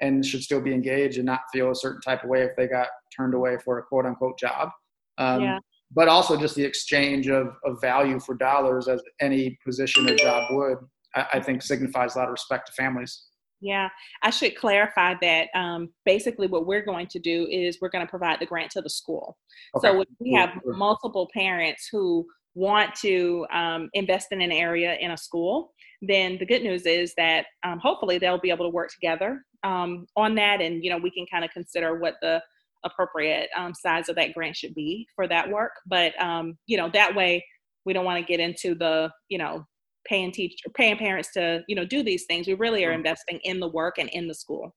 and 0.00 0.24
should 0.24 0.42
still 0.42 0.60
be 0.60 0.72
engaged 0.72 1.18
and 1.18 1.26
not 1.26 1.40
feel 1.52 1.70
a 1.70 1.74
certain 1.74 2.00
type 2.00 2.24
of 2.24 2.30
way 2.30 2.42
if 2.42 2.56
they 2.56 2.66
got 2.66 2.88
turned 3.16 3.34
away 3.34 3.56
for 3.64 3.78
a 3.78 3.82
quote 3.82 4.06
unquote 4.06 4.38
job. 4.38 4.70
Um, 5.18 5.42
yeah. 5.42 5.58
But 5.92 6.08
also 6.08 6.36
just 6.36 6.56
the 6.56 6.64
exchange 6.64 7.28
of, 7.28 7.54
of 7.64 7.80
value 7.80 8.18
for 8.18 8.34
dollars 8.34 8.88
as 8.88 9.00
any 9.20 9.56
position 9.64 10.08
or 10.08 10.16
job 10.16 10.50
would, 10.50 10.78
I, 11.14 11.26
I 11.34 11.40
think 11.40 11.62
signifies 11.62 12.16
a 12.16 12.18
lot 12.18 12.28
of 12.28 12.32
respect 12.32 12.66
to 12.66 12.72
families. 12.72 13.26
Yeah, 13.60 13.88
I 14.22 14.30
should 14.30 14.56
clarify 14.56 15.14
that 15.22 15.48
um, 15.54 15.88
basically 16.04 16.48
what 16.48 16.66
we're 16.66 16.84
going 16.84 17.06
to 17.06 17.18
do 17.18 17.46
is 17.50 17.78
we're 17.80 17.88
going 17.88 18.04
to 18.04 18.10
provide 18.10 18.40
the 18.40 18.46
grant 18.46 18.70
to 18.72 18.82
the 18.82 18.90
school. 18.90 19.38
Okay. 19.76 19.88
So 19.88 20.04
we 20.20 20.32
have 20.34 20.50
multiple 20.66 21.30
parents 21.32 21.88
who 21.90 22.26
want 22.54 22.94
to 22.96 23.46
um, 23.52 23.90
invest 23.94 24.28
in 24.32 24.40
an 24.40 24.52
area 24.52 24.96
in 25.00 25.12
a 25.12 25.16
school, 25.16 25.72
then 26.06 26.36
the 26.38 26.46
good 26.46 26.62
news 26.62 26.86
is 26.86 27.14
that 27.16 27.46
um, 27.64 27.78
hopefully 27.78 28.18
they'll 28.18 28.40
be 28.40 28.50
able 28.50 28.64
to 28.64 28.70
work 28.70 28.90
together 28.90 29.44
um, 29.62 30.06
on 30.16 30.34
that, 30.36 30.60
and 30.60 30.82
you 30.84 30.90
know 30.90 30.98
we 30.98 31.10
can 31.10 31.26
kind 31.30 31.44
of 31.44 31.50
consider 31.50 31.98
what 31.98 32.14
the 32.22 32.42
appropriate 32.84 33.48
um, 33.56 33.72
size 33.74 34.08
of 34.08 34.16
that 34.16 34.34
grant 34.34 34.56
should 34.56 34.74
be 34.74 35.06
for 35.16 35.26
that 35.26 35.48
work. 35.48 35.72
But 35.86 36.20
um, 36.20 36.56
you 36.66 36.76
know 36.76 36.90
that 36.92 37.14
way 37.14 37.44
we 37.84 37.92
don't 37.92 38.04
want 38.04 38.24
to 38.24 38.30
get 38.30 38.40
into 38.40 38.74
the 38.74 39.10
you 39.28 39.38
know 39.38 39.64
paying 40.06 40.32
teach 40.32 40.58
paying 40.74 40.96
parents 40.96 41.30
to 41.32 41.62
you 41.68 41.76
know 41.76 41.84
do 41.84 42.02
these 42.02 42.24
things. 42.26 42.46
We 42.46 42.54
really 42.54 42.84
are 42.84 42.92
investing 42.92 43.40
in 43.44 43.60
the 43.60 43.68
work 43.68 43.98
and 43.98 44.08
in 44.10 44.28
the 44.28 44.34
school. 44.34 44.74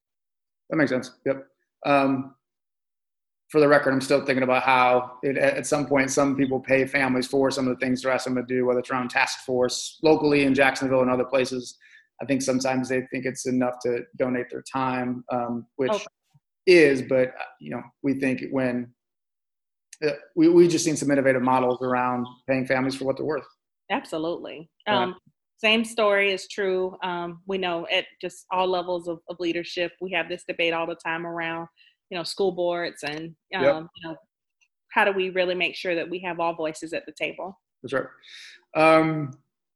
That 0.70 0.78
makes 0.78 0.92
sense. 0.92 1.12
Yep. 1.26 1.46
Um, 1.86 2.36
for 3.50 3.62
the 3.62 3.68
record, 3.68 3.94
I'm 3.94 4.02
still 4.02 4.26
thinking 4.26 4.44
about 4.44 4.64
how 4.64 5.20
it, 5.24 5.38
at 5.38 5.66
some 5.66 5.86
point 5.86 6.12
some 6.12 6.36
people 6.36 6.60
pay 6.60 6.86
families 6.86 7.28
for 7.28 7.50
some 7.50 7.68
of 7.68 7.78
the 7.78 7.86
things 7.86 8.02
they're 8.02 8.12
asking 8.12 8.36
them 8.36 8.46
to 8.46 8.54
do, 8.54 8.66
whether 8.66 8.80
it's 8.80 8.90
around 8.90 9.10
task 9.10 9.40
force 9.46 10.00
locally 10.04 10.44
in 10.44 10.54
Jacksonville 10.54 11.02
and 11.02 11.10
other 11.10 11.24
places. 11.24 11.78
I 12.22 12.26
think 12.26 12.42
sometimes 12.42 12.90
they 12.90 13.02
think 13.12 13.26
it's 13.26 13.46
enough 13.46 13.76
to 13.84 14.02
donate 14.18 14.48
their 14.50 14.64
time, 14.64 15.24
um, 15.32 15.66
which 15.78 15.92
okay. 15.92 16.06
is, 16.66 17.02
but 17.04 17.30
uh, 17.30 17.46
you 17.62 17.72
know, 17.72 17.82
we 18.04 18.20
think 18.20 18.44
when 18.52 18.92
uh, 20.06 20.12
we 20.36 20.50
we 20.50 20.68
just 20.68 20.84
seen 20.84 20.98
some 20.98 21.12
innovative 21.12 21.42
models 21.42 21.82
around 21.82 22.28
paying 22.50 22.66
families 22.66 22.96
for 22.96 23.06
what 23.06 23.18
they're 23.18 23.26
worth. 23.26 23.48
Absolutely. 23.90 24.70
Um, 24.88 25.16
same 25.58 25.86
story 25.86 26.32
is 26.32 26.48
true. 26.48 26.98
Um, 27.02 27.42
we 27.48 27.58
know 27.58 27.88
at 27.92 28.06
just 28.22 28.46
all 28.52 28.68
levels 28.68 29.08
of, 29.08 29.20
of 29.30 29.38
leadership, 29.40 29.92
we 30.02 30.12
have 30.12 30.28
this 30.30 30.44
debate 30.48 30.74
all 30.74 30.86
the 30.86 30.96
time 30.96 31.26
around 31.26 31.68
you 32.10 32.18
know 32.18 32.24
school 32.24 32.52
boards 32.52 33.04
and 33.04 33.36
um, 33.56 33.64
yep. 33.64 33.86
you 33.96 34.10
know 34.10 34.16
how 34.92 35.06
do 35.06 35.12
we 35.12 35.30
really 35.30 35.56
make 35.56 35.76
sure 35.76 35.96
that 35.96 36.10
we 36.10 36.20
have 36.20 36.40
all 36.40 36.54
voices 36.56 36.94
at 36.94 37.06
the 37.06 37.12
table? 37.12 37.60
That's 37.84 37.94
right. 37.94 38.06
Um, 38.76 39.32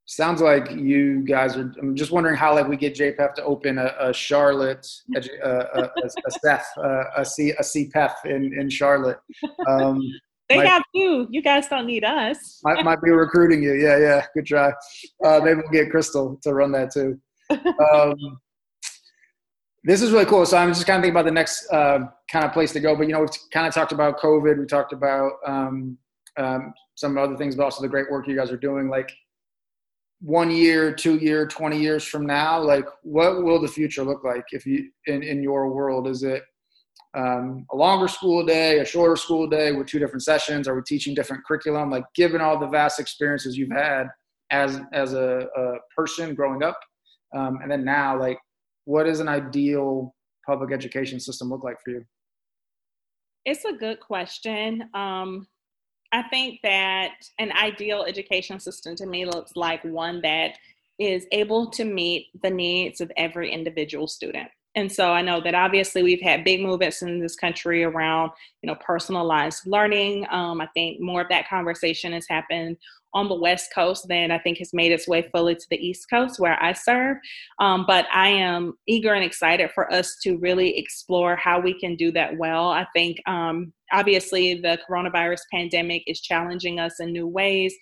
sounds 0.05 0.41
like 0.41 0.69
you 0.71 1.21
guys 1.21 1.55
are 1.55 1.73
i'm 1.79 1.95
just 1.95 2.11
wondering 2.11 2.35
how 2.35 2.53
like 2.53 2.67
we 2.67 2.75
get 2.75 2.93
jpef 2.95 3.33
to 3.33 3.43
open 3.45 3.77
a, 3.77 3.93
a 3.99 4.13
charlotte 4.13 4.85
a, 5.15 5.19
a, 5.41 5.49
a, 5.49 5.83
a, 5.83 6.31
CEF, 6.45 6.61
a, 7.15 7.23
C, 7.23 7.51
a 7.51 7.61
cpef 7.61 8.13
in, 8.25 8.59
in 8.59 8.69
charlotte. 8.69 9.19
Um, 9.67 10.01
they 10.49 10.57
might, 10.57 10.67
have 10.67 10.83
you. 10.93 11.27
You 11.29 11.41
guys 11.41 11.69
don't 11.69 11.85
need 11.85 12.03
us. 12.03 12.59
Might, 12.63 12.83
might 12.83 13.01
be 13.01 13.11
recruiting 13.11 13.63
you. 13.63 13.73
Yeah 13.73 13.97
yeah. 13.99 14.25
Good 14.33 14.47
try. 14.47 14.73
Uh, 15.23 15.39
maybe 15.41 15.61
we'll 15.61 15.71
get 15.71 15.91
crystal 15.91 16.37
to 16.43 16.53
run 16.53 16.71
that 16.73 16.91
too. 16.91 17.17
Um, 17.93 18.15
this 19.83 20.01
is 20.01 20.11
really 20.11 20.25
cool. 20.25 20.45
So 20.45 20.57
I'm 20.57 20.69
just 20.73 20.85
kind 20.85 20.97
of 20.97 21.03
thinking 21.03 21.15
about 21.15 21.25
the 21.25 21.33
next 21.33 21.67
uh, 21.71 21.99
kind 22.31 22.45
of 22.45 22.53
place 22.53 22.71
to 22.73 22.79
go. 22.79 22.95
But 22.95 23.07
you 23.07 23.13
know, 23.13 23.21
we've 23.21 23.29
kind 23.51 23.67
of 23.67 23.73
talked 23.73 23.91
about 23.91 24.19
COVID. 24.19 24.59
We 24.59 24.65
talked 24.65 24.93
about 24.93 25.33
um, 25.45 25.97
um, 26.37 26.73
some 26.95 27.17
other 27.17 27.35
things, 27.35 27.55
but 27.55 27.63
also 27.63 27.81
the 27.81 27.89
great 27.89 28.09
work 28.11 28.27
you 28.27 28.35
guys 28.35 28.51
are 28.51 28.57
doing. 28.57 28.89
Like 28.89 29.11
one 30.21 30.51
year, 30.51 30.93
two 30.93 31.17
year, 31.17 31.47
20 31.47 31.79
years 31.79 32.03
from 32.03 32.25
now, 32.27 32.61
like 32.61 32.85
what 33.01 33.43
will 33.43 33.59
the 33.59 33.67
future 33.67 34.03
look 34.03 34.23
like 34.23 34.45
if 34.51 34.65
you 34.65 34.89
in, 35.07 35.23
in 35.23 35.41
your 35.41 35.73
world? 35.73 36.07
Is 36.07 36.21
it 36.21 36.43
um, 37.15 37.65
a 37.71 37.75
longer 37.75 38.07
school 38.07 38.45
day, 38.45 38.79
a 38.79 38.85
shorter 38.85 39.15
school 39.15 39.47
day 39.47 39.71
with 39.71 39.87
two 39.87 39.99
different 39.99 40.23
sessions? 40.23 40.67
Are 40.67 40.75
we 40.75 40.83
teaching 40.83 41.15
different 41.15 41.43
curriculum? 41.43 41.89
Like 41.89 42.05
given 42.13 42.39
all 42.39 42.59
the 42.59 42.67
vast 42.67 42.99
experiences 42.99 43.57
you've 43.57 43.71
had 43.71 44.07
as 44.51 44.79
as 44.93 45.13
a, 45.13 45.47
a 45.57 45.73
person 45.95 46.35
growing 46.35 46.61
up, 46.61 46.79
um, 47.35 47.59
and 47.63 47.71
then 47.71 47.83
now, 47.83 48.19
like 48.19 48.37
what 48.85 49.03
does 49.03 49.19
an 49.19 49.27
ideal 49.27 50.13
public 50.45 50.71
education 50.71 51.19
system 51.19 51.49
look 51.49 51.63
like 51.63 51.77
for 51.83 51.91
you? 51.91 52.05
It's 53.45 53.65
a 53.65 53.73
good 53.73 53.99
question. 53.99 54.83
Um, 54.93 55.47
I 56.11 56.23
think 56.23 56.59
that 56.63 57.13
an 57.39 57.51
ideal 57.53 58.03
education 58.03 58.59
system 58.59 58.95
to 58.97 59.05
me 59.05 59.25
looks 59.25 59.53
like 59.55 59.83
one 59.83 60.21
that 60.21 60.57
is 60.99 61.25
able 61.31 61.69
to 61.71 61.85
meet 61.85 62.27
the 62.43 62.49
needs 62.49 63.01
of 63.01 63.11
every 63.17 63.51
individual 63.51 64.07
student. 64.07 64.49
And 64.75 64.89
so 64.91 65.11
I 65.11 65.21
know 65.21 65.41
that 65.41 65.55
obviously 65.55 66.03
we've 66.03 66.21
had 66.21 66.43
big 66.43 66.61
movements 66.61 67.01
in 67.01 67.19
this 67.19 67.35
country 67.35 67.83
around, 67.83 68.31
you 68.61 68.67
know, 68.67 68.75
personalized 68.75 69.63
learning. 69.65 70.25
Um, 70.31 70.61
I 70.61 70.67
think 70.73 71.01
more 71.01 71.21
of 71.21 71.29
that 71.29 71.49
conversation 71.49 72.13
has 72.13 72.25
happened 72.29 72.77
on 73.13 73.27
the 73.29 73.35
West 73.35 73.73
Coast 73.73 74.07
than 74.07 74.31
I 74.31 74.39
think 74.39 74.57
has 74.59 74.73
made 74.73 74.91
its 74.91 75.07
way 75.07 75.29
fully 75.33 75.55
to 75.55 75.65
the 75.69 75.77
East 75.77 76.07
Coast 76.09 76.39
where 76.39 76.61
I 76.61 76.73
serve. 76.73 77.17
Um, 77.59 77.85
but 77.87 78.05
I 78.13 78.29
am 78.29 78.73
eager 78.87 79.13
and 79.13 79.23
excited 79.23 79.71
for 79.73 79.91
us 79.91 80.17
to 80.23 80.37
really 80.37 80.77
explore 80.77 81.35
how 81.35 81.59
we 81.59 81.77
can 81.79 81.95
do 81.95 82.11
that 82.13 82.37
well. 82.37 82.69
I 82.69 82.85
think 82.93 83.17
um, 83.27 83.73
obviously 83.91 84.55
the 84.55 84.79
coronavirus 84.89 85.41
pandemic 85.51 86.03
is 86.07 86.21
challenging 86.21 86.79
us 86.79 86.99
in 86.99 87.11
new 87.11 87.27
ways 87.27 87.73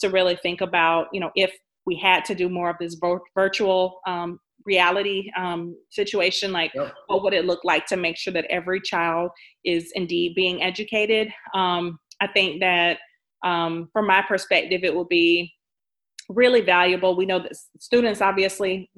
to 0.00 0.08
really 0.08 0.36
think 0.36 0.60
about, 0.60 1.08
you 1.12 1.20
know, 1.20 1.30
if 1.34 1.52
we 1.86 1.96
had 1.96 2.24
to 2.26 2.34
do 2.34 2.48
more 2.48 2.70
of 2.70 2.76
this 2.78 2.96
virtual 3.34 4.00
um, 4.06 4.38
reality 4.64 5.30
um, 5.36 5.74
situation 5.90 6.52
like 6.52 6.72
yep. 6.74 6.92
what 7.06 7.22
would 7.22 7.32
it 7.32 7.46
look 7.46 7.64
like 7.64 7.86
to 7.86 7.96
make 7.96 8.18
sure 8.18 8.32
that 8.32 8.44
every 8.50 8.80
child 8.80 9.30
is 9.64 9.90
indeed 9.94 10.34
being 10.34 10.62
educated 10.62 11.32
um, 11.54 11.98
i 12.20 12.26
think 12.26 12.60
that 12.60 12.98
um, 13.44 13.88
from 13.92 14.06
my 14.06 14.22
perspective, 14.22 14.82
it 14.84 14.94
will 14.94 15.04
be 15.04 15.52
really 16.28 16.60
valuable. 16.60 17.16
We 17.16 17.26
know 17.26 17.38
that 17.38 17.52
students, 17.78 18.20
obviously, 18.20 18.90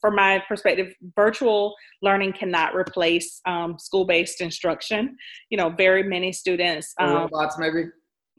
from 0.00 0.16
my 0.16 0.42
perspective, 0.48 0.94
virtual 1.14 1.74
learning 2.02 2.32
cannot 2.32 2.74
replace 2.74 3.40
um, 3.46 3.78
school-based 3.78 4.40
instruction. 4.40 5.16
You 5.50 5.58
know, 5.58 5.70
very 5.70 6.02
many 6.02 6.32
students. 6.32 6.94
Um, 6.98 7.14
robots, 7.14 7.58
maybe. 7.58 7.86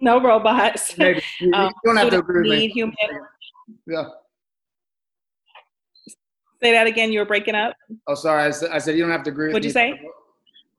No 0.02 0.22
robots. 0.22 0.93
Maybe 0.98 1.22
you, 1.41 1.48
you 1.48 1.54
um, 1.54 1.74
don't 1.84 1.98
have 1.98 2.10
to 2.12 2.19
agree 2.19 2.50
need 2.50 2.72
human. 2.72 2.95
Yeah. 3.86 4.06
Say 6.63 6.72
that 6.72 6.88
again. 6.88 7.12
You 7.12 7.19
were 7.19 7.26
breaking 7.26 7.56
up. 7.56 7.76
Oh, 8.08 8.15
sorry. 8.15 8.43
I 8.43 8.52
said, 8.52 8.69
I 8.72 8.78
said 8.78 8.95
you 8.95 9.02
don't 9.02 9.12
have 9.12 9.24
to 9.24 9.30
agree. 9.30 9.50
What'd 9.50 9.65
you 9.65 9.72
say? 9.72 10.00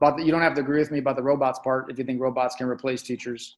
About 0.01 0.17
the, 0.17 0.25
you 0.25 0.33
don't 0.33 0.41
have 0.41 0.55
to 0.55 0.63
agree 0.63 0.79
with 0.79 0.91
me 0.91 0.99
about 0.99 1.17
the 1.17 1.23
robots 1.23 1.59
part 1.59 1.91
if 1.91 1.99
you 1.99 2.05
think 2.05 2.21
robots 2.21 2.57
can 2.57 2.67
replace 2.67 3.03
teachers. 3.03 3.57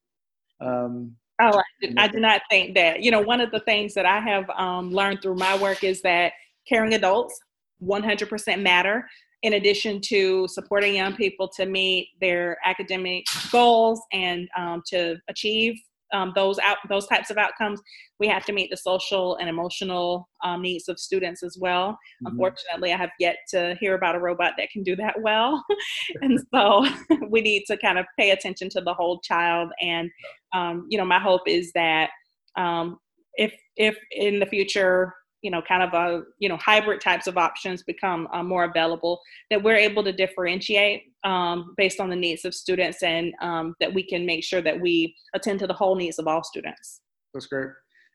Um, 0.62 1.16
oh, 1.40 1.58
I 1.58 1.62
do, 1.80 1.94
I 1.98 2.08
do, 2.08 2.20
not 2.20 2.42
think 2.50 2.74
that. 2.74 3.02
You 3.02 3.10
know, 3.10 3.20
one 3.20 3.40
of 3.40 3.50
the 3.50 3.60
things 3.60 3.94
that 3.94 4.06
I 4.06 4.20
have 4.20 4.48
um, 4.50 4.90
learned 4.90 5.22
through 5.22 5.36
my 5.36 5.58
work 5.58 5.84
is 5.84 6.02
that 6.02 6.32
caring 6.68 6.94
adults 6.94 7.38
100% 7.82 8.62
matter. 8.62 9.08
In 9.42 9.54
addition 9.54 10.00
to 10.02 10.46
supporting 10.46 10.94
young 10.94 11.16
people 11.16 11.48
to 11.56 11.66
meet 11.66 12.10
their 12.20 12.58
academic 12.64 13.24
goals 13.50 14.00
and 14.12 14.48
um, 14.56 14.82
to 14.86 15.16
achieve 15.28 15.74
um, 16.12 16.32
those 16.34 16.58
out 16.58 16.78
those 16.88 17.06
types 17.06 17.30
of 17.30 17.38
outcomes, 17.38 17.80
we 18.18 18.28
have 18.28 18.44
to 18.46 18.52
meet 18.52 18.70
the 18.70 18.76
social 18.76 19.36
and 19.36 19.48
emotional 19.48 20.28
um, 20.44 20.62
needs 20.62 20.88
of 20.88 20.98
students 20.98 21.42
as 21.42 21.56
well. 21.60 21.90
Mm-hmm. 21.90 22.26
Unfortunately, 22.28 22.92
I 22.92 22.96
have 22.96 23.10
yet 23.18 23.36
to 23.50 23.76
hear 23.80 23.94
about 23.94 24.14
a 24.14 24.20
robot 24.20 24.52
that 24.58 24.70
can 24.70 24.82
do 24.82 24.96
that 24.96 25.14
well, 25.20 25.64
and 26.22 26.40
so 26.52 26.86
we 27.28 27.40
need 27.40 27.64
to 27.68 27.76
kind 27.76 27.98
of 27.98 28.06
pay 28.18 28.30
attention 28.30 28.68
to 28.70 28.80
the 28.80 28.94
whole 28.94 29.20
child. 29.20 29.70
And 29.80 30.10
um, 30.54 30.86
you 30.88 30.98
know, 30.98 31.04
my 31.04 31.18
hope 31.18 31.42
is 31.46 31.72
that 31.74 32.10
um, 32.56 32.98
if 33.34 33.54
if 33.76 33.96
in 34.10 34.38
the 34.38 34.46
future 34.46 35.14
you 35.42 35.50
know 35.50 35.60
kind 35.60 35.82
of 35.82 35.92
a 35.92 36.22
you 36.38 36.48
know 36.48 36.56
hybrid 36.56 37.00
types 37.00 37.26
of 37.26 37.36
options 37.36 37.82
become 37.82 38.28
uh, 38.32 38.42
more 38.42 38.64
available 38.64 39.20
that 39.50 39.62
we're 39.62 39.76
able 39.76 40.02
to 40.04 40.12
differentiate 40.12 41.02
um, 41.24 41.74
based 41.76 42.00
on 42.00 42.08
the 42.08 42.16
needs 42.16 42.44
of 42.44 42.54
students 42.54 43.02
and 43.02 43.34
um, 43.42 43.74
that 43.80 43.92
we 43.92 44.02
can 44.02 44.24
make 44.24 44.42
sure 44.42 44.62
that 44.62 44.80
we 44.80 45.14
attend 45.34 45.58
to 45.58 45.66
the 45.66 45.74
whole 45.74 45.94
needs 45.94 46.18
of 46.18 46.26
all 46.26 46.42
students. 46.42 47.00
That's 47.34 47.46
great. 47.46 47.68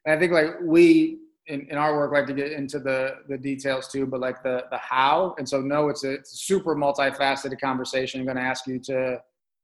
And 0.06 0.16
i 0.16 0.20
think 0.20 0.32
like 0.32 0.56
we 0.64 1.20
in, 1.48 1.68
in 1.70 1.78
our 1.78 1.96
work 1.96 2.12
like 2.12 2.28
to 2.28 2.34
get 2.34 2.52
into 2.52 2.80
the 2.80 3.16
the 3.30 3.38
details 3.38 3.88
too 3.88 4.06
but 4.06 4.20
like 4.20 4.44
the 4.44 4.66
the 4.72 4.78
how 4.78 5.36
and 5.38 5.48
so 5.48 5.62
no 5.62 5.90
it's 5.90 6.04
a, 6.04 6.14
it's 6.14 6.34
a 6.34 6.38
super 6.38 6.76
multifaceted 6.76 7.60
conversation. 7.60 8.20
I'm 8.20 8.26
going 8.26 8.38
to 8.38 8.44
ask 8.44 8.68
you 8.68 8.80
to 8.80 9.20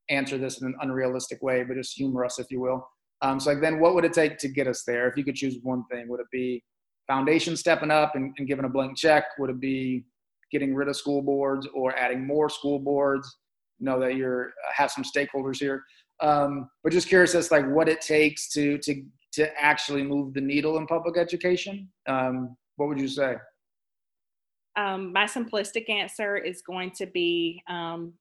answer 0.09 0.37
this 0.37 0.61
in 0.61 0.67
an 0.67 0.75
unrealistic 0.81 1.41
way 1.41 1.63
but 1.63 1.77
just 1.77 1.95
humor 1.95 2.25
us 2.25 2.39
if 2.39 2.51
you 2.51 2.59
will. 2.59 2.87
Um, 3.21 3.39
so 3.39 3.51
like 3.51 3.61
then 3.61 3.79
what 3.79 3.95
would 3.95 4.03
it 4.03 4.11
take 4.11 4.37
to 4.39 4.49
get 4.49 4.67
us 4.67 4.83
there? 4.83 5.07
If 5.07 5.15
you 5.15 5.23
could 5.23 5.35
choose 5.35 5.57
one 5.63 5.85
thing 5.89 6.09
would 6.09 6.19
it 6.19 6.27
be 6.31 6.61
foundation 7.07 7.55
stepping 7.57 7.91
up 7.91 8.15
and, 8.15 8.33
and 8.37 8.47
giving 8.47 8.65
a 8.65 8.69
blank 8.69 8.97
check? 8.97 9.25
Would 9.39 9.49
it 9.49 9.59
be 9.59 10.05
getting 10.51 10.75
rid 10.75 10.87
of 10.87 10.95
school 10.95 11.21
boards 11.21 11.67
or 11.73 11.95
adding 11.97 12.25
more 12.25 12.49
school 12.49 12.79
boards? 12.79 13.37
Know 13.79 13.99
that 13.99 14.15
you're 14.15 14.53
have 14.73 14.91
some 14.91 15.03
stakeholders 15.03 15.57
here, 15.57 15.83
um, 16.21 16.69
but 16.83 16.93
just 16.93 17.07
curious 17.07 17.35
as 17.35 17.51
like 17.51 17.67
what 17.67 17.89
it 17.89 18.01
takes 18.01 18.49
to 18.49 18.77
to 18.79 19.03
to 19.33 19.61
actually 19.61 20.03
move 20.03 20.33
the 20.33 20.41
needle 20.41 20.77
in 20.77 20.85
public 20.85 21.17
education. 21.17 21.89
Um, 22.07 22.55
what 22.77 22.87
would 22.87 22.99
you 22.99 23.07
say? 23.07 23.35
Um, 24.75 25.11
my 25.11 25.25
simplistic 25.25 25.89
answer 25.89 26.37
is 26.37 26.61
going 26.61 26.91
to 26.91 27.05
be 27.07 27.61
um, 27.67 28.13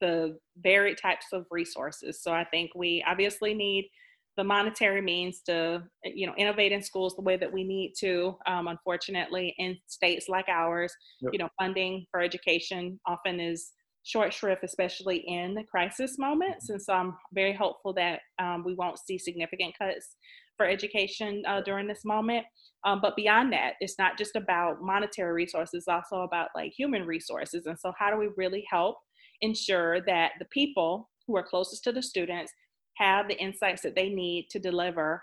the 0.00 0.38
varied 0.58 0.98
types 0.98 1.26
of 1.32 1.46
resources. 1.50 2.22
So 2.22 2.32
I 2.32 2.44
think 2.44 2.70
we 2.74 3.04
obviously 3.06 3.54
need 3.54 3.88
the 4.36 4.44
monetary 4.44 5.02
means 5.02 5.40
to 5.42 5.82
you 6.04 6.26
know 6.26 6.34
innovate 6.36 6.72
in 6.72 6.82
schools 6.82 7.14
the 7.16 7.22
way 7.22 7.36
that 7.36 7.52
we 7.52 7.64
need 7.64 7.92
to 7.98 8.36
um, 8.46 8.68
unfortunately 8.68 9.54
in 9.58 9.76
states 9.86 10.28
like 10.28 10.48
ours. 10.48 10.92
Yep. 11.20 11.32
you 11.32 11.38
know 11.38 11.48
funding 11.58 12.06
for 12.10 12.20
education 12.20 12.98
often 13.06 13.40
is 13.40 13.72
short 14.04 14.32
shrift 14.32 14.64
especially 14.64 15.18
in 15.28 15.54
the 15.54 15.64
crisis 15.64 16.18
moments. 16.18 16.70
And 16.70 16.80
so 16.80 16.94
i'm 16.94 17.14
very 17.32 17.52
hopeful 17.54 17.92
that 17.94 18.20
um, 18.38 18.64
we 18.64 18.74
won't 18.74 18.98
see 18.98 19.18
significant 19.18 19.74
cuts 19.78 20.16
for 20.56 20.66
education 20.66 21.42
uh, 21.48 21.62
during 21.62 21.88
this 21.88 22.04
moment. 22.04 22.44
Um, 22.84 23.00
but 23.00 23.16
beyond 23.16 23.52
that 23.52 23.74
it's 23.80 23.98
not 23.98 24.18
just 24.18 24.34
about 24.34 24.82
monetary 24.82 25.32
resources 25.32 25.74
it's 25.74 25.88
also 25.88 26.22
about 26.22 26.48
like 26.54 26.72
human 26.76 27.06
resources. 27.06 27.66
And 27.66 27.78
so 27.78 27.92
how 27.98 28.10
do 28.10 28.16
we 28.16 28.30
really 28.36 28.64
help 28.70 28.96
ensure 29.40 30.00
that 30.02 30.32
the 30.38 30.46
people 30.46 31.10
who 31.26 31.36
are 31.36 31.42
closest 31.42 31.84
to 31.84 31.92
the 31.92 32.02
students 32.02 32.52
have 33.02 33.28
the 33.28 33.38
insights 33.38 33.82
that 33.82 33.96
they 33.96 34.08
need 34.08 34.48
to 34.50 34.58
deliver 34.58 35.22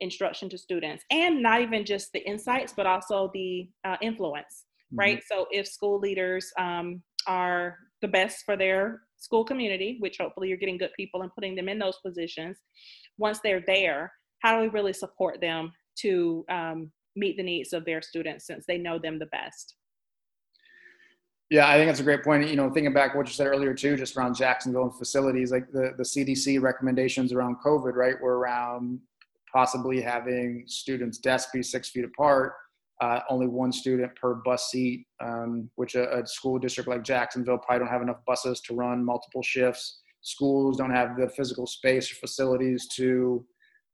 instruction 0.00 0.48
to 0.50 0.58
students. 0.58 1.02
And 1.10 1.42
not 1.42 1.60
even 1.62 1.84
just 1.84 2.12
the 2.12 2.26
insights 2.26 2.72
but 2.76 2.86
also 2.86 3.30
the 3.34 3.68
uh, 3.84 3.96
influence 4.00 4.64
mm-hmm. 4.64 4.98
right? 4.98 5.22
So 5.30 5.46
if 5.50 5.66
school 5.66 5.98
leaders 5.98 6.52
um, 6.58 7.02
are 7.26 7.76
the 8.02 8.08
best 8.08 8.44
for 8.44 8.56
their 8.56 9.02
school 9.16 9.44
community 9.44 9.96
which 10.00 10.18
hopefully 10.20 10.48
you're 10.48 10.58
getting 10.58 10.78
good 10.78 10.92
people 10.96 11.22
and 11.22 11.34
putting 11.34 11.54
them 11.56 11.68
in 11.68 11.78
those 11.78 11.98
positions 12.04 12.58
once 13.18 13.40
they're 13.42 13.64
there 13.66 14.12
how 14.40 14.54
do 14.54 14.62
we 14.62 14.68
really 14.68 14.92
support 14.92 15.40
them 15.40 15.72
to 15.98 16.44
um, 16.50 16.92
meet 17.16 17.36
the 17.36 17.42
needs 17.42 17.72
of 17.72 17.84
their 17.84 18.02
students 18.02 18.46
since 18.46 18.64
they 18.68 18.78
know 18.78 18.98
them 18.98 19.18
the 19.18 19.26
best 19.26 19.74
yeah, 21.50 21.68
I 21.68 21.76
think 21.76 21.88
that's 21.88 22.00
a 22.00 22.04
great 22.04 22.24
point. 22.24 22.48
You 22.48 22.56
know, 22.56 22.70
thinking 22.70 22.92
back 22.92 23.14
what 23.14 23.26
you 23.26 23.32
said 23.32 23.46
earlier 23.46 23.72
too, 23.72 23.96
just 23.96 24.16
around 24.16 24.34
Jacksonville 24.34 24.84
and 24.84 24.94
facilities, 24.94 25.52
like 25.52 25.70
the, 25.70 25.92
the 25.96 26.02
CDC 26.02 26.60
recommendations 26.60 27.32
around 27.32 27.56
COVID, 27.64 27.94
right, 27.94 28.20
were 28.20 28.38
around 28.38 28.98
possibly 29.52 30.00
having 30.00 30.64
students' 30.66 31.18
desks 31.18 31.52
be 31.52 31.62
six 31.62 31.88
feet 31.90 32.04
apart, 32.04 32.54
uh, 33.00 33.20
only 33.30 33.46
one 33.46 33.70
student 33.70 34.14
per 34.16 34.34
bus 34.34 34.70
seat, 34.70 35.06
um, 35.22 35.70
which 35.76 35.94
a, 35.94 36.18
a, 36.18 36.26
school 36.26 36.58
district 36.58 36.88
like 36.88 37.04
Jacksonville 37.04 37.58
probably 37.58 37.80
don't 37.80 37.92
have 37.92 38.02
enough 38.02 38.24
buses 38.26 38.60
to 38.62 38.74
run 38.74 39.04
multiple 39.04 39.42
shifts. 39.42 40.00
Schools 40.22 40.76
don't 40.76 40.90
have 40.90 41.16
the 41.16 41.28
physical 41.28 41.66
space 41.66 42.10
or 42.10 42.16
facilities 42.16 42.88
to 42.96 43.46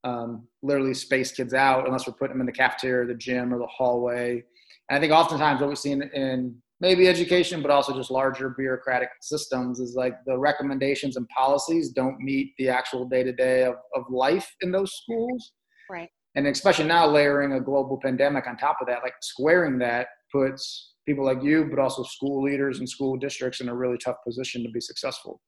um, 0.05 0.47
literally 0.63 0.95
space 0.95 1.33
kids 1.33 1.53
out 1.53 1.87
unless 1.87 2.07
we're 2.07 2.15
putting 2.15 2.35
them 2.35 2.41
in 2.41 2.47
the 2.47 2.53
cafeteria, 2.53 3.07
the 3.07 3.15
gym, 3.15 3.53
or 3.53 3.59
the 3.59 3.67
hallway. 3.67 4.43
And 4.89 4.97
I 4.97 5.01
think 5.01 5.13
oftentimes 5.13 5.61
what 5.61 5.69
we've 5.69 5.79
seen 5.79 6.03
in 6.03 6.57
maybe 6.83 7.07
education, 7.07 7.63
but 7.63 7.71
also 7.71 7.95
just 7.95 8.11
larger 8.11 8.51
bureaucratic 8.51 9.09
systems 9.21 9.79
is 9.79 9.95
like 9.95 10.15
the 10.27 10.37
recommendations 10.37 11.17
and 11.17 11.29
policies 11.29 11.91
don't 11.91 12.19
meet 12.19 12.53
the 12.59 12.69
actual 12.69 13.09
day 13.09 13.23
to 13.23 13.33
day 13.33 13.63
of 13.65 14.03
life 14.11 14.53
in 14.63 14.73
those 14.73 14.93
schools. 15.01 15.53
Right. 15.89 16.11
And 16.35 16.49
especially 16.49 16.87
now 16.87 17.07
layering 17.07 17.53
a 17.53 17.61
global 17.61 18.01
pandemic 18.03 18.49
on 18.49 18.57
top 18.57 18.79
of 18.81 18.89
that, 18.89 19.05
like 19.05 19.15
squaring 19.23 19.79
that 19.79 20.09
puts 20.33 20.95
people 21.07 21.25
like 21.25 21.43
you, 21.43 21.67
but 21.71 21.79
also 21.79 22.03
school 22.03 22.43
leaders 22.43 22.81
and 22.81 22.89
school 22.89 23.17
districts 23.17 23.61
in 23.61 23.69
a 23.69 23.75
really 23.75 23.99
tough 23.99 24.17
position 24.27 24.65
to 24.65 24.71
be 24.71 24.81
successful. 24.81 25.41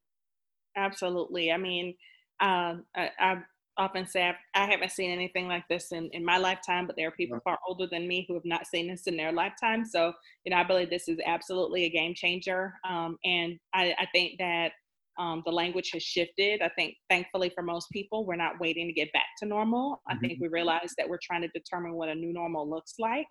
Absolutely. 0.76 1.50
I 1.50 1.56
mean, 1.56 1.94
um, 2.40 2.84
I, 2.94 3.10
I 3.18 3.36
often 3.76 4.06
say 4.06 4.32
I 4.54 4.66
haven't 4.66 4.92
seen 4.92 5.10
anything 5.10 5.48
like 5.48 5.64
this 5.68 5.92
in, 5.92 6.08
in 6.12 6.24
my 6.24 6.38
lifetime, 6.38 6.86
but 6.86 6.96
there 6.96 7.08
are 7.08 7.12
people 7.12 7.38
far 7.42 7.58
older 7.68 7.86
than 7.90 8.06
me 8.06 8.24
who 8.26 8.34
have 8.34 8.44
not 8.44 8.66
seen 8.66 8.88
this 8.88 9.06
in 9.06 9.16
their 9.16 9.32
lifetime. 9.32 9.84
So, 9.84 10.12
you 10.44 10.50
know, 10.50 10.56
I 10.56 10.64
believe 10.64 10.90
this 10.90 11.08
is 11.08 11.18
absolutely 11.26 11.84
a 11.84 11.90
game 11.90 12.14
changer. 12.14 12.74
Um, 12.88 13.16
and 13.24 13.58
I, 13.74 13.94
I, 13.98 14.06
think 14.12 14.38
that 14.38 14.72
um, 15.18 15.42
the 15.44 15.52
language 15.52 15.90
has 15.92 16.02
shifted. 16.02 16.62
I 16.62 16.68
think, 16.76 16.94
thankfully, 17.10 17.50
for 17.54 17.62
most 17.62 17.88
people, 17.90 18.24
we're 18.24 18.36
not 18.36 18.60
waiting 18.60 18.86
to 18.86 18.92
get 18.92 19.12
back 19.12 19.26
to 19.38 19.46
normal. 19.46 20.02
I 20.08 20.16
think 20.16 20.34
mm-hmm. 20.34 20.42
we 20.42 20.48
realize 20.48 20.92
that 20.98 21.08
we're 21.08 21.18
trying 21.22 21.42
to 21.42 21.48
determine 21.48 21.94
what 21.94 22.08
a 22.08 22.14
new 22.14 22.32
normal 22.32 22.68
looks 22.68 22.94
like. 22.98 23.28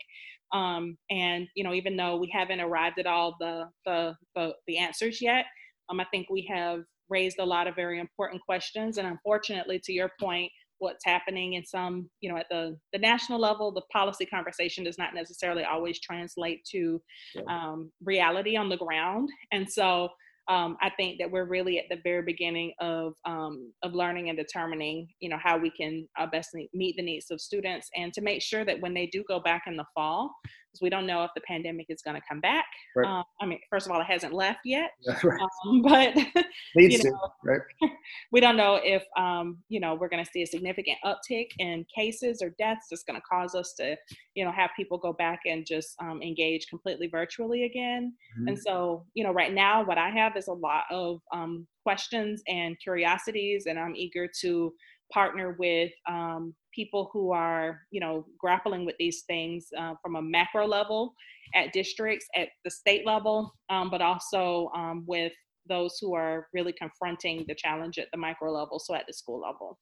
Um, 0.53 0.97
and 1.09 1.47
you 1.55 1.63
know, 1.63 1.73
even 1.73 1.97
though 1.97 2.17
we 2.17 2.29
haven't 2.33 2.61
arrived 2.61 2.99
at 2.99 3.07
all 3.07 3.35
the 3.39 3.65
the 3.85 4.15
the, 4.35 4.53
the 4.67 4.77
answers 4.77 5.21
yet, 5.21 5.45
um, 5.89 5.99
I 5.99 6.05
think 6.11 6.29
we 6.29 6.47
have 6.49 6.83
raised 7.09 7.39
a 7.39 7.45
lot 7.45 7.67
of 7.67 7.75
very 7.75 7.99
important 7.99 8.41
questions. 8.41 8.97
And 8.97 9.07
unfortunately, 9.07 9.79
to 9.83 9.93
your 9.93 10.11
point, 10.19 10.51
what's 10.79 11.05
happening 11.05 11.53
in 11.53 11.65
some, 11.65 12.09
you 12.19 12.29
know, 12.29 12.37
at 12.37 12.47
the, 12.49 12.77
the 12.91 12.99
national 12.99 13.39
level, 13.39 13.71
the 13.71 13.83
policy 13.91 14.25
conversation 14.25 14.83
does 14.83 14.97
not 14.97 15.13
necessarily 15.13 15.63
always 15.63 15.99
translate 15.99 16.59
to 16.71 17.01
um, 17.49 17.91
reality 18.03 18.57
on 18.57 18.69
the 18.69 18.77
ground. 18.77 19.29
And 19.51 19.69
so 19.71 20.09
um, 20.49 20.75
I 20.81 20.89
think 20.89 21.19
that 21.19 21.31
we're 21.31 21.45
really 21.45 21.79
at 21.79 21.85
the 21.89 22.01
very 22.03 22.21
beginning 22.21 22.73
of 22.81 23.13
um, 23.25 23.71
of 23.81 23.93
learning 23.93 24.27
and 24.27 24.37
determining, 24.37 25.07
you 25.21 25.29
know, 25.29 25.37
how 25.41 25.57
we 25.57 25.69
can 25.69 26.05
uh, 26.19 26.27
best 26.27 26.49
meet 26.73 26.97
the 26.97 27.03
needs 27.03 27.31
of 27.31 27.39
students, 27.39 27.87
and 27.95 28.11
to 28.13 28.21
make 28.21 28.41
sure 28.41 28.65
that 28.65 28.81
when 28.81 28.93
they 28.93 29.07
do 29.07 29.23
go 29.27 29.39
back 29.39 29.63
in 29.67 29.77
the 29.77 29.85
fall, 29.95 30.33
because 30.73 30.81
we 30.81 30.89
don't 30.89 31.05
know 31.05 31.23
if 31.23 31.31
the 31.35 31.41
pandemic 31.41 31.85
is 31.89 32.01
going 32.01 32.15
to 32.15 32.21
come 32.27 32.41
back. 32.41 32.65
Right. 32.95 33.07
Um, 33.07 33.23
I 33.41 33.45
mean, 33.45 33.59
first 33.69 33.85
of 33.85 33.91
all, 33.91 34.01
it 34.01 34.07
hasn't 34.07 34.33
left 34.33 34.59
yet, 34.65 34.91
yeah, 35.01 35.19
right. 35.23 35.39
um, 35.67 35.81
but 35.81 36.15
you 36.75 37.03
know, 37.03 37.19
right. 37.43 37.61
we 38.31 38.39
don't 38.39 38.57
know 38.57 38.79
if 38.83 39.03
um, 39.17 39.59
you 39.69 39.79
know 39.79 39.95
we're 39.95 40.09
going 40.09 40.23
to 40.23 40.29
see 40.31 40.41
a 40.41 40.47
significant 40.47 40.97
uptick 41.05 41.47
in 41.59 41.85
cases 41.95 42.41
or 42.41 42.53
deaths 42.57 42.87
that's 42.89 43.03
going 43.03 43.19
to 43.19 43.25
cause 43.29 43.55
us 43.55 43.73
to, 43.77 43.95
you 44.35 44.43
know, 44.43 44.51
have 44.51 44.71
people 44.75 44.97
go 44.97 45.13
back 45.13 45.39
and 45.45 45.65
just 45.65 45.95
um, 46.01 46.21
engage 46.21 46.67
completely 46.67 47.07
virtually 47.07 47.65
again. 47.65 48.13
Mm-hmm. 48.37 48.47
And 48.49 48.59
so, 48.59 49.05
you 49.13 49.23
know, 49.23 49.31
right 49.31 49.53
now, 49.53 49.85
what 49.85 49.97
I 49.97 50.09
have 50.09 50.35
is 50.37 50.47
a 50.47 50.53
lot 50.53 50.83
of 50.91 51.19
um, 51.33 51.67
questions 51.83 52.41
and 52.47 52.77
curiosities, 52.81 53.65
and 53.67 53.77
I'm 53.77 53.95
eager 53.95 54.27
to 54.41 54.73
partner 55.11 55.55
with 55.59 55.91
um, 56.09 56.55
people 56.73 57.09
who 57.13 57.31
are, 57.31 57.81
you 57.91 57.99
know, 57.99 58.25
grappling 58.39 58.85
with 58.85 58.95
these 58.97 59.23
things 59.27 59.67
uh, 59.77 59.93
from 60.01 60.15
a 60.15 60.21
macro 60.21 60.67
level 60.67 61.13
at 61.55 61.71
districts, 61.73 62.25
at 62.35 62.49
the 62.63 62.71
state 62.71 63.05
level, 63.05 63.53
um, 63.69 63.89
but 63.89 64.01
also 64.01 64.69
um, 64.75 65.03
with 65.07 65.33
those 65.67 65.97
who 66.01 66.13
are 66.13 66.47
really 66.53 66.73
confronting 66.73 67.45
the 67.47 67.55
challenge 67.55 67.97
at 67.97 68.07
the 68.11 68.17
micro 68.17 68.51
level, 68.51 68.79
so 68.79 68.95
at 68.95 69.05
the 69.07 69.13
school 69.13 69.41
level. 69.41 69.79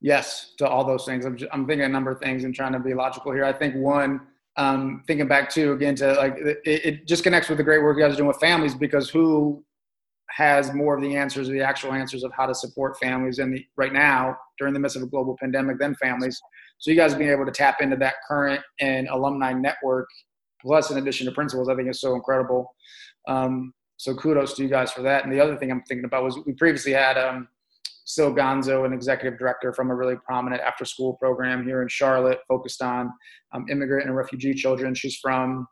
Yes, 0.00 0.52
to 0.58 0.68
all 0.68 0.84
those 0.84 1.04
things. 1.04 1.24
I'm, 1.24 1.36
just, 1.36 1.50
I'm 1.52 1.66
thinking 1.66 1.84
a 1.84 1.88
number 1.88 2.10
of 2.10 2.20
things 2.20 2.44
and 2.44 2.54
trying 2.54 2.72
to 2.72 2.78
be 2.78 2.94
logical 2.94 3.32
here. 3.32 3.44
I 3.44 3.52
think 3.52 3.74
one, 3.74 4.20
um, 4.56 5.02
thinking 5.06 5.28
back 5.28 5.50
to 5.50 5.72
again 5.72 5.94
to 5.96 6.14
like 6.14 6.36
it, 6.38 6.60
it, 6.64 7.06
just 7.06 7.22
connects 7.22 7.48
with 7.48 7.58
the 7.58 7.64
great 7.64 7.82
work 7.82 7.96
you 7.96 8.02
guys 8.02 8.14
are 8.14 8.16
doing 8.16 8.28
with 8.28 8.38
families 8.38 8.74
because 8.74 9.10
who 9.10 9.62
has 10.30 10.74
more 10.74 10.96
of 10.96 11.02
the 11.02 11.16
answers, 11.16 11.48
the 11.48 11.60
actual 11.60 11.92
answers 11.92 12.24
of 12.24 12.32
how 12.32 12.46
to 12.46 12.54
support 12.54 12.98
families 12.98 13.38
in 13.38 13.52
the 13.52 13.64
right 13.76 13.92
now 13.92 14.36
during 14.58 14.74
the 14.74 14.80
midst 14.80 14.96
of 14.96 15.02
a 15.02 15.06
global 15.06 15.36
pandemic 15.40 15.78
than 15.78 15.94
families. 15.96 16.40
So 16.78 16.90
you 16.90 16.96
guys 16.96 17.14
being 17.14 17.30
able 17.30 17.46
to 17.46 17.52
tap 17.52 17.80
into 17.80 17.96
that 17.96 18.14
current 18.26 18.60
and 18.80 19.08
alumni 19.08 19.52
network, 19.52 20.08
plus 20.60 20.90
in 20.90 20.98
addition 20.98 21.26
to 21.26 21.32
principals, 21.32 21.68
I 21.68 21.74
think 21.74 21.88
is 21.88 22.00
so 22.00 22.14
incredible. 22.14 22.74
Um, 23.28 23.72
so 23.96 24.14
kudos 24.14 24.54
to 24.54 24.62
you 24.62 24.68
guys 24.68 24.92
for 24.92 25.02
that. 25.02 25.24
And 25.24 25.32
the 25.32 25.40
other 25.40 25.56
thing 25.56 25.70
I'm 25.70 25.82
thinking 25.82 26.04
about 26.04 26.24
was 26.24 26.38
we 26.44 26.52
previously 26.52 26.92
had 26.92 27.16
um, 27.16 27.48
Sil 28.04 28.30
Gonzo, 28.30 28.84
an 28.84 28.92
executive 28.92 29.38
director 29.38 29.72
from 29.72 29.90
a 29.90 29.94
really 29.94 30.16
prominent 30.24 30.62
after 30.62 30.84
school 30.84 31.14
program 31.14 31.64
here 31.64 31.82
in 31.82 31.88
Charlotte, 31.88 32.40
focused 32.46 32.82
on 32.82 33.10
um, 33.52 33.66
immigrant 33.70 34.06
and 34.06 34.16
refugee 34.16 34.54
children. 34.54 34.94
She's 34.94 35.16
from 35.16 35.66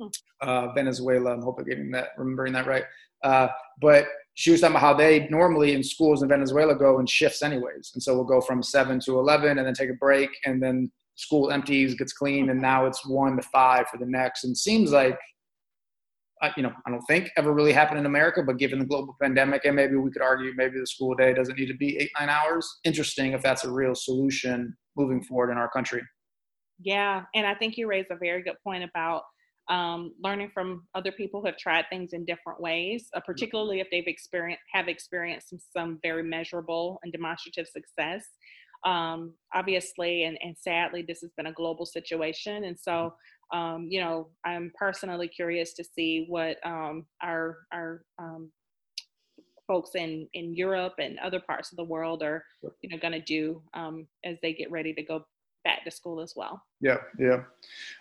hmm. 0.00 0.08
uh, 0.40 0.72
Venezuela. 0.72 1.34
I'm 1.34 1.42
hoping 1.42 1.66
getting 1.66 1.90
that, 1.92 2.08
remembering 2.16 2.54
that 2.54 2.66
right. 2.66 2.84
Uh, 3.22 3.48
but 3.80 4.06
she 4.34 4.50
was 4.50 4.60
talking 4.60 4.76
about 4.76 4.82
how 4.82 4.94
they 4.94 5.26
normally 5.28 5.72
in 5.72 5.82
schools 5.82 6.22
in 6.22 6.28
Venezuela 6.28 6.74
go 6.74 6.98
in 6.98 7.06
shifts 7.06 7.42
anyways. 7.42 7.92
And 7.94 8.02
so 8.02 8.14
we'll 8.14 8.24
go 8.24 8.40
from 8.40 8.62
seven 8.62 9.00
to 9.00 9.18
11 9.18 9.58
and 9.58 9.66
then 9.66 9.74
take 9.74 9.90
a 9.90 9.94
break 9.94 10.30
and 10.44 10.62
then 10.62 10.92
school 11.14 11.50
empties, 11.50 11.94
gets 11.94 12.12
clean. 12.12 12.50
And 12.50 12.60
now 12.60 12.84
it's 12.84 13.06
one 13.06 13.36
to 13.36 13.42
five 13.42 13.88
for 13.88 13.96
the 13.96 14.04
next. 14.04 14.44
And 14.44 14.56
seems 14.56 14.92
like, 14.92 15.18
uh, 16.42 16.50
you 16.54 16.62
know, 16.62 16.72
I 16.86 16.90
don't 16.90 17.02
think 17.08 17.30
ever 17.38 17.54
really 17.54 17.72
happened 17.72 17.98
in 17.98 18.04
America, 18.04 18.42
but 18.42 18.58
given 18.58 18.78
the 18.78 18.84
global 18.84 19.16
pandemic, 19.22 19.64
and 19.64 19.74
maybe 19.74 19.96
we 19.96 20.10
could 20.10 20.20
argue 20.20 20.52
maybe 20.54 20.78
the 20.78 20.86
school 20.86 21.14
day 21.14 21.32
doesn't 21.32 21.58
need 21.58 21.68
to 21.68 21.76
be 21.76 21.96
eight, 21.96 22.10
nine 22.20 22.28
hours. 22.28 22.68
Interesting 22.84 23.32
if 23.32 23.42
that's 23.42 23.64
a 23.64 23.70
real 23.70 23.94
solution 23.94 24.76
moving 24.96 25.22
forward 25.22 25.50
in 25.50 25.56
our 25.56 25.70
country. 25.70 26.02
Yeah. 26.78 27.22
And 27.34 27.46
I 27.46 27.54
think 27.54 27.78
you 27.78 27.88
raised 27.88 28.10
a 28.10 28.16
very 28.16 28.42
good 28.42 28.56
point 28.62 28.84
about 28.84 29.22
um, 29.68 30.12
learning 30.22 30.50
from 30.54 30.86
other 30.94 31.12
people 31.12 31.40
who 31.40 31.46
have 31.46 31.56
tried 31.56 31.86
things 31.90 32.12
in 32.12 32.24
different 32.24 32.60
ways, 32.60 33.08
uh, 33.14 33.18
mm-hmm. 33.18 33.30
particularly 33.30 33.80
if 33.80 33.88
they've 33.90 34.06
experienced 34.06 34.62
have 34.72 34.88
experienced 34.88 35.50
some, 35.50 35.58
some 35.76 35.98
very 36.02 36.22
measurable 36.22 36.98
and 37.02 37.12
demonstrative 37.12 37.66
success. 37.68 38.24
Um, 38.84 39.32
obviously, 39.54 40.24
and, 40.24 40.38
and 40.42 40.56
sadly, 40.56 41.04
this 41.06 41.20
has 41.22 41.30
been 41.36 41.46
a 41.46 41.52
global 41.52 41.86
situation, 41.86 42.64
and 42.64 42.78
so 42.78 43.14
mm-hmm. 43.52 43.58
um, 43.58 43.86
you 43.90 44.00
know, 44.00 44.28
I'm 44.44 44.72
personally 44.78 45.28
curious 45.28 45.72
to 45.74 45.84
see 45.84 46.26
what 46.28 46.58
um, 46.64 47.06
our 47.22 47.58
our 47.72 48.02
um, 48.18 48.52
folks 49.66 49.90
in 49.94 50.28
in 50.34 50.54
Europe 50.54 50.94
and 50.98 51.18
other 51.18 51.40
parts 51.40 51.72
of 51.72 51.76
the 51.76 51.84
world 51.84 52.22
are 52.22 52.44
you 52.82 52.88
know 52.88 52.98
going 52.98 53.12
to 53.12 53.20
do 53.20 53.62
um, 53.74 54.06
as 54.24 54.36
they 54.42 54.52
get 54.52 54.70
ready 54.70 54.94
to 54.94 55.02
go 55.02 55.24
back 55.66 55.84
to 55.84 55.90
school 55.90 56.20
as 56.20 56.34
well. 56.36 56.62
Yeah, 56.80 56.98
yeah. 57.18 57.42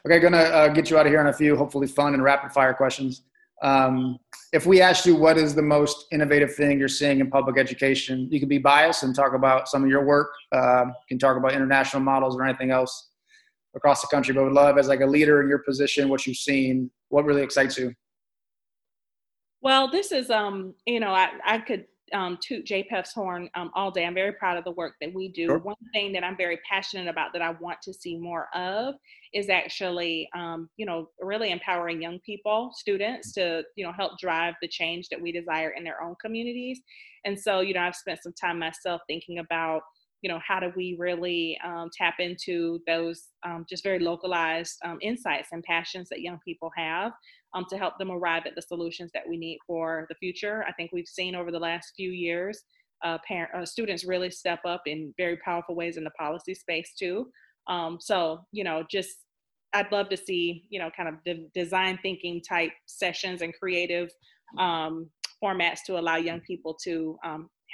Okay, 0.05 0.19
gonna 0.19 0.37
uh, 0.37 0.67
get 0.67 0.91
you 0.91 0.99
out 0.99 1.07
of 1.07 1.11
here 1.11 1.19
on 1.19 1.27
a 1.27 1.33
few 1.33 1.55
hopefully 1.55 1.87
fun 1.87 2.13
and 2.13 2.23
rapid 2.23 2.51
fire 2.51 2.75
questions. 2.75 3.23
Um, 3.63 4.19
if 4.53 4.67
we 4.67 4.81
asked 4.81 5.05
you 5.07 5.15
what 5.15 5.37
is 5.37 5.55
the 5.55 5.63
most 5.63 6.05
innovative 6.11 6.53
thing 6.53 6.77
you're 6.77 6.87
seeing 6.87 7.19
in 7.19 7.31
public 7.31 7.57
education, 7.57 8.27
you 8.31 8.39
can 8.39 8.49
be 8.49 8.59
biased 8.59 9.01
and 9.01 9.15
talk 9.15 9.33
about 9.33 9.67
some 9.67 9.83
of 9.83 9.89
your 9.89 10.05
work. 10.05 10.29
Uh, 10.51 10.85
you 10.85 11.07
can 11.09 11.17
talk 11.17 11.37
about 11.37 11.53
international 11.53 12.03
models 12.03 12.35
or 12.35 12.43
anything 12.43 12.69
else 12.69 13.09
across 13.75 14.01
the 14.01 14.07
country. 14.07 14.35
But 14.35 14.43
would 14.43 14.53
love 14.53 14.77
as 14.77 14.87
like 14.87 15.01
a 15.01 15.05
leader 15.05 15.41
in 15.41 15.49
your 15.49 15.59
position, 15.59 16.07
what 16.09 16.27
you've 16.27 16.37
seen, 16.37 16.91
what 17.09 17.25
really 17.25 17.41
excites 17.41 17.77
you. 17.77 17.93
Well, 19.61 19.89
this 19.89 20.11
is 20.11 20.29
um, 20.29 20.75
you 20.85 20.99
know, 20.99 21.09
I, 21.09 21.29
I 21.43 21.57
could 21.57 21.85
um, 22.13 22.37
toot 22.41 22.65
JPEF's 22.65 23.13
horn 23.13 23.49
um, 23.55 23.71
all 23.73 23.91
day. 23.91 24.05
I'm 24.05 24.13
very 24.13 24.33
proud 24.33 24.57
of 24.57 24.63
the 24.63 24.71
work 24.71 24.93
that 25.01 25.13
we 25.13 25.29
do. 25.29 25.47
Sure. 25.47 25.57
One 25.57 25.75
thing 25.93 26.13
that 26.13 26.23
I'm 26.23 26.37
very 26.37 26.59
passionate 26.69 27.07
about 27.07 27.33
that 27.33 27.41
I 27.41 27.51
want 27.51 27.81
to 27.83 27.93
see 27.93 28.17
more 28.17 28.47
of 28.53 28.95
is 29.33 29.49
actually, 29.49 30.29
um, 30.35 30.69
you 30.77 30.85
know, 30.85 31.09
really 31.19 31.51
empowering 31.51 32.01
young 32.01 32.19
people, 32.19 32.71
students 32.73 33.33
to, 33.33 33.63
you 33.75 33.85
know, 33.85 33.91
help 33.91 34.19
drive 34.19 34.53
the 34.61 34.67
change 34.67 35.09
that 35.09 35.21
we 35.21 35.31
desire 35.31 35.71
in 35.71 35.83
their 35.83 36.01
own 36.01 36.15
communities. 36.21 36.81
And 37.25 37.39
so, 37.39 37.61
you 37.61 37.73
know, 37.73 37.81
I've 37.81 37.95
spent 37.95 38.21
some 38.21 38.33
time 38.33 38.59
myself 38.59 39.01
thinking 39.07 39.39
about, 39.39 39.81
you 40.25 40.29
know, 40.29 40.39
how 40.43 40.59
do 40.59 40.71
we 40.75 40.95
really 40.97 41.55
um, 41.63 41.91
tap 41.95 42.15
into 42.17 42.79
those 42.87 43.25
um, 43.45 43.63
just 43.69 43.83
very 43.83 43.99
localized 43.99 44.75
um, 44.83 44.97
insights 44.99 45.49
and 45.51 45.61
passions 45.61 46.09
that 46.09 46.21
young 46.21 46.39
people 46.43 46.71
have 46.75 47.11
um, 47.53 47.63
to 47.69 47.77
help 47.77 47.99
them 47.99 48.09
arrive 48.09 48.41
at 48.47 48.55
the 48.55 48.61
solutions 48.63 49.11
that 49.13 49.21
we 49.29 49.37
need 49.37 49.59
for 49.67 50.07
the 50.09 50.15
future. 50.15 50.65
I 50.67 50.71
think 50.71 50.89
we've 50.91 51.07
seen 51.07 51.35
over 51.35 51.51
the 51.51 51.59
last 51.59 51.93
few 51.95 52.09
years 52.09 52.63
uh, 53.03 53.19
parent, 53.27 53.51
uh, 53.53 53.63
students 53.67 54.03
really 54.03 54.31
step 54.31 54.61
up 54.65 54.81
in 54.87 55.13
very 55.15 55.37
powerful 55.45 55.75
ways 55.75 55.95
in 55.95 56.03
the 56.03 56.09
policy 56.17 56.55
space 56.55 56.91
too. 56.97 57.27
Um, 57.67 57.99
so, 58.01 58.39
you 58.51 58.63
know, 58.63 58.83
just 58.89 59.11
I'd 59.73 59.91
love 59.91 60.09
to 60.09 60.17
see, 60.17 60.63
you 60.71 60.79
know, 60.79 60.89
kind 60.97 61.07
of 61.07 61.15
the 61.23 61.47
design 61.53 61.99
thinking 62.01 62.41
type 62.41 62.71
sessions 62.87 63.43
and 63.43 63.53
creative 63.53 64.09
um, 64.57 65.07
formats 65.43 65.81
to 65.85 65.99
allow 65.99 66.15
young 66.15 66.39
people 66.39 66.75
to 66.83 67.15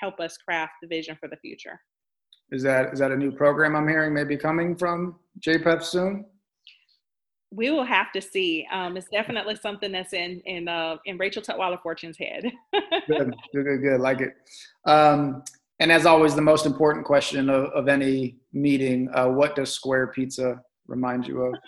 help 0.01 0.19
us 0.19 0.35
craft 0.35 0.73
the 0.81 0.89
vision 0.89 1.15
for 1.17 1.29
the 1.29 1.37
future. 1.37 1.79
Is 2.51 2.63
that 2.63 2.93
is 2.93 2.99
that 2.99 3.11
a 3.11 3.17
new 3.17 3.31
program 3.31 3.75
I'm 3.75 3.87
hearing 3.87 4.13
maybe 4.13 4.35
coming 4.35 4.75
from 4.75 5.15
JPEF 5.39 5.83
soon? 5.83 6.25
we 7.51 7.69
will 7.69 7.83
have 7.83 8.11
to 8.13 8.21
see. 8.21 8.65
Um, 8.71 8.95
it's 8.95 9.09
definitely 9.09 9.55
something 9.55 9.91
that's 9.91 10.13
in 10.13 10.39
in 10.45 10.67
uh, 10.67 10.97
in 11.05 11.17
Rachael 11.17 11.41
Tutwiler 11.41 11.81
Fortune's 11.81 12.17
head. 12.17 12.45
good, 13.07 13.35
good, 13.53 13.65
good, 13.65 13.81
good. 13.81 13.99
Like 13.99 14.21
it. 14.21 14.35
Um, 14.85 15.43
and 15.79 15.91
as 15.91 16.05
always, 16.05 16.35
the 16.35 16.41
most 16.41 16.65
important 16.65 17.05
question 17.05 17.49
of, 17.49 17.65
of 17.71 17.87
any 17.87 18.37
meeting: 18.53 19.09
uh, 19.13 19.27
What 19.27 19.55
does 19.55 19.71
Square 19.71 20.07
Pizza 20.07 20.61
remind 20.87 21.27
you 21.27 21.41
of? 21.41 21.53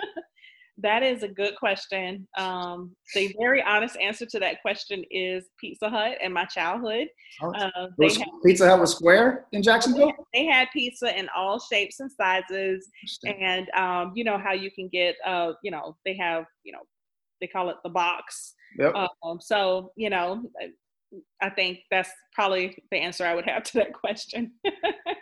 That 0.77 1.03
is 1.03 1.21
a 1.21 1.27
good 1.27 1.55
question. 1.55 2.27
Um, 2.37 2.95
the 3.13 3.33
very 3.39 3.61
honest 3.61 3.95
answer 3.97 4.25
to 4.25 4.39
that 4.39 4.61
question 4.61 5.03
is 5.11 5.45
Pizza 5.59 5.89
Hut 5.89 6.17
and 6.21 6.33
my 6.33 6.45
childhood. 6.45 7.07
Oh, 7.41 7.51
uh, 7.51 7.89
had, 7.99 8.25
pizza 8.43 8.67
Hut 8.67 8.79
was 8.79 8.95
square 8.95 9.45
in 9.51 9.61
Jacksonville? 9.61 10.11
They 10.33 10.45
had 10.45 10.69
pizza 10.73 11.17
in 11.17 11.29
all 11.35 11.59
shapes 11.59 11.99
and 11.99 12.11
sizes. 12.11 12.87
And 13.23 13.69
um, 13.77 14.13
you 14.15 14.23
know 14.23 14.37
how 14.37 14.53
you 14.53 14.71
can 14.71 14.89
get, 14.91 15.15
uh, 15.25 15.53
you 15.63 15.69
know, 15.69 15.95
they 16.05 16.17
have, 16.17 16.45
you 16.63 16.73
know, 16.73 16.81
they 17.39 17.47
call 17.47 17.69
it 17.69 17.77
the 17.83 17.89
box. 17.89 18.55
Yep. 18.79 18.95
Um, 18.95 19.39
so, 19.39 19.91
you 19.95 20.09
know, 20.09 20.43
I 21.41 21.49
think 21.49 21.79
that's 21.91 22.09
probably 22.33 22.75
the 22.89 22.97
answer 22.97 23.25
I 23.25 23.35
would 23.35 23.45
have 23.47 23.63
to 23.63 23.73
that 23.79 23.93
question. 23.93 24.53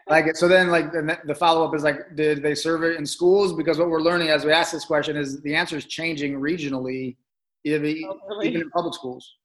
like. 0.09 0.35
So 0.35 0.47
then, 0.47 0.69
like 0.69 0.91
the, 0.91 1.19
the 1.25 1.35
follow 1.35 1.67
up 1.67 1.75
is 1.75 1.83
like, 1.83 2.15
did 2.15 2.41
they 2.43 2.55
serve 2.55 2.83
it 2.83 2.97
in 2.97 3.05
schools? 3.05 3.53
Because 3.53 3.77
what 3.77 3.89
we're 3.89 4.01
learning 4.01 4.29
as 4.29 4.45
we 4.45 4.51
ask 4.51 4.71
this 4.71 4.85
question 4.85 5.17
is 5.17 5.41
the 5.41 5.55
answer 5.55 5.77
is 5.77 5.85
changing 5.85 6.33
regionally, 6.39 7.15
even, 7.63 8.03
oh, 8.07 8.19
really? 8.27 8.49
even 8.49 8.61
in 8.61 8.69
public 8.71 8.93
schools. 8.93 9.35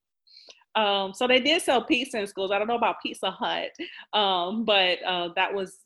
Um, 0.75 1.15
so 1.15 1.27
they 1.27 1.41
did 1.41 1.63
sell 1.63 1.83
pizza 1.83 2.21
in 2.21 2.27
schools. 2.27 2.51
I 2.51 2.59
don't 2.59 2.69
know 2.69 2.77
about 2.77 2.97
Pizza 3.03 3.31
Hut, 3.31 3.71
um, 4.13 4.65
but 4.67 5.03
uh, 5.05 5.31
that 5.35 5.55
was 5.55 5.79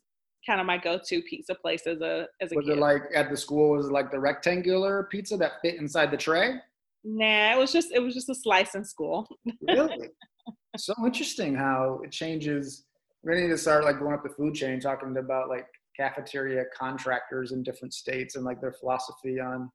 kind 0.45 0.59
of 0.59 0.65
my 0.65 0.77
go-to 0.77 1.21
pizza 1.21 1.55
place 1.55 1.85
as 1.85 2.01
a 2.01 2.27
as 2.41 2.51
a 2.51 2.55
was 2.55 2.65
kid. 2.65 2.77
it 2.77 2.79
like 2.79 3.03
at 3.15 3.29
the 3.29 3.37
school 3.37 3.71
was 3.71 3.87
it 3.87 3.91
like 3.91 4.11
the 4.11 4.19
rectangular 4.19 5.07
pizza 5.11 5.37
that 5.37 5.53
fit 5.61 5.75
inside 5.75 6.09
the 6.09 6.17
tray 6.17 6.55
nah 7.03 7.53
it 7.53 7.57
was 7.57 7.71
just 7.71 7.91
it 7.91 7.99
was 7.99 8.13
just 8.13 8.29
a 8.29 8.35
slice 8.35 8.75
in 8.75 8.83
school 8.83 9.27
really 9.61 10.09
so 10.77 10.93
interesting 11.05 11.55
how 11.55 11.99
it 12.03 12.11
changes 12.11 12.85
we 13.23 13.35
need 13.35 13.49
to 13.49 13.57
start 13.57 13.83
like 13.83 13.99
going 13.99 14.13
up 14.13 14.23
the 14.23 14.29
food 14.29 14.53
chain 14.53 14.79
talking 14.79 15.15
about 15.17 15.49
like 15.49 15.67
cafeteria 15.95 16.63
contractors 16.77 17.51
in 17.51 17.63
different 17.63 17.93
states 17.93 18.35
and 18.35 18.45
like 18.45 18.59
their 18.61 18.73
philosophy 18.73 19.39
on 19.39 19.69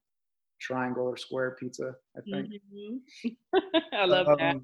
triangle 0.60 1.04
or 1.04 1.16
square 1.16 1.56
pizza 1.60 1.92
i 2.16 2.20
think 2.30 2.48
mm-hmm. 2.48 3.28
i 3.92 4.04
love 4.04 4.26
um, 4.28 4.36
that 4.38 4.56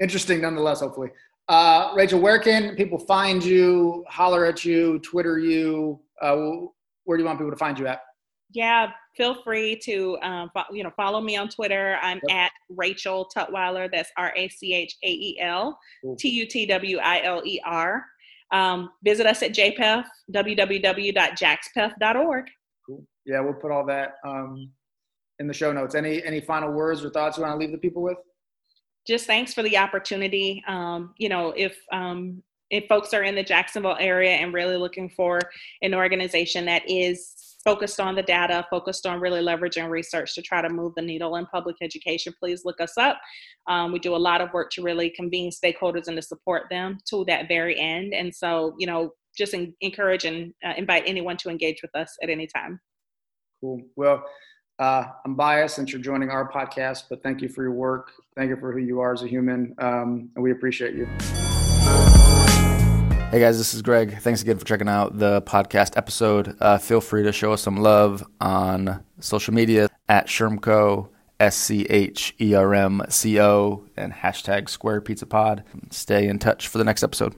interesting 0.00 0.40
nonetheless 0.40 0.80
hopefully 0.80 1.10
uh, 1.48 1.92
Rachael, 1.94 2.20
where 2.20 2.40
can 2.40 2.74
people 2.74 2.98
find 2.98 3.44
you, 3.44 4.04
holler 4.08 4.44
at 4.44 4.64
you, 4.64 4.98
Twitter 5.00 5.38
you? 5.38 6.00
Uh, 6.20 6.36
where 7.04 7.16
do 7.16 7.22
you 7.22 7.26
want 7.26 7.38
people 7.38 7.52
to 7.52 7.56
find 7.56 7.78
you 7.78 7.86
at? 7.86 8.00
Yeah, 8.50 8.90
feel 9.16 9.42
free 9.42 9.76
to 9.84 10.18
um, 10.22 10.50
fo- 10.52 10.72
you 10.72 10.82
know 10.82 10.90
follow 10.96 11.20
me 11.20 11.36
on 11.36 11.48
Twitter. 11.48 11.96
I'm 12.02 12.20
yep. 12.28 12.36
at 12.36 12.50
Rachael 12.70 13.30
Tutwiler. 13.34 13.88
That's 13.90 14.10
R 14.16 14.32
A 14.36 14.48
C 14.48 14.74
H 14.74 14.96
A 15.02 15.08
E 15.08 15.38
L 15.40 15.78
T 16.18 16.28
U 16.28 16.46
T 16.46 16.66
W 16.66 16.98
I 16.98 17.22
L 17.22 17.42
E 17.44 17.60
R. 17.64 18.04
Um, 18.52 18.90
visit 19.02 19.26
us 19.26 19.42
at 19.42 19.52
JPEF, 19.52 20.04
www.jaxpef.org. 20.32 22.44
Cool. 22.86 23.04
Yeah, 23.24 23.40
we'll 23.40 23.54
put 23.54 23.72
all 23.72 23.84
that 23.86 24.14
um, 24.24 24.70
in 25.40 25.48
the 25.48 25.54
show 25.54 25.72
notes. 25.72 25.94
Any 25.94 26.22
any 26.24 26.40
final 26.40 26.72
words 26.72 27.04
or 27.04 27.10
thoughts 27.10 27.36
you 27.36 27.42
want 27.42 27.54
to 27.54 27.58
leave 27.58 27.72
the 27.72 27.78
people 27.78 28.02
with? 28.02 28.18
just 29.06 29.26
thanks 29.26 29.54
for 29.54 29.62
the 29.62 29.78
opportunity. 29.78 30.62
Um, 30.66 31.14
you 31.16 31.28
know, 31.28 31.52
if 31.56 31.76
um, 31.92 32.42
if 32.70 32.86
folks 32.88 33.14
are 33.14 33.22
in 33.22 33.36
the 33.36 33.42
Jacksonville 33.42 33.96
area 34.00 34.32
and 34.32 34.52
really 34.52 34.76
looking 34.76 35.08
for 35.08 35.38
an 35.82 35.94
organization 35.94 36.66
that 36.66 36.82
is 36.90 37.45
focused 37.66 37.98
on 37.98 38.14
the 38.14 38.22
data, 38.22 38.64
focused 38.70 39.06
on 39.06 39.20
really 39.20 39.40
leveraging 39.42 39.90
research 39.90 40.34
to 40.36 40.40
try 40.40 40.62
to 40.62 40.68
move 40.68 40.94
the 40.94 41.02
needle 41.02 41.34
in 41.34 41.44
public 41.46 41.76
education, 41.82 42.32
please 42.38 42.64
look 42.64 42.80
us 42.80 42.96
up. 42.96 43.20
Um, 43.66 43.90
we 43.90 43.98
do 43.98 44.14
a 44.14 44.16
lot 44.16 44.40
of 44.40 44.52
work 44.52 44.70
to 44.72 44.82
really 44.82 45.10
convene 45.10 45.50
stakeholders 45.50 46.06
and 46.06 46.16
to 46.16 46.22
support 46.22 46.68
them 46.70 46.98
to 47.10 47.24
that 47.26 47.48
very 47.48 47.78
end. 47.78 48.14
And 48.14 48.32
so, 48.32 48.76
you 48.78 48.86
know, 48.86 49.10
just 49.36 49.52
in, 49.52 49.74
encourage 49.80 50.24
and 50.24 50.54
uh, 50.64 50.74
invite 50.76 51.02
anyone 51.06 51.36
to 51.38 51.50
engage 51.50 51.82
with 51.82 51.94
us 51.96 52.16
at 52.22 52.30
any 52.30 52.46
time. 52.46 52.80
Cool. 53.60 53.82
Well, 53.96 54.24
uh, 54.78 55.06
I'm 55.24 55.34
biased 55.34 55.74
since 55.74 55.90
you're 55.90 56.00
joining 56.00 56.30
our 56.30 56.50
podcast, 56.50 57.04
but 57.10 57.22
thank 57.24 57.42
you 57.42 57.48
for 57.48 57.64
your 57.64 57.72
work. 57.72 58.12
Thank 58.36 58.50
you 58.50 58.56
for 58.56 58.72
who 58.72 58.78
you 58.78 59.00
are 59.00 59.12
as 59.12 59.22
a 59.22 59.26
human, 59.26 59.74
um, 59.78 60.30
and 60.36 60.42
we 60.42 60.52
appreciate 60.52 60.94
you. 60.94 61.08
Hey 63.30 63.40
guys, 63.40 63.58
this 63.58 63.74
is 63.74 63.82
Greg. 63.82 64.18
Thanks 64.20 64.40
again 64.40 64.56
for 64.56 64.64
checking 64.64 64.88
out 64.88 65.18
the 65.18 65.42
podcast 65.42 65.96
episode. 65.96 66.56
Uh, 66.60 66.78
feel 66.78 67.00
free 67.00 67.24
to 67.24 67.32
show 67.32 67.52
us 67.52 67.60
some 67.60 67.76
love 67.76 68.24
on 68.40 69.04
social 69.20 69.52
media 69.52 69.88
at 70.08 70.28
Schermco, 70.28 71.08
S 71.40 71.56
C 71.56 71.84
H 71.90 72.34
E 72.40 72.54
R 72.54 72.72
M 72.72 73.02
C 73.08 73.38
O, 73.40 73.84
and 73.96 74.12
hashtag 74.12 74.68
Square 74.68 75.02
Pizza 75.02 75.26
Pod. 75.26 75.64
Stay 75.90 76.28
in 76.28 76.38
touch 76.38 76.68
for 76.68 76.78
the 76.78 76.84
next 76.84 77.02
episode. 77.02 77.34